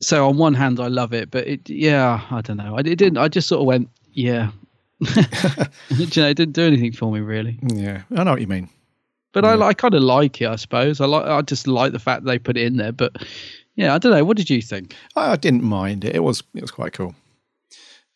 [0.00, 2.96] so on one hand I love it, but it yeah I don't know I it
[2.96, 4.50] didn't I just sort of went yeah,
[5.00, 7.58] you know it didn't do anything for me really.
[7.62, 8.68] Yeah, I know what you mean.
[9.32, 11.98] But I I kind of like it I suppose I like I just like the
[11.98, 12.92] fact they put it in there.
[12.92, 13.16] But
[13.76, 14.94] yeah I don't know what did you think?
[15.16, 16.14] I, I didn't mind it.
[16.16, 17.14] It was it was quite cool.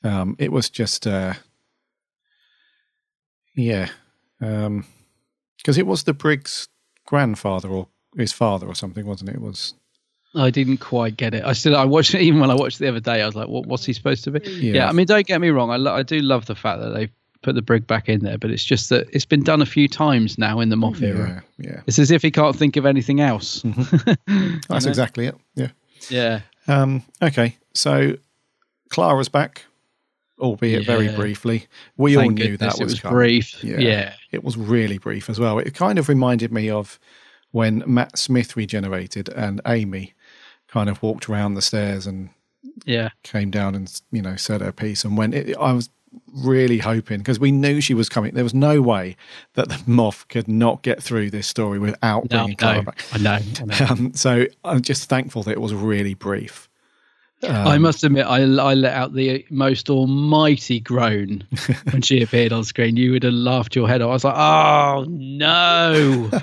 [0.03, 1.33] Um, it was just uh,
[3.57, 3.89] yeah,
[4.39, 6.69] because it was the Brig's
[7.07, 9.37] grandfather or his father or something, wasn't it?
[9.37, 9.75] It was
[10.37, 11.45] I didn't quite get it.
[11.45, 13.23] I still I watched it even when I watched it the other day.
[13.23, 14.49] I was like, what, what's he supposed to be?
[14.51, 14.75] Yeah.
[14.75, 14.89] Yeah.
[14.89, 15.71] I mean, don't get me wrong.
[15.71, 17.09] I lo- I do love the fact that they
[17.43, 19.87] put the brig back in there, but it's just that it's been done a few
[19.87, 21.43] times now in the Moff era.
[21.59, 21.81] yeah, yeah.
[21.87, 23.63] It's as if he can't think of anything else.
[24.69, 25.37] That's exactly it.
[25.55, 25.69] Yeah.
[26.09, 26.41] Yeah.
[26.67, 28.17] Um, okay, so
[28.89, 29.65] Clara's back,
[30.39, 31.67] albeit very briefly.
[31.99, 33.63] We all knew that it was, was brief.
[33.63, 34.15] Yeah.
[34.33, 35.59] it was really brief as well.
[35.59, 36.99] It kind of reminded me of
[37.51, 40.14] when Matt Smith regenerated and Amy
[40.75, 42.31] kind of walked around the stairs and
[42.85, 43.11] Yeah.
[43.23, 45.33] came down and you know said her piece and went.
[45.35, 45.89] It, I was
[46.33, 48.35] really hoping because we knew she was coming.
[48.35, 49.17] There was no way
[49.55, 53.05] that the Moff could not get through this story without No, bringing Clara back.
[53.13, 53.39] I know.
[53.61, 53.87] I know.
[53.89, 56.69] Um, so I'm just thankful that it was really brief.
[57.49, 61.47] I Um, must admit, I, I let out the most almighty groan
[61.91, 62.97] when she appeared on screen.
[62.97, 64.11] You would have laughed your head off.
[64.11, 66.31] I was like, oh no.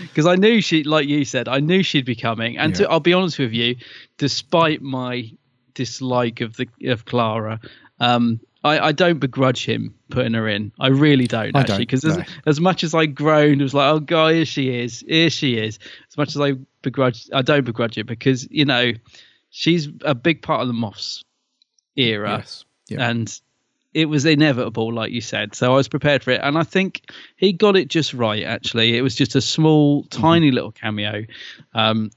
[0.00, 2.56] Because I knew she, like you said, I knew she'd be coming.
[2.58, 3.76] And to, I'll be honest with you,
[4.18, 5.30] despite my
[5.74, 7.60] dislike of the of Clara,
[8.00, 10.72] um, I, I don't begrudge him putting her in.
[10.80, 13.92] I really don't I actually, because as, as much as I groaned, it was like,
[13.92, 15.78] oh god, here she is, here she is.
[16.08, 18.92] As much as I begrudge, I don't begrudge it because you know
[19.50, 21.22] she's a big part of the Moffs
[21.96, 22.64] era, Yes.
[22.88, 23.08] Yeah.
[23.08, 23.40] and
[23.92, 25.54] it was inevitable, like you said.
[25.54, 28.44] So I was prepared for it, and I think he got it just right.
[28.44, 30.20] Actually, it was just a small, Mm-hmm.
[30.22, 31.24] tiny little cameo,
[31.74, 32.10] um,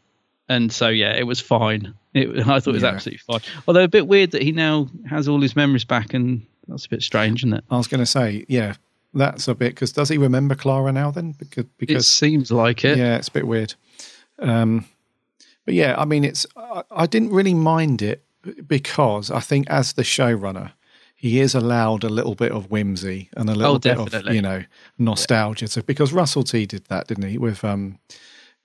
[0.50, 1.94] and so yeah, it was fine.
[2.14, 2.90] It, I thought it was Yeah.
[2.90, 3.40] absolutely fine.
[3.68, 6.90] Although a bit weird that he now has all his memories back, and that's a
[6.90, 7.64] bit strange, isn't it?
[7.72, 8.76] I was going to say, yeah,
[9.16, 11.10] that's a bit because does he remember Clara now?
[11.12, 12.98] Then because It seems like it.
[12.98, 13.74] yeah, it's a bit weird.
[14.40, 14.86] Um,
[15.66, 18.24] but yeah, I mean, it's I, I didn't really mind it
[18.68, 20.72] because I think as the showrunner,
[21.16, 24.42] he is allowed a little bit of whimsy and a little Oh, bit of you
[24.42, 24.64] know
[24.98, 25.68] nostalgia.
[25.68, 27.38] So because Russell T did that, didn't he?
[27.38, 28.00] With um,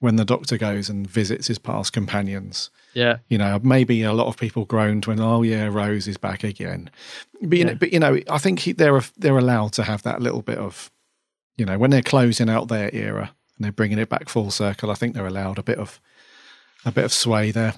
[0.01, 2.71] when the Doctor goes and visits his past companions.
[2.95, 3.19] Yeah.
[3.29, 6.91] You know, maybe a lot of people groaned when, oh yeah, Rose is back again.
[7.43, 10.21] But you know, but you know, I think he, they're they're allowed to have that
[10.21, 10.91] little bit of,
[11.57, 14.91] you know, when they're closing out their era and they're bringing it back full circle.
[14.91, 16.01] I think they're allowed a bit of
[16.85, 17.75] a bit of sway there.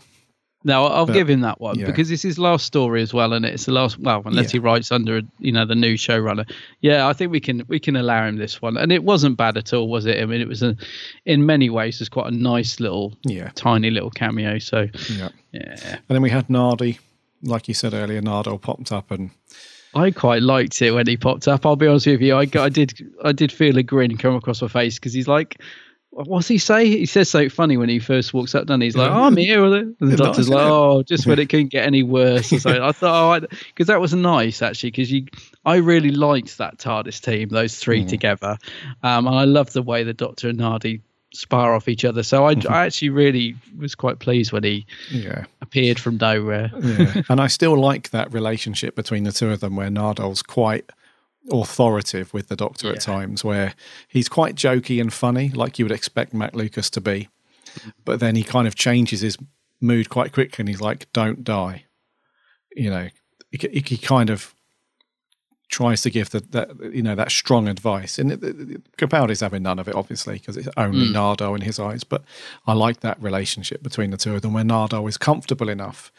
[0.63, 1.87] No, I'll But, give him that one yeah.
[1.87, 3.99] because it's his last story as well, and it's the last.
[3.99, 4.53] Well, unless Yeah.
[4.53, 6.47] he writes under, you know, the new showrunner.
[6.83, 9.57] Yeah, I think we can we can allow him this one, and it wasn't bad
[9.57, 10.21] at all, was it?
[10.21, 10.77] I mean, it was a,
[11.25, 13.51] in many ways, it was quite a nice little, Yeah.
[13.55, 14.59] tiny little cameo.
[14.59, 15.31] So, Yeah.
[15.53, 16.99] yeah, And then we had Nardi,
[17.43, 19.31] like you said earlier, Nardo popped up and
[19.95, 21.65] I quite liked it when he popped up.
[21.65, 22.93] I'll be honest with you, I, got- I did
[23.25, 25.59] I did feel a grin come across my face because he's like.
[26.13, 26.87] What's he say?
[26.87, 28.89] He says something funny when he first walks up, doesn't he?
[28.89, 29.65] He's like, oh, I'm here.
[29.65, 32.53] And the doctor's like, oh, just when it couldn't get any worse.
[32.53, 32.83] Or something.
[32.83, 35.27] I thought, oh, because that was nice actually, because you,
[35.65, 38.59] I really liked that TARDIS team, those three together,
[39.05, 41.01] um, and I love the way the Doctor and Nardi
[41.33, 42.23] spar off each other.
[42.23, 45.45] So I, I actually really was quite pleased when he yeah.
[45.61, 46.71] appeared from nowhere.
[46.81, 47.23] yeah.
[47.29, 50.91] and I still like that relationship between the two of them where Nardol's quite
[51.51, 53.75] authoritative with the doctor at times where
[54.09, 57.29] he's quite jokey and funny like you would expect Matt Lucas to be
[58.05, 59.39] but then he kind of changes his
[59.81, 61.85] mood quite quickly and he's like don't die
[62.77, 63.09] you know
[63.51, 64.55] he, he kind of
[65.69, 69.63] tries to give the, that you know that strong advice and it, it, Capaldi's having
[69.63, 71.13] none of it obviously because it's only Mm.
[71.13, 72.23] Nardo in his eyes but
[72.67, 76.13] I like that relationship between the two of them where Nardo is comfortable enough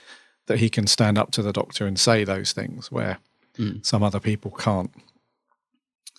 [0.47, 3.19] that he can stand up to the doctor and say those things where
[3.59, 3.85] Mm.
[3.85, 4.89] some other people can't.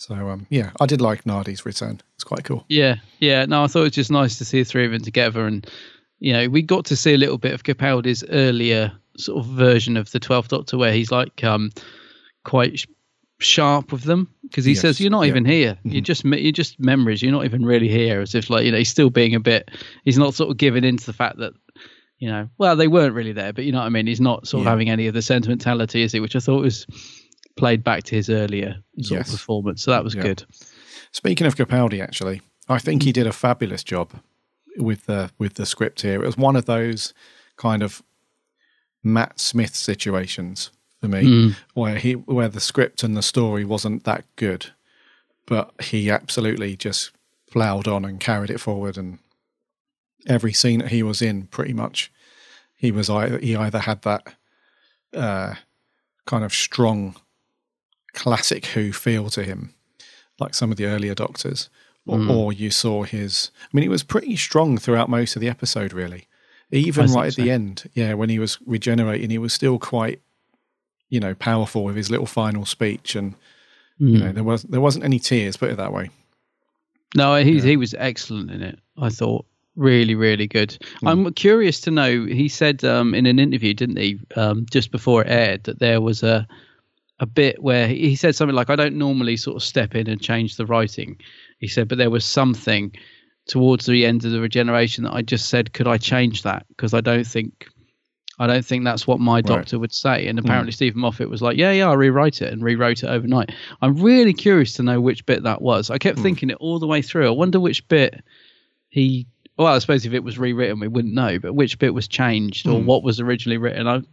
[0.02, 2.00] So um, yeah, I did like Nardi's return.
[2.16, 2.64] It's quite cool.
[2.68, 3.44] Yeah, yeah.
[3.44, 5.64] No, I thought it was just nice to see the three of them together, and
[6.18, 9.96] you know, we got to see a little bit of Capaldi's earlier sort of version
[9.96, 11.70] of the Twelfth Doctor, where he's like um,
[12.44, 12.86] quite sh-
[13.38, 15.28] sharp with them because he Yes, says, "You're not yeah.
[15.28, 15.78] even here.
[15.84, 17.22] You're just you're just memories.
[17.22, 19.70] You're not even really here." As if like you know, he's still being a bit.
[20.04, 21.52] He's not sort of giving into the fact that
[22.18, 24.08] You know, well, they weren't really there, but you know what I mean.
[24.08, 26.18] He's not sort of having any of the sentimentality, is he?
[26.20, 26.86] Which I thought was
[27.56, 29.28] played back to his earlier sort Yes.
[29.28, 29.82] of performance.
[29.82, 30.22] So that was Yeah.
[30.22, 30.44] good.
[31.12, 34.10] Speaking of Capaldi, actually, I think he did a fabulous job
[34.78, 36.22] with the with the script here.
[36.22, 37.12] It was one of those
[37.56, 38.02] kind of
[39.02, 40.70] Matt Smith situations
[41.00, 41.56] for me, Mm.
[41.74, 44.70] where he where the script and the story wasn't that good,
[45.46, 47.10] but he absolutely just
[47.50, 48.96] ploughed on and carried it forward.
[48.96, 49.18] And
[50.26, 52.10] every scene that he was in, pretty much,
[52.76, 54.34] he was either he either had that
[55.12, 55.56] uh,
[56.24, 57.16] kind of strong
[58.14, 59.74] classic Who feel to him,
[60.38, 61.68] like some of the earlier Doctors,
[62.06, 62.30] or, Mm.
[62.30, 63.50] or you saw his.
[63.64, 66.26] I mean, he was pretty strong throughout most of the episode, really.
[66.70, 67.42] Even I right at so.
[67.42, 70.20] the end, yeah, when he was regenerating, he was still quite,
[71.10, 73.34] you know, powerful with his little final speech, and
[73.98, 74.20] you Mm.
[74.20, 76.10] know, there was there wasn't any tears, put it that way.
[77.14, 78.78] No, he he was excellent in it.
[78.98, 79.44] I thought
[79.76, 80.76] really, really good.
[81.04, 82.24] I'm curious to know.
[82.26, 86.00] He said um, in an interview, didn't he, um, just before it aired, that there
[86.00, 86.46] was a
[87.22, 90.20] a bit where he said something like, "I don't normally sort of step in and
[90.20, 91.16] change the writing."
[91.60, 92.92] He said, but there was something
[93.46, 96.92] towards the end of the regeneration that I just said, "Could I change that?" Because
[96.92, 97.68] I don't think.
[98.40, 100.26] I don't think that's what my doctor would say.
[100.26, 100.44] And hmm.
[100.44, 103.52] apparently, Steven Moffat was like, "Yeah, yeah, I'll rewrite it," and rewrote it overnight.
[103.80, 105.90] I'm really curious to know which bit that was.
[105.90, 106.24] I kept hmm.
[106.24, 107.28] thinking it all the way through.
[107.28, 108.20] I wonder which bit
[108.88, 109.28] he.
[109.62, 111.38] Well, I suppose if it was rewritten, we wouldn't know.
[111.38, 112.86] But which bit was changed, or Hmm.
[112.86, 113.86] what was originally written?
[113.86, 114.04] I'd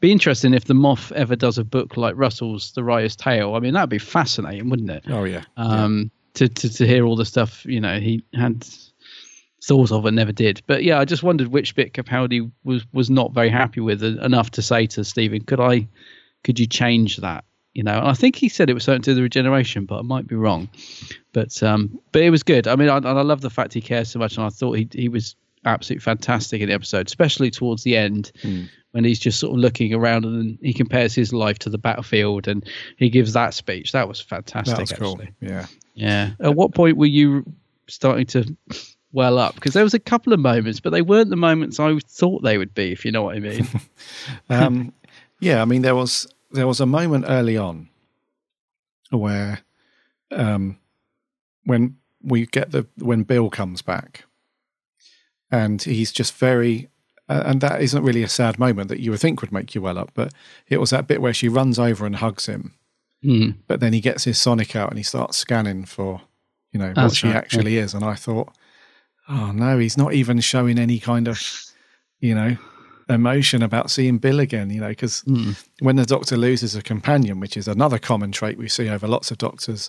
[0.00, 3.54] be interesting if the Moff ever does a book like Russell's The Writer's Tale.
[3.54, 5.04] I mean, that'd be fascinating, wouldn't it?
[5.08, 8.66] Oh yeah, um, to, to to hear all the stuff you know he had
[9.64, 10.62] thought of and never did.
[10.66, 14.50] But yeah, I just wondered which bit Capaldi was was not very happy with enough
[14.52, 15.88] to say to Steven, "Could I,
[16.44, 17.44] could you change that?"
[17.74, 19.84] You know, and I think he said it was something to do with the regeneration,
[19.84, 20.68] but I might be wrong.
[21.38, 22.66] But um, but it was good.
[22.66, 24.72] I mean, I, and I love the fact he cares so much, and I thought
[24.72, 28.32] he he was absolutely fantastic in the episode, especially towards the end
[28.90, 32.48] when he's just sort of looking around and he compares his life to the battlefield
[32.48, 33.92] and he gives that speech.
[33.92, 34.74] That was fantastic.
[34.74, 35.20] that was cool.
[35.40, 36.30] Yeah, Yeah.
[36.40, 37.44] At what point were you
[37.86, 38.56] starting to
[39.12, 39.54] well up?
[39.54, 42.58] Because there was a couple of moments, but they weren't the moments I thought they
[42.58, 43.68] would be, if you know what I mean.
[44.50, 44.92] um,
[45.38, 45.62] yeah.
[45.62, 47.90] I mean, there was there was a moment early on
[49.10, 49.60] where,
[50.32, 50.78] um,
[51.68, 54.24] when we get the when Bill comes back,
[55.50, 56.88] and he's just very,
[57.28, 59.82] uh, and that isn't really a sad moment that you would think would make you
[59.82, 60.32] well up, but
[60.68, 62.74] it was that bit where she runs over and hugs him,
[63.24, 63.56] Mm.
[63.66, 66.20] but then he gets his Sonic out and he starts scanning for,
[66.72, 68.48] you know, what That's she right, actually is, and I thought,
[69.28, 71.42] oh no, he's not even showing any kind of,
[72.20, 72.56] you know,
[73.08, 75.24] emotion about seeing Bill again, you know, because
[75.80, 79.30] when the doctor loses a companion, which is another common trait we see over lots
[79.30, 79.88] of doctors,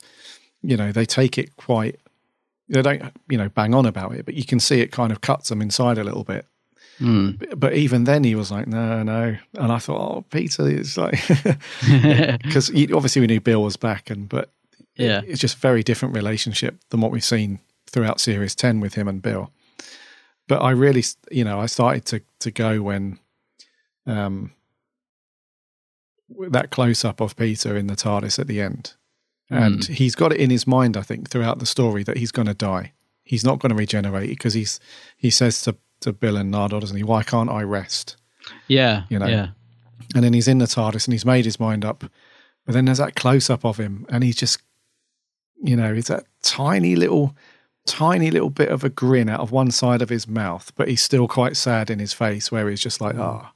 [0.61, 1.99] you know, they take it quite,
[2.67, 5.21] they don't, you know, bang on about it, but you can see it kind of
[5.21, 6.45] cuts them inside a little bit.
[6.99, 7.39] Mm.
[7.39, 9.37] But, but even then, he was like, no, no.
[9.57, 11.13] And I thought, oh, Peter, it's like,
[12.43, 14.51] because obviously we knew Bill was back, and but
[14.97, 15.21] Yeah.
[15.25, 19.07] it's just a very different relationship than what we've seen throughout series 10 with him
[19.07, 19.51] and Bill.
[20.49, 23.17] But I really, you know, I started to, to go when
[24.05, 24.51] um,
[26.49, 28.93] that close up of Peter in the TARDIS at the end.
[29.49, 29.87] And Mm.
[29.89, 32.53] he's got it in his mind, I think, throughout the story that he's going to
[32.53, 32.93] die.
[33.23, 34.79] He's not going to regenerate because he's
[35.17, 37.03] he says to, to Bill and Nardole, doesn't he?
[37.03, 38.15] Why can't I rest?
[38.67, 39.03] yeah.
[39.09, 39.27] You know.
[39.27, 39.47] Yeah.
[40.15, 42.03] And then he's in the TARDIS and he's made his mind up.
[42.65, 44.59] But then there's that close up of him and he's just,
[45.63, 47.35] you know, he's that tiny little,
[47.85, 51.01] tiny little bit of a grin out of one side of his mouth, but he's
[51.01, 53.51] still quite sad in his face where he's just like, ah,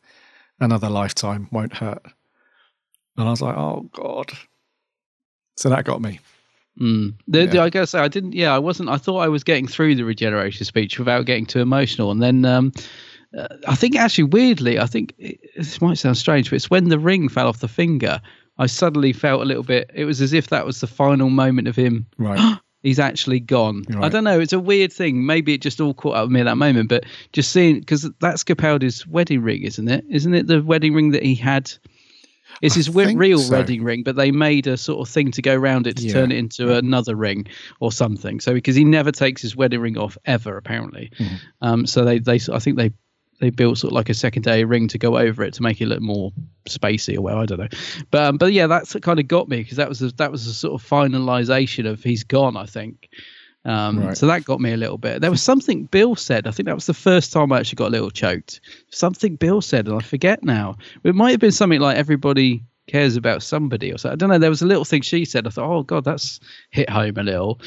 [0.59, 2.03] another lifetime won't hurt.
[3.17, 4.31] And I was like, oh God.
[5.55, 6.19] So that got me.
[6.79, 7.13] Mm.
[7.27, 8.33] The, the- I gotta say, I didn't.
[8.33, 8.89] Yeah, I wasn't.
[8.89, 12.45] I thought I was getting through the regeneration speech without getting too emotional, and then
[12.45, 12.71] um,
[13.37, 16.89] uh, I think actually weirdly, I think it, this might sound strange, but it's when
[16.89, 18.21] the ring fell off the finger.
[18.57, 19.89] I suddenly felt a little bit.
[19.93, 22.05] It was as if that was the final moment of him.
[22.17, 22.59] Right.
[22.83, 23.85] He's actually gone.
[24.01, 24.41] I don't know.
[24.41, 25.25] It's a weird thing.
[25.25, 26.89] Maybe it just all caught up with me at that moment.
[26.89, 30.03] But just seeing, because that's Capaldi's wedding ring, isn't it?
[30.09, 31.71] Isn't it the wedding ring that he had?
[32.63, 33.51] It's his real so.
[33.51, 36.13] wedding ring, but they made a sort of thing to go around it to Yeah.
[36.13, 37.47] turn it into another ring
[37.79, 38.39] or something.
[38.39, 41.11] So because he never takes his wedding ring off ever, apparently.
[41.19, 41.35] Mm-hmm.
[41.61, 42.91] Um, so they, they, I think they,
[43.41, 45.87] they built sort of like a secondary ring to go over it to make it
[45.87, 46.31] look more
[46.65, 47.67] spacey or well, I don't know.
[48.09, 50.31] But um, but yeah, that's what kind of got me because that was a, that
[50.31, 52.55] was a sort of finalization of he's gone.
[52.55, 53.09] I think.
[53.65, 54.17] Um, Right.
[54.17, 55.21] So that got me a little bit.
[55.21, 56.47] There was something Bill said.
[56.47, 58.59] I think that was the first time I actually got a little choked.
[58.89, 60.75] Something Bill said, and I forget now.
[61.03, 64.13] It might have been something like everybody cares about somebody or something.
[64.13, 64.37] I don't know.
[64.37, 65.47] There was a little thing she said.
[65.47, 66.39] I thought, oh god, that's
[66.71, 67.61] hit home a little.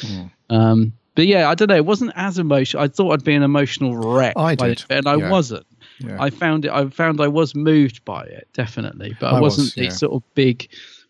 [0.50, 1.76] Um, but yeah, I don't know.
[1.76, 2.82] It wasn't as emotional.
[2.82, 5.30] I thought I'd be an emotional wreck, I did, the- and I yeah.
[5.30, 5.66] wasn't.
[5.98, 6.18] Yeah.
[6.20, 6.70] I found it.
[6.70, 10.12] I found I was moved by it definitely, but I, I was, wasn't the sort
[10.12, 10.68] of big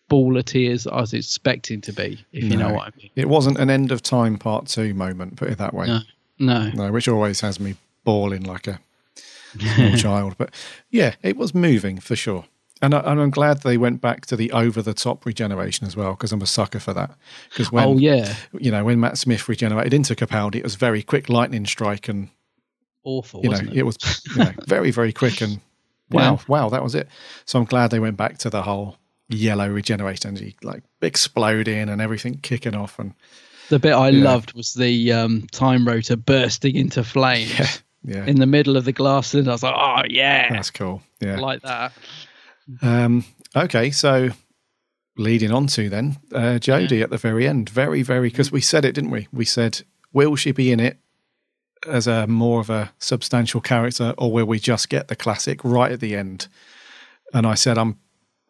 [0.08, 2.24] ball of tears I was expecting to be.
[2.32, 3.10] If you know what I mean.
[3.16, 5.86] It wasn't an end of time part two moment, put it that way.
[5.86, 6.00] No,
[6.38, 6.70] no.
[6.70, 8.80] No, which always has me bawling like a
[9.58, 10.36] small child.
[10.38, 10.54] But
[10.90, 12.44] yeah, it was moving for sure.
[12.82, 15.96] And, I, and I'm glad they went back to the over the top regeneration as
[15.96, 17.10] well because I'm a sucker for that.
[17.48, 18.34] Because when, Oh, yeah.
[18.60, 22.28] you know, when Matt Smith regenerated into Capaldi, it was very quick lightning strike and
[23.02, 23.72] Awful, you know, it?
[23.78, 23.96] it was
[24.36, 25.60] you know, very, very quick and
[26.10, 26.38] wow, Yeah.
[26.48, 27.08] wow, that was it.
[27.46, 32.00] So I'm glad they went back to the whole yellow regeneration energy, like exploding and
[32.00, 32.98] everything kicking off.
[32.98, 33.14] And
[33.68, 34.24] The bit I Yeah.
[34.24, 38.92] loved was the um, time rotor bursting into flames yeah, in the middle of the
[38.92, 41.02] glass and I was like, oh yeah, that's cool.
[41.20, 41.40] Yeah.
[41.40, 41.92] like that.
[42.82, 43.24] Um,
[43.54, 44.30] okay, so
[45.16, 48.84] leading on to then uh, Jodie at the very end, very, very because we said
[48.84, 49.28] it, didn't we?
[49.32, 49.82] We said,
[50.12, 50.98] will she be in it
[51.88, 55.92] as a more of a substantial character, or will we just get the classic right
[55.92, 56.48] at the end?
[57.32, 57.98] And I said, I'm,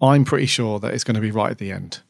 [0.00, 2.00] I'm pretty sure that it's going to be right at the end.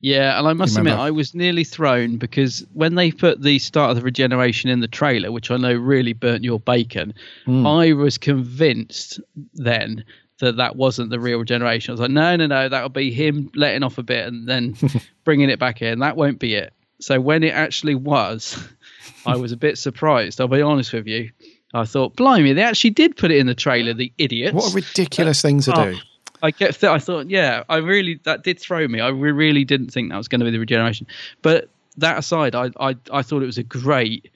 [0.00, 3.58] Yeah, and I must Remember- admit, I was nearly thrown because when they put the
[3.58, 7.14] start of the regeneration in the trailer, which I know really burnt your bacon,
[7.46, 7.66] Hmm.
[7.66, 9.20] I was convinced
[9.54, 10.04] then
[10.40, 11.90] that that wasn't the real regeneration.
[11.90, 14.76] I was like, no, no, no, that'll be him letting off a bit and then
[15.24, 16.00] bringing it back in.
[16.00, 16.74] That won't be it.
[17.00, 18.62] So when it actually was,
[19.26, 20.40] I was a bit surprised.
[20.40, 21.30] I'll be honest with you.
[21.72, 23.92] I thought, blimey, they actually did put it in the trailer.
[23.94, 24.54] The idiots!
[24.54, 25.98] What a ridiculous thing to Oh, do.
[26.42, 26.80] I kept.
[26.80, 29.00] Th- I thought, yeah, I really that did throw me.
[29.00, 31.06] I re- really didn't think that was going to be the regeneration.
[31.42, 31.68] But
[31.98, 34.30] that aside, I, I I thought it was a great.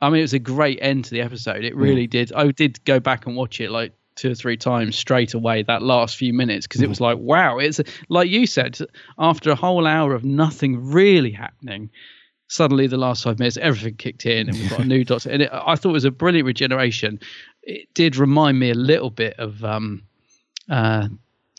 [0.00, 1.64] I mean, it was a great end to the episode.
[1.64, 2.32] It really did.
[2.32, 5.62] I did go back and watch it like two or three times straight away.
[5.62, 8.78] That last few minutes because it was like, wow, it's like you said.
[9.18, 11.90] After a whole hour of nothing really happening,
[12.48, 15.42] suddenly the last five minutes everything kicked in and we've got a new doctor and
[15.42, 17.18] it, i thought it was a brilliant regeneration
[17.62, 20.02] it did remind me a little bit of um
[20.68, 21.08] uh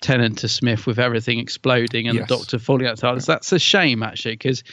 [0.01, 2.27] Tennant to Smith with everything exploding and Yes.
[2.27, 3.25] the Doctor falling out of the TARDIS.
[3.25, 4.63] That's a shame, actually, because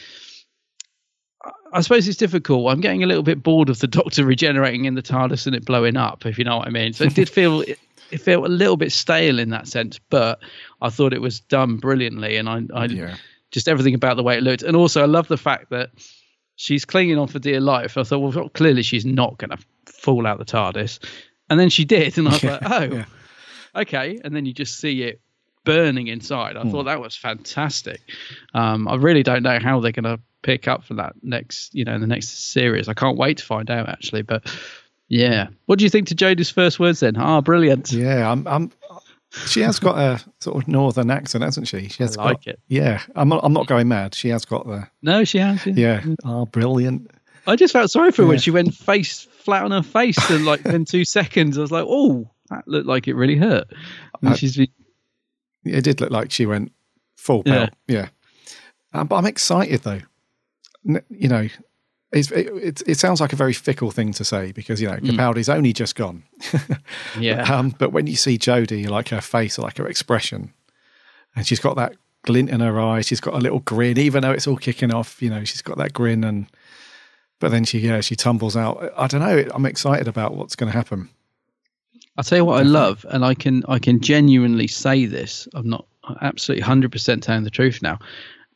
[1.71, 2.71] I suppose it's difficult.
[2.71, 5.65] I'm getting a little bit bored of the Doctor regenerating in the TARDIS and it
[5.65, 6.93] blowing up, if you know what I mean.
[6.93, 7.79] So it did feel it,
[8.11, 10.39] it felt a little bit stale in that sense, but
[10.81, 12.87] I thought it was done brilliantly, and I, I
[13.51, 15.89] just everything about the way it looked, and also I love the fact that
[16.55, 17.97] she's clinging on for dear life.
[17.97, 20.99] I thought, well, clearly she's not going to fall out the TARDIS,
[21.49, 23.05] and then she did, and I was like, oh,
[23.75, 24.19] okay.
[24.23, 25.21] And then you just see it
[25.63, 26.57] burning inside.
[26.57, 28.01] I thought that was fantastic.
[28.53, 31.85] Um, I really don't know how they're going to pick up for that next, you
[31.85, 32.89] know, in the next series.
[32.89, 34.23] I can't wait to find out actually.
[34.23, 34.53] But
[35.07, 37.15] yeah, what do you think to Jodie's first words then?
[37.17, 37.91] Ah, brilliant.
[37.91, 38.47] Yeah, I'm.
[38.47, 38.71] I'm
[39.47, 41.87] she has got a sort of northern accent, hasn't she?
[41.87, 42.59] She has I like got, it.
[42.67, 43.43] Yeah, I'm not.
[43.43, 44.13] I'm not going mad.
[44.13, 44.87] She has got the.
[45.01, 45.65] No, she has.
[45.65, 46.01] Yeah.
[46.05, 46.15] Yeah.
[46.23, 47.09] Oh, brilliant.
[47.47, 50.45] I just felt sorry for her when she went face flat on her face and
[50.45, 51.57] like in two seconds.
[51.57, 53.67] I was like, oh, that looked like it really hurt.
[54.21, 54.67] And Uh, she's been,
[55.65, 56.71] It did look like she went
[57.17, 57.69] full pelt.
[57.87, 58.09] Yeah.
[58.93, 60.01] Um, but I'm excited though.
[60.87, 61.47] N- You know,
[62.11, 64.97] it's, it, it, it sounds like a very fickle thing to say because, you know,
[64.97, 65.11] Mm.
[65.17, 66.23] Capaldi's only just gone.
[67.19, 67.51] yeah.
[67.59, 70.53] Um, but when you see Jodie, like her face, like her expression,
[71.35, 74.31] and she's got that glint in her eye, she's got a little grin, even though
[74.31, 76.45] it's all kicking off, you know, she's got that grin and,
[77.39, 78.91] but then she, yeah, she tumbles out.
[78.95, 79.49] I don't know.
[79.53, 81.09] I'm excited about what's going to happen.
[82.17, 85.47] I'll tell you what I love, and I can I can genuinely say this.
[85.53, 85.87] I'm not
[86.21, 87.99] absolutely hundred percent telling the truth now.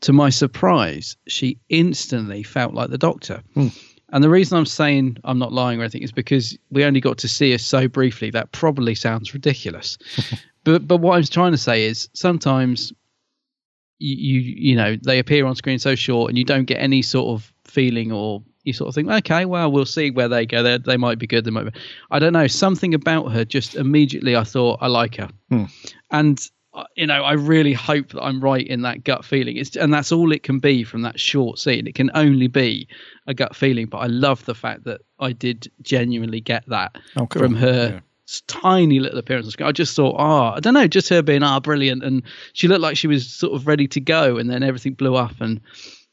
[0.02, 3.42] To my surprise, she instantly felt like the Doctor.
[3.56, 3.70] Hmm.
[4.10, 7.18] And the reason I'm saying I'm not lying or anything is because we only got
[7.20, 8.30] to see her so briefly.
[8.30, 9.98] That probably sounds ridiculous,
[10.64, 12.94] but but what I'm trying to say is sometimes
[14.00, 17.02] you, you you know they appear on screen so short and you don't get any
[17.02, 20.62] sort of feeling or you sort of think okay well we'll see where they go
[20.62, 21.80] they they might be good they might be
[22.12, 25.64] I don't know something about her just immediately I thought I like her Hmm.
[26.12, 26.40] and
[26.74, 29.92] uh, you know I really hope that I'm right in that gut feeling it's and
[29.94, 32.88] that's all it can be from that short scene it can only be
[33.26, 37.26] a gut feeling but I love the fact that I did genuinely get that Oh,
[37.26, 37.42] cool.
[37.42, 39.56] from her s- tiny little appearance.
[39.60, 42.22] I just thought, oh, I don't know, just her being ah brilliant, and
[42.54, 45.40] she looked like she was sort of ready to go, and then everything blew up,
[45.40, 45.62] and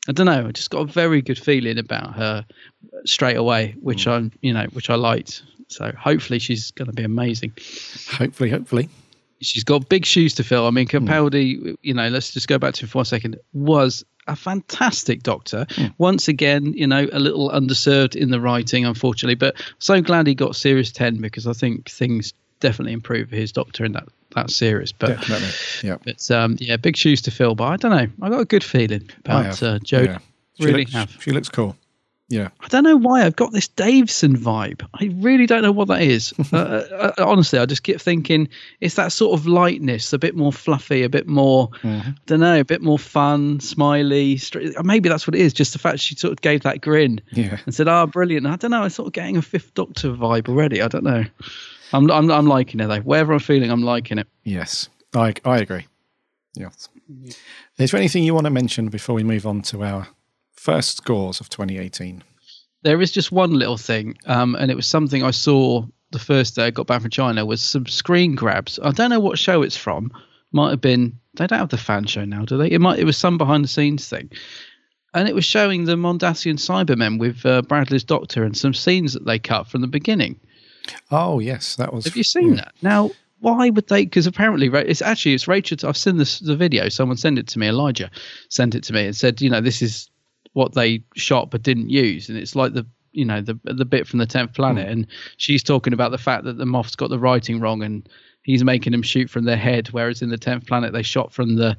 [0.09, 2.45] I don't know, I just got a very good feeling about her
[3.07, 4.11] straight away, which hmm.
[4.11, 5.43] I'm, you know, which I liked.
[5.69, 7.53] So hopefully she's going to be amazing.
[8.13, 8.89] Hopefully, hopefully.
[9.41, 10.67] She's got big shoes to fill.
[10.67, 11.09] I mean, hmm.
[11.09, 15.23] Capaldi, you know, let's just go back to him for a second, was a fantastic
[15.23, 15.67] doctor.
[15.71, 15.87] Hmm.
[15.97, 20.35] Once again, you know, a little underserved in the writing, unfortunately, but so glad he
[20.35, 24.91] got Series 10 because I think things definitely improve his doctor in that, that series.
[24.93, 25.49] But, Definitely.
[25.83, 25.97] Yeah.
[26.05, 27.55] but um, yeah, big shoes to fill.
[27.55, 28.09] But I don't know.
[28.27, 30.07] I got a good feeling about uh, Jodie.
[30.07, 30.19] Yeah.
[30.61, 31.17] Really looks, have.
[31.21, 31.77] She looks cool.
[32.31, 32.49] Yeah.
[32.61, 34.81] I don't know why I've got this Davison vibe.
[34.95, 36.33] I really don't know what that is.
[36.53, 38.49] uh, uh, honestly, I just keep thinking
[38.81, 42.09] it's that sort of lightness, a bit more fluffy, a bit more, Mm-hmm.
[42.11, 44.39] I don't know, a bit more fun, smiley.
[44.39, 45.53] Straight, maybe that's what it is.
[45.53, 47.59] Just the fact she sort of gave that grin Yeah.
[47.67, 48.83] and said, "Ah, brilliant." I don't know.
[48.83, 50.81] I'm sort of getting a Fifth Doctor vibe already.
[50.81, 51.25] I don't know.
[51.93, 53.01] I'm I'm I'm liking it though.
[53.01, 54.29] Wherever I'm feeling, I'm liking it.
[54.43, 55.87] Yes, I I agree.
[56.55, 56.89] Yes.
[57.79, 60.09] Is there anything you want to mention before we move on to our
[60.53, 62.23] first scores of 2018?
[62.83, 66.55] There is just one little thing, um, and it was something I saw the first
[66.57, 68.79] day I got back from China was some screen grabs.
[68.83, 70.13] I don't know what show it's from.
[70.53, 72.71] Might have been they don't have the fan show now, do they?
[72.71, 74.31] It might it was some behind the scenes thing.
[75.13, 79.25] And it was showing the Mondasian Cybermen with uh, Bradley's Doctor and some scenes that
[79.25, 80.41] they cut from the beginning.
[81.11, 82.05] Oh yes, that was.
[82.05, 82.73] Have you seen that?
[82.83, 84.05] Now, why would they?
[84.05, 85.79] Because apparently, it's actually it's Rachel.
[85.89, 86.89] I've seen this the video.
[86.89, 87.69] Someone sent it to me.
[87.69, 88.11] Elijah
[88.49, 90.11] sent it to me and said, you know, this is
[90.55, 94.07] what they shot but didn't use, and it's like the you know the the bit
[94.07, 94.57] from the tenth hmm.
[94.57, 95.07] planet, and
[95.37, 98.09] she's talking about the fact that the Moff's got the writing wrong, and
[98.43, 101.57] he's making them shoot from their head, whereas in the tenth planet they shot from
[101.57, 101.77] the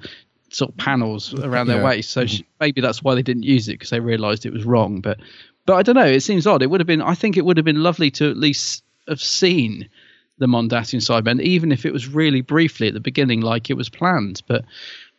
[0.51, 1.85] sort of panels around their Yeah.
[1.85, 2.11] waist.
[2.11, 2.27] So hmm.
[2.27, 5.01] she, maybe that's why they didn't use it because they realised it was wrong.
[5.01, 5.19] But
[5.65, 6.05] but I don't know.
[6.05, 6.61] It seems odd.
[6.61, 7.01] It would have been.
[7.01, 9.89] I think it would have been lovely to at least have seen
[10.37, 13.89] the Mondasian Cybermen, even if it was really briefly at the beginning, like it was
[13.89, 14.41] planned.
[14.47, 14.65] But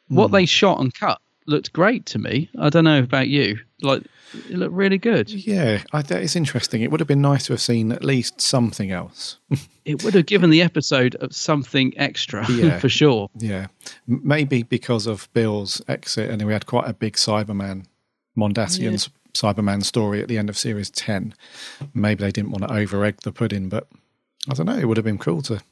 [0.08, 0.34] what hmm.
[0.34, 2.50] they shot and cut looked great to me.
[2.58, 3.58] I don't know about you.
[3.82, 4.02] Like
[4.34, 5.30] it looked really good.
[5.30, 6.82] Yeah, I, that is interesting.
[6.82, 9.38] It would have been nice to have seen at least something else.
[9.86, 12.80] It would have given the episode of something extra Yeah.
[12.80, 13.30] for sure.
[13.36, 13.68] Yeah,
[14.08, 17.86] maybe because of Bill's exit, and we had quite a big Cyberman,
[18.36, 19.08] Mondasian's
[19.40, 21.34] Cyberman story at the end of series ten.
[21.94, 23.88] Maybe they didn't want to over egg the pudding, but
[24.50, 24.76] I don't know.
[24.78, 25.62] It would have been cool to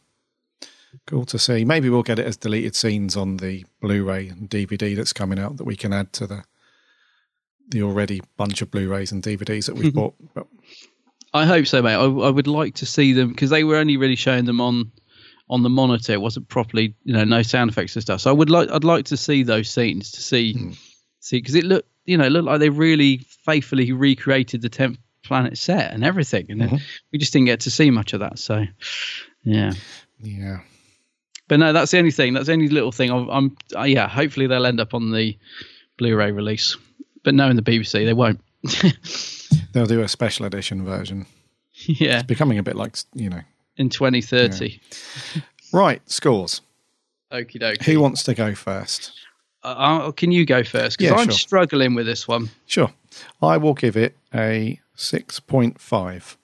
[1.07, 1.65] cool to see.
[1.65, 5.57] Maybe we'll get it as deleted scenes on the Blu-ray and DVD that's coming out
[5.57, 6.45] that we can add to the
[7.69, 9.99] the already bunch of Blu-rays and DVDs that we've hmm.
[9.99, 10.15] bought.
[10.35, 10.47] But
[11.33, 11.95] I hope so, mate.
[11.95, 14.93] I, I would like to see them because they were only really showing them on
[15.49, 16.13] on the monitor.
[16.13, 18.21] It wasn't properly, you know, no sound effects and stuff.
[18.21, 20.73] So I would like, I'd like to see those scenes to see, hmm.
[21.21, 24.99] see because it looked, you know, it looked like they really faithfully recreated the tenth
[25.23, 26.81] planet set and everything, and then
[27.13, 28.39] we just didn't get to see much of that.
[28.39, 28.65] So,
[29.43, 29.73] yeah.
[30.21, 30.59] yeah,
[31.49, 32.35] But no, that's the only thing.
[32.35, 33.11] That's the only little thing.
[33.11, 34.09] I'm, I'm uh, yeah.
[34.09, 35.37] Hopefully they'll end up on the
[35.99, 36.77] Blu-ray release.
[37.23, 38.41] But knowing the BBC, they won't.
[39.73, 41.27] they'll do a special edition version.
[41.73, 43.41] yeah, It's becoming a bit like you know.
[43.77, 44.81] in 2030.
[45.73, 46.61] Right, scores.
[47.33, 47.83] Okie dokie.
[47.85, 49.13] Who wants to go first?
[49.65, 50.99] Uh, can you go first?
[50.99, 51.33] Because Yeah, I'm sure.
[51.39, 52.51] struggling with this one.
[52.67, 52.93] Sure.
[53.43, 56.37] I will give it a 6.5.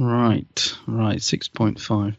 [0.00, 2.14] Right, right, six point five.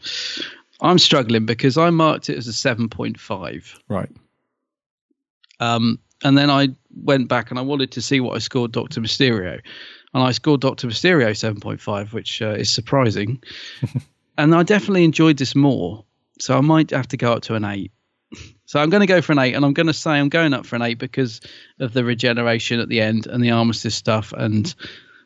[0.82, 3.74] I'm struggling because I marked it as a seven point five.
[3.88, 4.10] Right.
[5.62, 6.70] Um, and then I
[7.04, 9.62] went back and I wanted to see what I scored Doctor Mysterio,
[10.14, 13.42] and I scored Doctor Mysterio seven point five, which uh, is surprising.
[14.38, 16.04] and I definitely enjoyed this more,
[16.38, 17.94] so I might have to go up to an eight.
[18.70, 20.54] So I'm going to go for an eight, and I'm going to say I'm going
[20.54, 21.42] up for an eight because
[21.80, 24.72] of the regeneration at the end and the armistice stuff and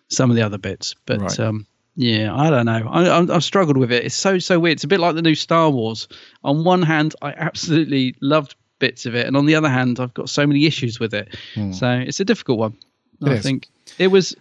[0.08, 0.96] some of the other bits.
[1.06, 1.40] But Right.
[1.42, 1.68] um,
[1.98, 2.88] yeah, I don't know.
[2.90, 4.06] I, I, I've struggled with it.
[4.06, 4.78] It's so so weird.
[4.78, 6.08] It's a bit like the new Star Wars.
[6.46, 10.14] On one hand, I absolutely loved bits of it, and on the other hand, I've
[10.14, 11.36] got so many issues with it.
[11.74, 12.78] So it's a difficult one.
[13.20, 13.28] Hmm.
[13.28, 13.44] It I is.
[13.44, 13.68] think
[14.00, 14.38] it was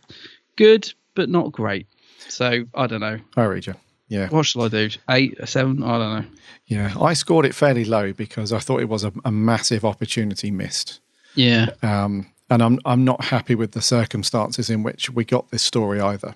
[0.55, 1.89] good, but not great.
[2.29, 3.19] So I don't know.
[3.37, 3.75] I read you.
[4.13, 4.29] Yeah.
[4.29, 4.91] What shall I do?
[5.09, 5.83] Eight, a seven?
[5.83, 6.29] I don't know.
[6.67, 6.95] Yeah.
[7.01, 11.01] I scored it fairly low because I thought it was a, a massive opportunity missed.
[11.35, 11.71] Yeah.
[11.83, 15.99] Um, and I'm I'm not happy with the circumstances in which we got this story
[15.99, 16.35] either.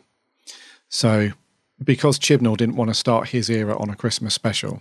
[0.89, 1.32] So,
[1.85, 4.81] because Chibnall didn't want to start his era on a Christmas special,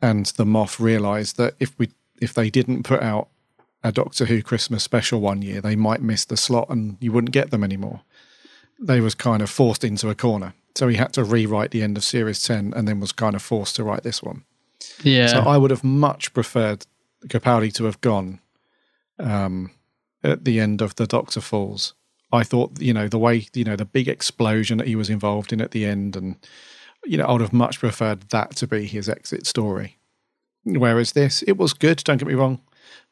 [0.00, 1.90] and the Moff realised that if we
[2.20, 3.28] if they didn't put out
[3.84, 7.32] a Doctor Who Christmas special one year, they might miss the slot and you wouldn't
[7.32, 8.00] get them anymore.
[8.80, 11.96] They was kind of forced into a corner, so he had to rewrite the end
[11.96, 14.44] of series ten, and then was kind of forced to write this one.
[15.02, 15.26] Yeah.
[15.28, 16.86] So I would have much preferred
[17.26, 18.40] Capaldi to have gone
[19.18, 19.70] um,
[20.24, 21.94] at the end of the Doctor Falls.
[22.32, 25.52] I thought, you know, the way, you know, the big explosion that he was involved
[25.52, 26.36] in at the end, and,
[27.04, 29.98] you know, I would have much preferred that to be his exit story.
[30.64, 32.60] Whereas this, it was good, don't get me wrong,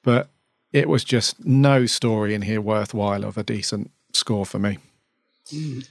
[0.03, 0.31] but
[0.73, 4.79] it was just no story in here worthwhile of a decent score for me.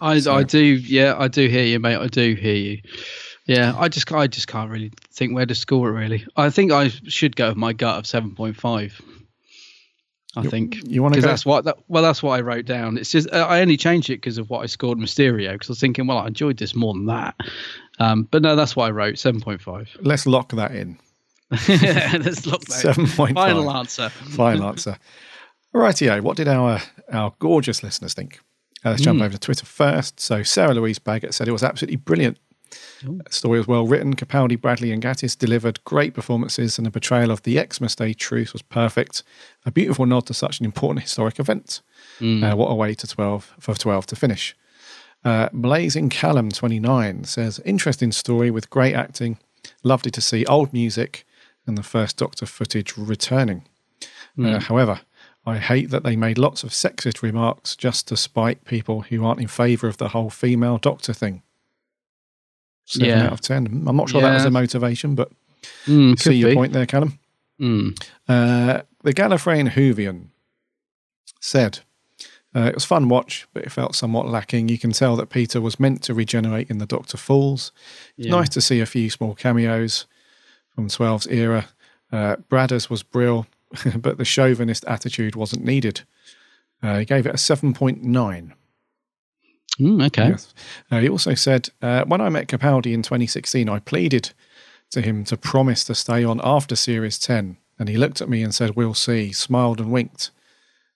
[0.02, 1.98] I, I do, yeah, I do hear you, mate.
[1.98, 2.82] I do hear you.
[3.46, 5.94] Yeah, I just, I just can't really think where to score it.
[5.94, 9.02] Really, I think I should go with my gut of seven point five.
[10.36, 12.98] I You- think you wanna because that's what that, well that's what I wrote down.
[13.00, 15.72] It's just uh, I only changed it because of what I scored Mysterio because I
[15.72, 17.36] was thinking well I enjoyed this more than that,
[17.98, 19.90] um, but no that's what I wrote seven point five.
[20.02, 21.00] Let's lock that in.
[21.50, 22.96] Let's lock that.
[22.96, 23.34] 7.5.
[23.34, 24.10] Final answer.
[24.10, 25.00] Final answer.
[25.74, 26.80] Rightio, what did our
[27.12, 28.40] our gorgeous listeners think?
[28.86, 29.24] Uh, let's jump Mm.
[29.26, 30.20] over to Twitter first.
[30.20, 32.38] So Sarah Louise Baggett said it was absolutely brilliant.
[33.02, 34.16] The story was well written.
[34.16, 38.54] Capaldi, Bradley, and Gatiss delivered great performances, and the portrayal of the Xmas Day truce
[38.54, 39.24] was perfect.
[39.66, 41.82] A beautiful nod to such an important historic event.
[42.20, 42.44] Mm.
[42.44, 44.56] Uh, what a way to twelve for twelve to finish.
[45.26, 49.40] Uh, Blazing Callum twenty nine says interesting story with great acting.
[49.84, 51.26] Lovely to see old music
[51.66, 53.64] and the first Doctor footage returning.
[54.04, 54.06] Uh,
[54.44, 54.62] Mm.
[54.64, 55.02] however,
[55.50, 59.42] I hate that they made lots of sexist remarks just to spite people who aren't
[59.42, 61.42] in favour of the whole female Doctor thing.
[62.86, 63.26] Seven Yeah.
[63.28, 63.66] out of ten.
[63.88, 64.46] I'm not sure that was Yeah.
[64.46, 65.32] the motivation, but
[65.86, 66.56] Mm, see your be.
[66.56, 67.20] point there, Callum.
[67.60, 67.98] Mm.
[68.28, 70.28] Uh, the Gallifreyan Whovian
[71.42, 71.80] said,
[72.56, 74.70] uh, It was fun watch, but it felt somewhat lacking.
[74.70, 77.72] You can tell that Peter was meant to regenerate in the Doctor Falls.
[78.18, 78.32] It's Yeah.
[78.32, 80.06] nice to see a few small cameos
[80.74, 81.68] from 12's era.
[82.12, 83.46] Uh, Bradders was brill,
[83.98, 86.02] but the chauvinist attitude wasn't needed.
[86.82, 88.52] Uh, he gave it a 7.9.
[89.80, 90.30] Mm, okay.
[90.30, 90.54] Yes.
[90.92, 94.32] Uh, he also said, uh, when I met Capaldi in 2016, I pleaded
[94.92, 97.58] to him to promise to stay on after Series 10.
[97.78, 100.32] And he looked at me and said, We'll see, smiled and winked.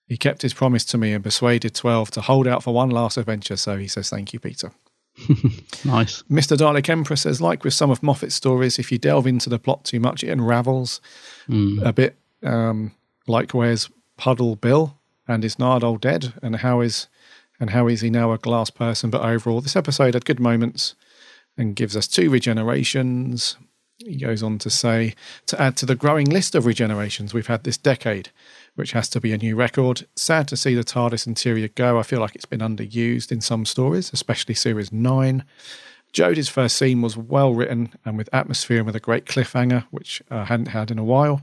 [0.06, 3.16] He kept his promise to me and persuaded 12 to hold out for one last
[3.18, 3.56] adventure.
[3.56, 4.72] So he says, Thank you, Peter.
[5.86, 6.24] Nice.
[6.24, 6.56] Mr.
[6.58, 9.84] Dalek Emperor says, like with some of Moffat's stories, if you delve into the plot
[9.84, 11.02] too much, it unravels
[11.50, 11.86] Mm.
[11.86, 12.92] a bit um,
[13.28, 14.98] like where's Puddle Bill
[15.28, 17.08] and is Nardole dead and how is
[17.60, 19.10] and how is he now a glass person?
[19.10, 20.96] But overall, this episode had good moments
[21.58, 23.56] and gives us two regenerations.
[24.00, 25.14] He goes on to say
[25.46, 28.30] to add to the growing list of regenerations we've had this decade,
[28.76, 30.06] which has to be a new record.
[30.16, 32.00] Sad to see the TARDIS interior go.
[32.00, 35.46] I feel like it's been underused in some stories, especially series nine.
[36.12, 40.22] Jodie's first scene was well written and with atmosphere and with a great cliffhanger, which
[40.30, 41.42] I hadn't had in a while.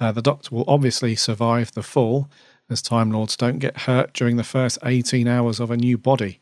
[0.00, 2.28] Uh, the Doctor will obviously survive the fall,
[2.70, 6.40] as Time Lords don't get hurt during the first 18 hours of a new body.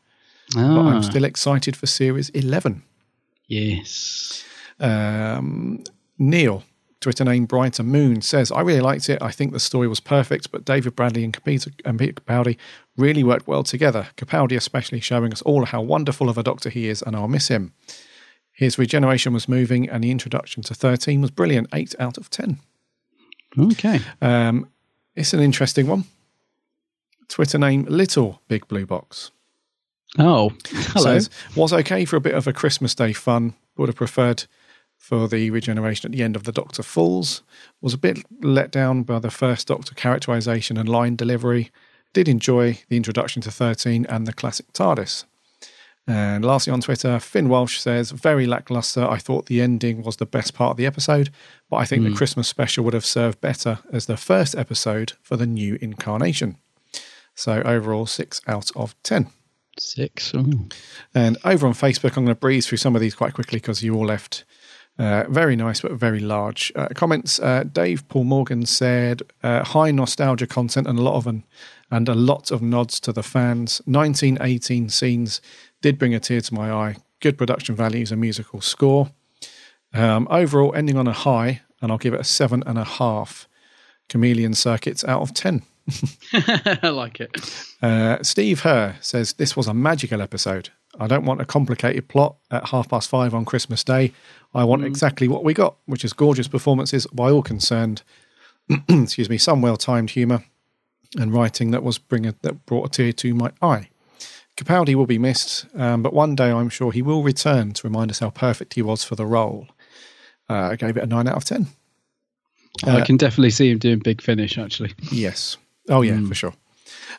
[0.54, 0.88] But Ah.
[0.88, 2.82] I'm still excited for Series 11.
[3.46, 4.44] Yes.
[4.78, 5.84] Um,
[6.18, 6.64] Neil,
[7.00, 9.20] Twitter name Brighter Moon, says, I really liked it.
[9.22, 12.56] I think the story was perfect, but David Bradley and Peter and Peter Capaldi
[12.96, 14.08] really worked well together.
[14.16, 17.48] Capaldi especially showing us all how wonderful of a doctor he is, and I'll miss
[17.48, 17.72] him.
[18.52, 21.68] His regeneration was moving, and the introduction to 13 was brilliant.
[21.72, 22.58] 8 out of 10.
[23.58, 24.00] Okay.
[24.20, 24.68] Um,
[25.14, 26.04] it's an interesting one.
[27.28, 29.30] Twitter name Little Big Blue Box.
[30.18, 31.04] Oh, hello.
[31.04, 33.54] Says, was okay for a bit of a Christmas Day fun.
[33.76, 34.44] Would have preferred
[34.96, 37.42] for the regeneration at the end of the Doctor Falls.
[37.80, 41.70] Was a bit let down by the first Doctor characterization and line delivery.
[42.12, 45.24] Did enjoy the introduction to 13 and the classic TARDIS.
[46.10, 49.06] And lastly on Twitter, Finn Walsh says, very lackluster.
[49.06, 51.30] I thought the ending was the best part of the episode,
[51.70, 52.16] but I think the Hmm.
[52.16, 56.56] Christmas special would have served better as the first episode for the new incarnation.
[57.36, 59.28] So overall, six out of 10.
[59.78, 60.34] Six.
[60.34, 60.68] Ooh.
[61.14, 63.80] And over on Facebook, I'm going to breeze through some of these quite quickly because
[63.84, 64.44] you all left
[64.98, 67.38] uh, very nice but very large uh, comments.
[67.38, 71.44] Uh, Dave Paul Morgan said, uh, "High nostalgia content and a lot of an,
[71.90, 73.80] and a lot of nods to the fans.
[73.86, 75.40] 1918 scenes
[75.80, 76.96] did bring a tear to my eye.
[77.20, 79.10] Good production values a musical score.
[79.92, 83.48] Um, overall, ending on a high, and I'll give it a seven and a half.
[84.08, 85.62] Chameleon circuits out of 10.
[86.32, 87.30] I like it.
[87.82, 90.70] Uh, Steve Herr says this was a magical episode.
[90.98, 94.12] I don't want a complicated plot at half past five on Christmas Day.
[94.52, 98.02] I want exactly what we got, which is gorgeous performances by all concerned.
[98.88, 100.44] excuse me, some well timed humour
[101.18, 103.89] and writing that was bring a, that brought a tear to my eye.
[104.60, 108.10] Capaldi will be missed, um, but one day I'm sure he will return to remind
[108.10, 109.68] us how perfect he was for the role.
[110.50, 111.68] Uh, I gave it a nine out of ten.
[112.84, 114.92] I Uh, can definitely see him doing Big Finish, actually.
[115.10, 115.56] Yes.
[115.88, 116.52] Oh, yeah, for sure.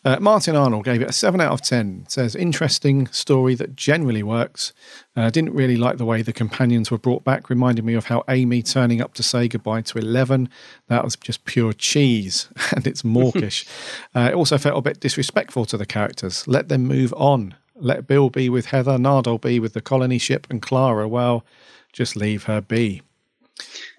[0.03, 2.05] Uh, Martin Arnold gave it a 7 out of 10.
[2.07, 4.73] Says, interesting story that generally works.
[5.15, 7.49] Uh, didn't really like the way the companions were brought back.
[7.49, 10.49] Reminded me of how Amy turning up to say goodbye to Eleven.
[10.87, 13.65] That was just pure cheese and it's mawkish.
[14.15, 16.47] uh, it also felt a bit disrespectful to the characters.
[16.47, 17.55] Let them move on.
[17.75, 21.43] Let Bill be with Heather, Nardole be with the colony ship, and Clara, well,
[21.91, 23.01] just leave her be.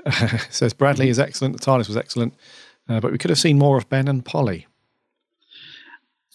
[0.51, 1.59] says Bradley is excellent.
[1.59, 2.35] The TARDIS was excellent.
[2.89, 4.66] Uh, but we could have seen more of Ben and Polly.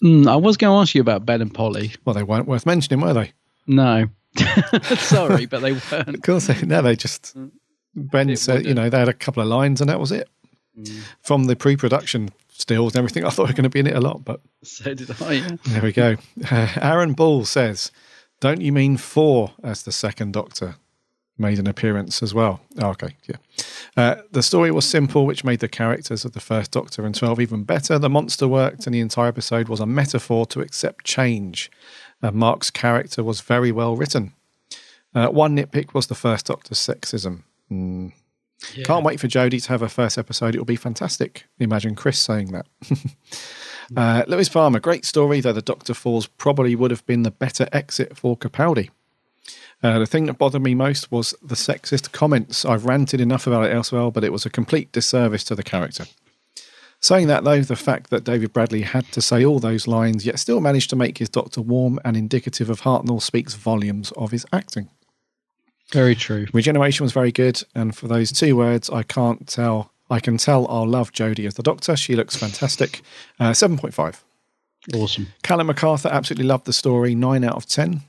[0.02, 1.92] Mm, I was going to ask you about Ben and Polly.
[2.04, 3.32] Well, they weren't worth mentioning, were they?
[3.66, 4.06] No.
[4.96, 6.08] Sorry, but they weren't.
[6.14, 7.36] Of course, they, no, they just.
[7.94, 10.28] Ben said, you know, they had a couple of lines and that was it.
[11.22, 13.88] From the pre production stills and everything, I thought we were going to be in
[13.88, 15.32] it a lot, but So did I.
[15.32, 15.56] Yeah.
[15.66, 16.16] there we go.
[16.48, 17.90] Uh, Aaron Ball says,
[18.40, 20.76] Don't you mean four as the second doctor?
[21.38, 22.60] Made an appearance as well.
[22.78, 23.36] Oh, okay, yeah.
[23.96, 27.40] Uh, the story was simple, which made the characters of the first Doctor and 12
[27.40, 27.98] even better.
[27.98, 31.70] The monster worked, and the entire episode was a metaphor to accept change.
[32.22, 34.32] Uh, Mark's character was very well written.
[35.14, 37.42] Uh, one nitpick was the first Doctor's sexism.
[37.70, 38.12] Mm.
[38.74, 38.84] Yeah.
[38.84, 40.54] Can't wait for Jodie to have her first episode.
[40.54, 41.46] It will be fantastic.
[41.58, 42.66] Imagine Chris saying that.
[43.96, 47.68] uh, Lewis Farmer, great story, though the Doctor Falls probably would have been the better
[47.72, 48.90] exit for Capaldi.
[49.82, 52.64] Uh, the thing that bothered me most was the sexist comments.
[52.64, 56.06] I've ranted enough about it elsewhere, but it was a complete disservice to the character.
[57.00, 60.40] Saying that, though, the fact that David Bradley had to say all those lines, yet
[60.40, 64.44] still managed to make his Doctor warm and indicative of Hartnell, speaks volumes of his
[64.52, 64.88] acting.
[65.92, 66.46] Very true.
[66.52, 69.92] Regeneration was very good, and for those two words, I can't tell.
[70.10, 71.94] I can tell I'll love Jodie as the Doctor.
[71.94, 73.02] She looks fantastic.
[73.38, 74.24] Uh, Seven point five.
[74.92, 75.28] Awesome.
[75.42, 77.14] Callum MacArthur absolutely loved the story.
[77.14, 78.02] Nine out of ten.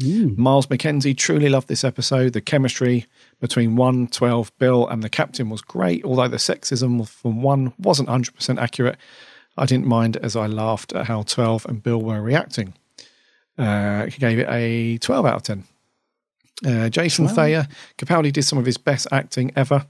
[0.00, 2.32] Miles McKenzie truly loved this episode.
[2.32, 3.06] The chemistry
[3.40, 8.08] between 1, 12, Bill, and the captain was great, although the sexism from 1 wasn't
[8.08, 8.96] 100% accurate.
[9.56, 12.74] I didn't mind as I laughed at how 12 and Bill were reacting.
[13.56, 15.64] Uh, he gave it a 12 out of 10.
[16.66, 17.68] Uh, Jason Thayer,
[17.98, 19.86] Capaldi did some of his best acting ever,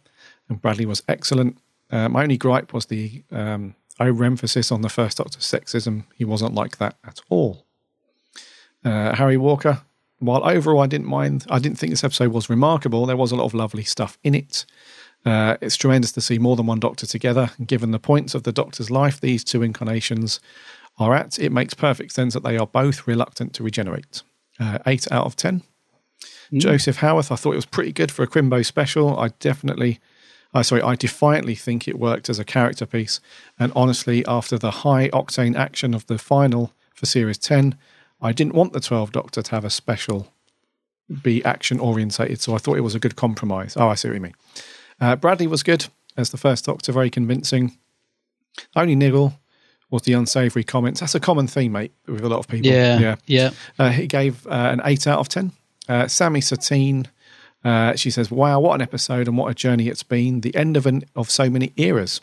[0.48, 1.58] and Bradley was excellent.
[1.90, 6.04] Uh, my only gripe was the um, overemphasis on the first Doctor sexism.
[6.16, 7.64] He wasn't like that at all.
[8.84, 9.82] Uh, Harry Walker,
[10.18, 13.06] while overall I didn't mind, I didn't think this episode was remarkable.
[13.06, 14.64] There was a lot of lovely stuff in it.
[15.24, 17.50] Uh, it's tremendous to see more than one Doctor together.
[17.64, 20.40] Given the points of the Doctor's life these two incarnations
[20.98, 24.22] are at, it makes perfect sense that they are both reluctant to regenerate.
[24.60, 25.62] Uh, eight out of ten.
[26.52, 29.18] Joseph Howarth, I thought it was pretty good for a Crimbo special.
[29.18, 29.98] I definitely,
[30.52, 33.20] I sorry, I defiantly think it worked as a character piece.
[33.58, 37.76] And honestly, after the high octane action of the final for Series 10,
[38.24, 40.32] I didn't want the 12 Doctor to have a special
[41.22, 43.76] be action orientated, so I thought it was a good compromise.
[43.76, 44.34] Oh, I see what you mean.
[44.98, 45.86] Uh, Bradley was good
[46.16, 47.76] as the first Doctor, very convincing.
[48.74, 49.34] Only niggle
[49.90, 51.00] was the unsavoury comments.
[51.00, 52.70] That's a common theme, mate, with a lot of people.
[52.70, 53.16] Yeah, yeah.
[53.26, 53.50] yeah.
[53.78, 55.52] Uh, he gave uh, an eight out of ten.
[55.86, 57.08] Uh, Sammy Satine,
[57.62, 60.40] uh, she says, "Wow, what an episode and what a journey it's been.
[60.40, 62.22] The end of an of so many eras."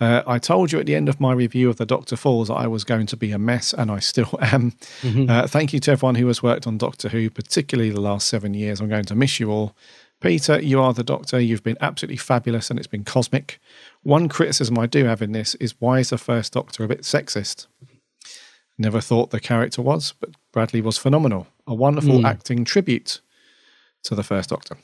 [0.00, 2.54] Uh, I told you at the end of my review of the Doctor Falls that
[2.54, 4.72] I was going to be a mess, and I still am.
[5.02, 5.30] Mhm.
[5.30, 8.52] Uh, thank you to everyone who has worked on Doctor Who, particularly the last seven
[8.54, 8.80] years.
[8.80, 9.76] I'm going to miss you all.
[10.20, 11.40] Peter, you are the Doctor.
[11.40, 13.60] You've been absolutely fabulous, and it's been cosmic.
[14.02, 17.02] One criticism I do have in this is why is the first Doctor a bit
[17.02, 17.66] sexist?
[18.78, 21.46] Never thought the character was, but Bradley was phenomenal.
[21.66, 22.24] A wonderful Mm.
[22.24, 23.20] acting tribute
[24.04, 24.76] to the first Doctor.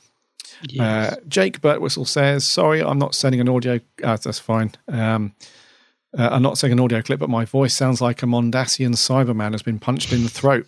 [0.79, 3.79] Uh, Jake Birtwhistle says, "Sorry, I'm not sending an audio.
[4.03, 4.71] Uh, that's fine.
[4.87, 5.33] Um,
[6.17, 9.51] uh, I'm not sending an audio clip, but my voice sounds like a Mondasian Cyberman
[9.51, 10.67] has been punched in the throat.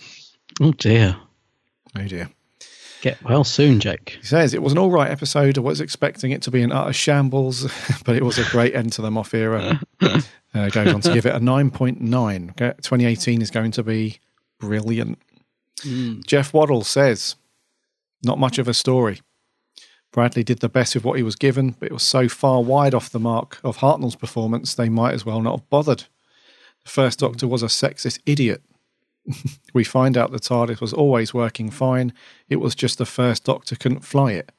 [0.59, 1.18] Oh dear.
[1.97, 2.30] Oh dear.
[3.01, 4.18] Get well soon, Jake.
[4.22, 5.57] He says it was an all right episode.
[5.57, 7.63] I was expecting it to be an utter shambles,
[8.05, 9.81] but it was a great end to the Moff era.
[10.53, 12.49] Uh, goes on to give it a 9.9.
[12.49, 14.19] Okay, 2018 is going to be
[14.59, 15.18] brilliant.
[16.27, 17.38] Jeff Waddle says,
[18.22, 19.22] not much of a story.
[20.12, 22.94] Bradley did the best with what he was given, but it was so far wide
[22.94, 26.06] off the mark of Hartnell's performance, they might as well not have bothered.
[26.84, 27.28] The first hmm.
[27.28, 28.62] Doctor was a sexist idiot.
[29.74, 32.14] we find out the TARDIS was always working fine.
[32.50, 34.52] It was just the first Doctor couldn't fly it.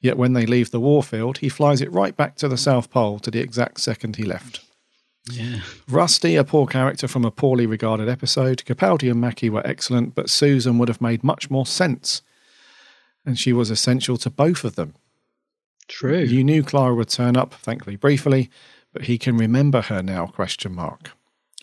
[0.00, 3.18] Yet when they leave the warfield, he flies it right back to the South Pole
[3.20, 4.60] to the exact second he left.
[5.30, 5.60] Yeah.
[5.88, 8.62] Rusty, a poor character from a poorly regarded episode.
[8.64, 12.22] Capaldi and Mackie were excellent, but Susan would have made much more sense.
[13.26, 14.94] And she was essential to both of them.
[15.88, 16.20] True.
[16.20, 18.50] You knew Clara would turn up, thankfully briefly,
[18.92, 21.10] but he can remember her now, question mark.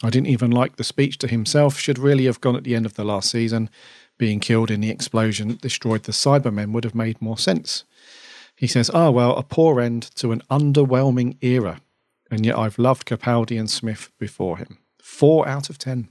[0.04, 2.86] I didn't even like the speech to himself, should really have gone at the end
[2.86, 3.70] of the last season.
[4.18, 7.86] Being killed in the explosion that destroyed the Cybermen would have made more sense.
[8.56, 11.82] He says, Ah, well, a poor end to an underwhelming era.
[12.30, 14.78] And yet I've loved Capaldi and Smith before him.
[15.02, 16.10] Four out of ten.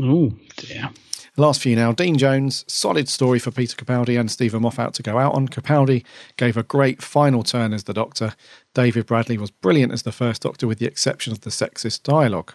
[0.00, 0.90] Oh dear.
[1.38, 1.92] Last few now.
[1.92, 5.46] Dean Jones, solid story for Peter Capaldi and Steven Moffat to go out on.
[5.46, 6.04] Capaldi
[6.36, 8.34] gave a great final turn as the Doctor.
[8.74, 12.54] David Bradley was brilliant as the first Doctor, with the exception of the sexist dialogue.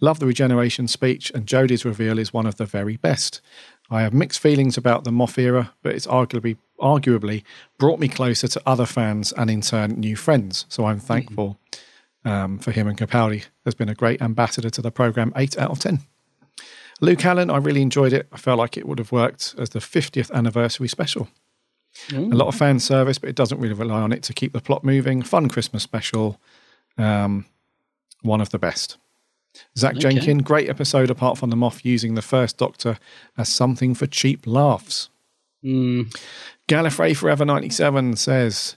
[0.00, 3.40] Love the regeneration speech, and Jodie's reveal is one of the very best.
[3.90, 7.42] I have mixed feelings about the Moff era, but it's arguably arguably
[7.76, 10.64] brought me closer to other fans and in turn new friends.
[10.68, 11.58] So I'm thankful
[12.24, 13.46] um, for him and Capaldi.
[13.64, 15.32] Has been a great ambassador to the program.
[15.34, 16.02] Eight out of ten.
[17.02, 18.28] Luke Allen, I really enjoyed it.
[18.32, 21.28] I felt like it would have worked as the 50th anniversary special.
[22.32, 24.60] A lot of fan service, but it doesn't really rely on it to keep the
[24.60, 25.20] plot moving.
[25.20, 26.40] Fun Christmas special.
[26.96, 27.44] Um,
[28.22, 28.96] one of the best.
[29.76, 30.00] Zach Okay.
[30.00, 32.98] Jenkin, great episode apart from the Moff using the first Doctor
[33.36, 35.10] as something for cheap laughs.
[35.64, 36.16] Mm.
[36.68, 38.76] Gallifrey Forever 97 says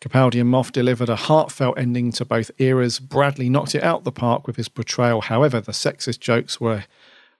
[0.00, 2.98] Capaldi and Moff delivered a heartfelt ending to both eras.
[2.98, 5.20] Bradley knocked it out the park with his portrayal.
[5.20, 6.84] However, the sexist jokes were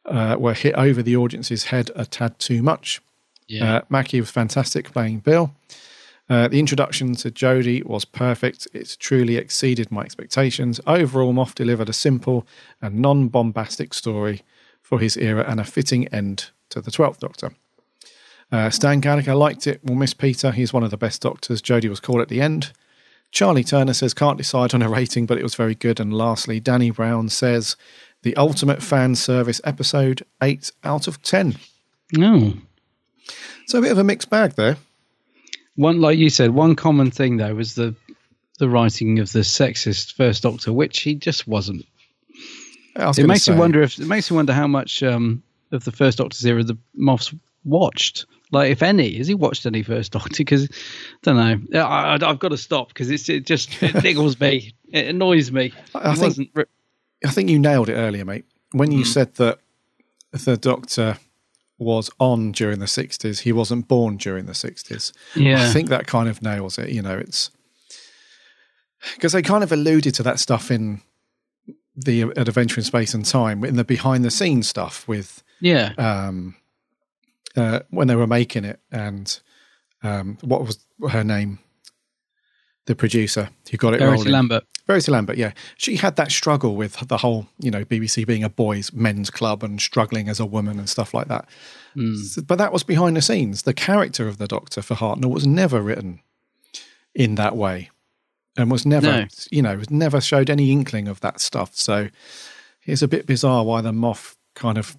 [0.07, 3.01] uh, were hit over the audience's head a tad too much.
[3.49, 3.77] Yeah.
[3.77, 5.55] Uh, Mackie was fantastic playing Bill.
[6.29, 8.67] Uh, the introduction to Jodie was perfect.
[8.75, 10.81] It truly exceeded my expectations.
[10.87, 12.47] Overall, Moff delivered a simple
[12.83, 14.43] and non bombastic story
[14.83, 17.53] for his era and a fitting end to the 12th Doctor.
[18.51, 19.81] Uh, Stan Gallagher liked it.
[19.85, 20.53] We'll miss Peter.
[20.53, 21.63] He's one of the best doctors.
[21.63, 22.73] Jodie was called at the end.
[23.33, 25.99] Charlie Turner says, can't decide on a rating, but it was very good.
[25.99, 27.77] And lastly, Danny Brown says,
[28.27, 31.55] the ultimate fan service episode, 8 out of 10.
[32.13, 32.55] No.
[33.69, 34.77] So a bit of a mixed bag there.
[35.77, 37.95] One, like you said, one common thing though was the
[38.59, 41.87] the writing of the sexist first Doctor, which he just wasn't.
[42.97, 45.41] it makes say, you wonder if it makes you wonder how much um,
[45.71, 47.33] of the first Doctor's era the Moffs
[47.65, 48.27] watched.
[48.51, 50.31] Like, if any, has he watched any First Doctor?
[50.39, 50.75] Because I
[51.23, 51.37] don't
[51.73, 51.81] know.
[51.81, 54.73] I, I, have got to stop because it just it niggles me.
[54.91, 55.73] It annoys me.
[55.95, 56.65] I think, ri-
[57.25, 58.45] I think you nailed it earlier, mate.
[58.73, 59.07] When you mm.
[59.07, 59.61] said that
[60.33, 61.19] the Doctor
[61.79, 65.13] was on during the 60s, he wasn't born during the 60s.
[65.35, 65.63] Yeah.
[65.63, 66.91] I think that kind of nails it.
[66.91, 67.51] You know, it's
[69.15, 71.01] because they kind of alluded to that stuff in
[71.95, 75.43] the Adventure in Space and Time, in the behind the scenes stuff with.
[75.61, 75.93] Yeah.
[75.97, 76.57] Um,
[77.57, 79.41] uh, when they were making it, and
[80.03, 81.59] um, what was her name?
[82.87, 84.33] The producer who got it Verity rolling.
[84.33, 84.65] Lambert.
[84.87, 85.53] Verity Lambert, yeah.
[85.77, 89.65] She had that struggle with the whole, you know, BBC being a boys' men's club
[89.65, 91.49] and struggling as a woman and stuff like that.
[91.97, 92.17] Mm.
[92.17, 93.63] So, but that was behind the scenes.
[93.63, 96.21] The character of the Doctor for Hartnell was never written
[97.15, 97.91] in that way
[98.57, 99.27] and was never, no.
[99.51, 101.75] you know, was never showed any inkling of that stuff.
[101.75, 102.09] So
[102.85, 104.97] it's a bit bizarre why the Moff kind of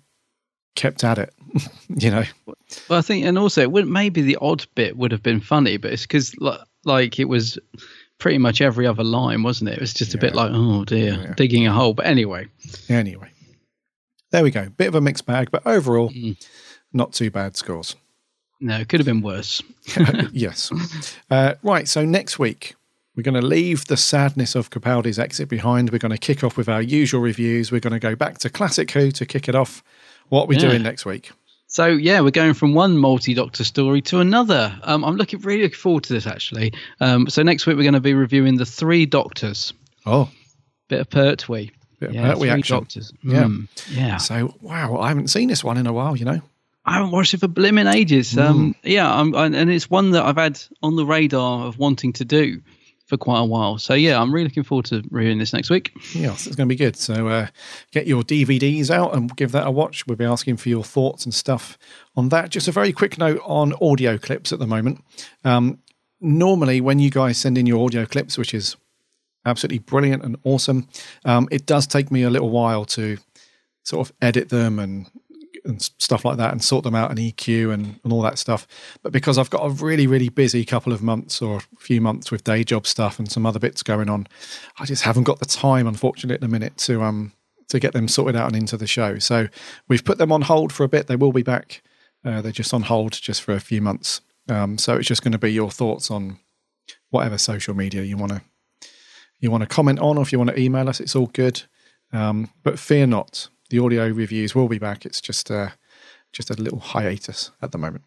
[0.75, 1.33] kept at it,
[1.89, 2.23] you know.
[2.89, 5.77] Well, I think, and also, it would, maybe the odd bit would have been funny,
[5.77, 6.59] but it's because like
[7.19, 7.57] it was
[8.19, 9.73] pretty much every other line, wasn't it?
[9.73, 11.33] It was just a bit like, oh dear, yeah.
[11.35, 11.93] digging a hole.
[11.93, 12.47] But anyway,
[12.89, 13.31] anyway,
[14.31, 14.69] there we go.
[14.69, 16.35] Bit of a mixed bag, but overall, mm.
[16.93, 17.95] not too bad scores.
[18.59, 19.61] No, it could have been worse.
[20.31, 20.71] yes.
[21.29, 21.87] Uh, right.
[21.87, 22.75] So next week.
[23.15, 25.89] We're going to leave the sadness of Capaldi's exit behind.
[25.89, 27.71] We're going to kick off with our usual reviews.
[27.71, 29.83] We're going to go back to Classic Who to kick it off.
[30.29, 30.69] What are we yeah.
[30.69, 31.31] doing next week?
[31.67, 34.77] So yeah, we're going from one multi-doctor story to another.
[34.83, 36.73] Um, I'm looking really looking forward to this actually.
[37.01, 39.73] Um, so next week we're going to be reviewing the Three Doctors.
[40.05, 40.29] Oh,
[40.87, 41.71] bit of Pertwee.
[41.99, 42.77] Bit of yeah, Pertwee action.
[42.77, 43.11] Doctors.
[43.21, 44.17] Yeah, mm, yeah.
[44.17, 46.15] So wow, I haven't seen this one in a while.
[46.15, 46.41] You know,
[46.85, 48.37] I haven't watched it for blimmin' ages.
[48.37, 52.13] Um, yeah, I'm, I, and it's one that I've had on the radar of wanting
[52.13, 52.61] to do
[53.07, 53.77] for quite a while.
[53.77, 55.91] So yeah, I'm really looking forward to reviewing this next week.
[56.13, 56.97] Yes, it's going to be good.
[56.97, 57.47] So uh,
[57.91, 60.05] get your DVDs out and give that a watch.
[60.05, 61.77] We'll be asking for your thoughts and stuff
[62.15, 62.49] on that.
[62.49, 65.03] Just a very quick note on audio clips at the moment.
[65.45, 65.79] Um,
[66.19, 68.75] normally, when you guys send in your audio clips, which is
[69.45, 70.89] absolutely brilliant and awesome,
[71.23, 73.17] um, it does take me a little while to
[73.83, 75.09] sort of edit them and
[75.67, 78.67] and stuff like that and sort them out and EQ and, and all that stuff.
[79.03, 82.31] But because I've got a really, really busy couple of months or a few months
[82.31, 84.27] with day job stuff and some other bits going on,
[84.79, 87.33] I just haven't got the time, unfortunately, at the minute to um
[87.69, 89.19] to get them sorted out and into the show.
[89.19, 89.47] So
[89.89, 91.07] we've put them on hold for a bit.
[91.07, 91.81] They will be back.
[92.23, 94.21] Uh, they're just on hold just for a few months.
[94.49, 96.39] Um, so it's just going to be your thoughts on
[97.09, 98.41] whatever social media you want to
[99.39, 101.63] you want to comment on, or if you want to email us, it's all good.
[102.11, 105.05] Um, but fear not, the audio reviews will be back.
[105.05, 105.69] It's just uh,
[106.33, 108.03] just a little hiatus at the moment.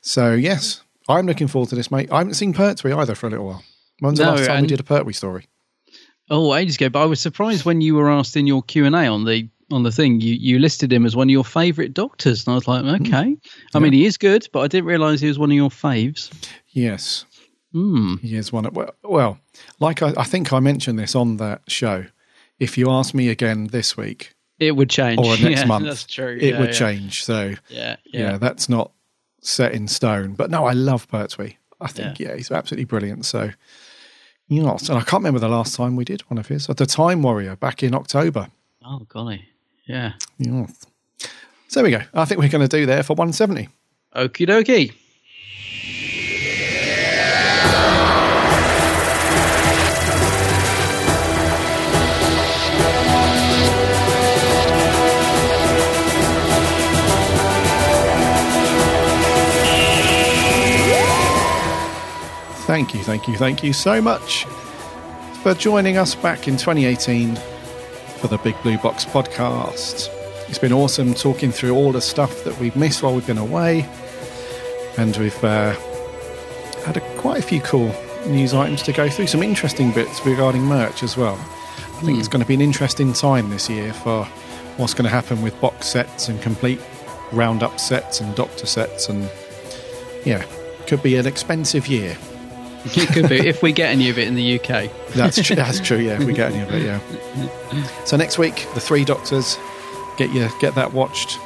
[0.00, 2.10] So yes, I'm looking forward to this, mate.
[2.10, 3.64] I haven't seen Pertwee either for a little while.
[4.00, 5.46] When's the No, last time we did a Pertwee story?
[6.30, 6.88] Oh, ages ago.
[6.88, 9.48] But I was surprised when you were asked in your Q and A on the
[9.70, 10.20] on the thing.
[10.20, 13.36] You you listed him as one of your favourite doctors, and I was like, okay.
[13.74, 16.30] I mean, he is good, but I didn't realise he was one of your faves.
[16.68, 17.24] Yes,
[17.72, 18.16] Hmm.
[18.16, 18.66] he is one.
[18.66, 19.38] Of, well, well,
[19.78, 22.06] like I, I think I mentioned this on that show.
[22.62, 25.18] If you ask me again this week It would change.
[25.18, 26.38] or next Yeah, month, That's true.
[26.40, 26.78] it Yeah, would yeah.
[26.84, 27.24] change.
[27.24, 28.92] So Yeah, yeah, that's not
[29.40, 30.34] set in stone.
[30.34, 31.56] But no, I love Pertwee.
[31.80, 33.24] I think yeah, he's absolutely brilliant.
[33.26, 33.50] So
[34.48, 36.68] you know, and I can't remember the last time we did one of his.
[36.68, 38.48] At the Time Warrior back in October.
[38.84, 39.48] Oh golly,
[39.86, 40.12] yeah.
[40.38, 40.66] Yeah.
[41.68, 42.02] So there we go.
[42.14, 43.68] I think we're going to do there for 170.
[44.14, 44.92] Okie dokie.
[62.82, 64.44] Thank you, thank you, thank you so much
[65.44, 67.36] for joining us back in 2018
[68.18, 70.08] for the Big Blue Box podcast.
[70.48, 73.88] It's been awesome talking through all the stuff that we've missed while we've been away.
[74.98, 75.76] and we've uh,
[76.84, 77.94] had a, quite a few cool
[78.26, 79.28] news items to go through.
[79.28, 81.36] Some interesting bits regarding merch as well.
[81.36, 84.24] I think it's going to be an interesting time this year for
[84.76, 86.80] what's going to happen with box sets and complete
[87.30, 89.30] roundup sets and doctor sets, and
[90.24, 90.44] yeah,
[90.88, 92.18] could be an expensive year.
[92.96, 94.90] It could be if we get any of it in the UK.
[95.14, 95.54] That's true.
[95.54, 95.98] That's true.
[95.98, 96.82] Yeah, if we get any of it.
[96.82, 96.98] Yeah.
[98.04, 99.56] So next week, the Three Doctors.
[100.18, 101.38] Get you get that watched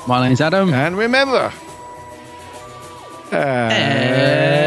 [0.07, 0.73] My name's Adam.
[0.73, 1.51] And remember.
[3.31, 4.66] Uh,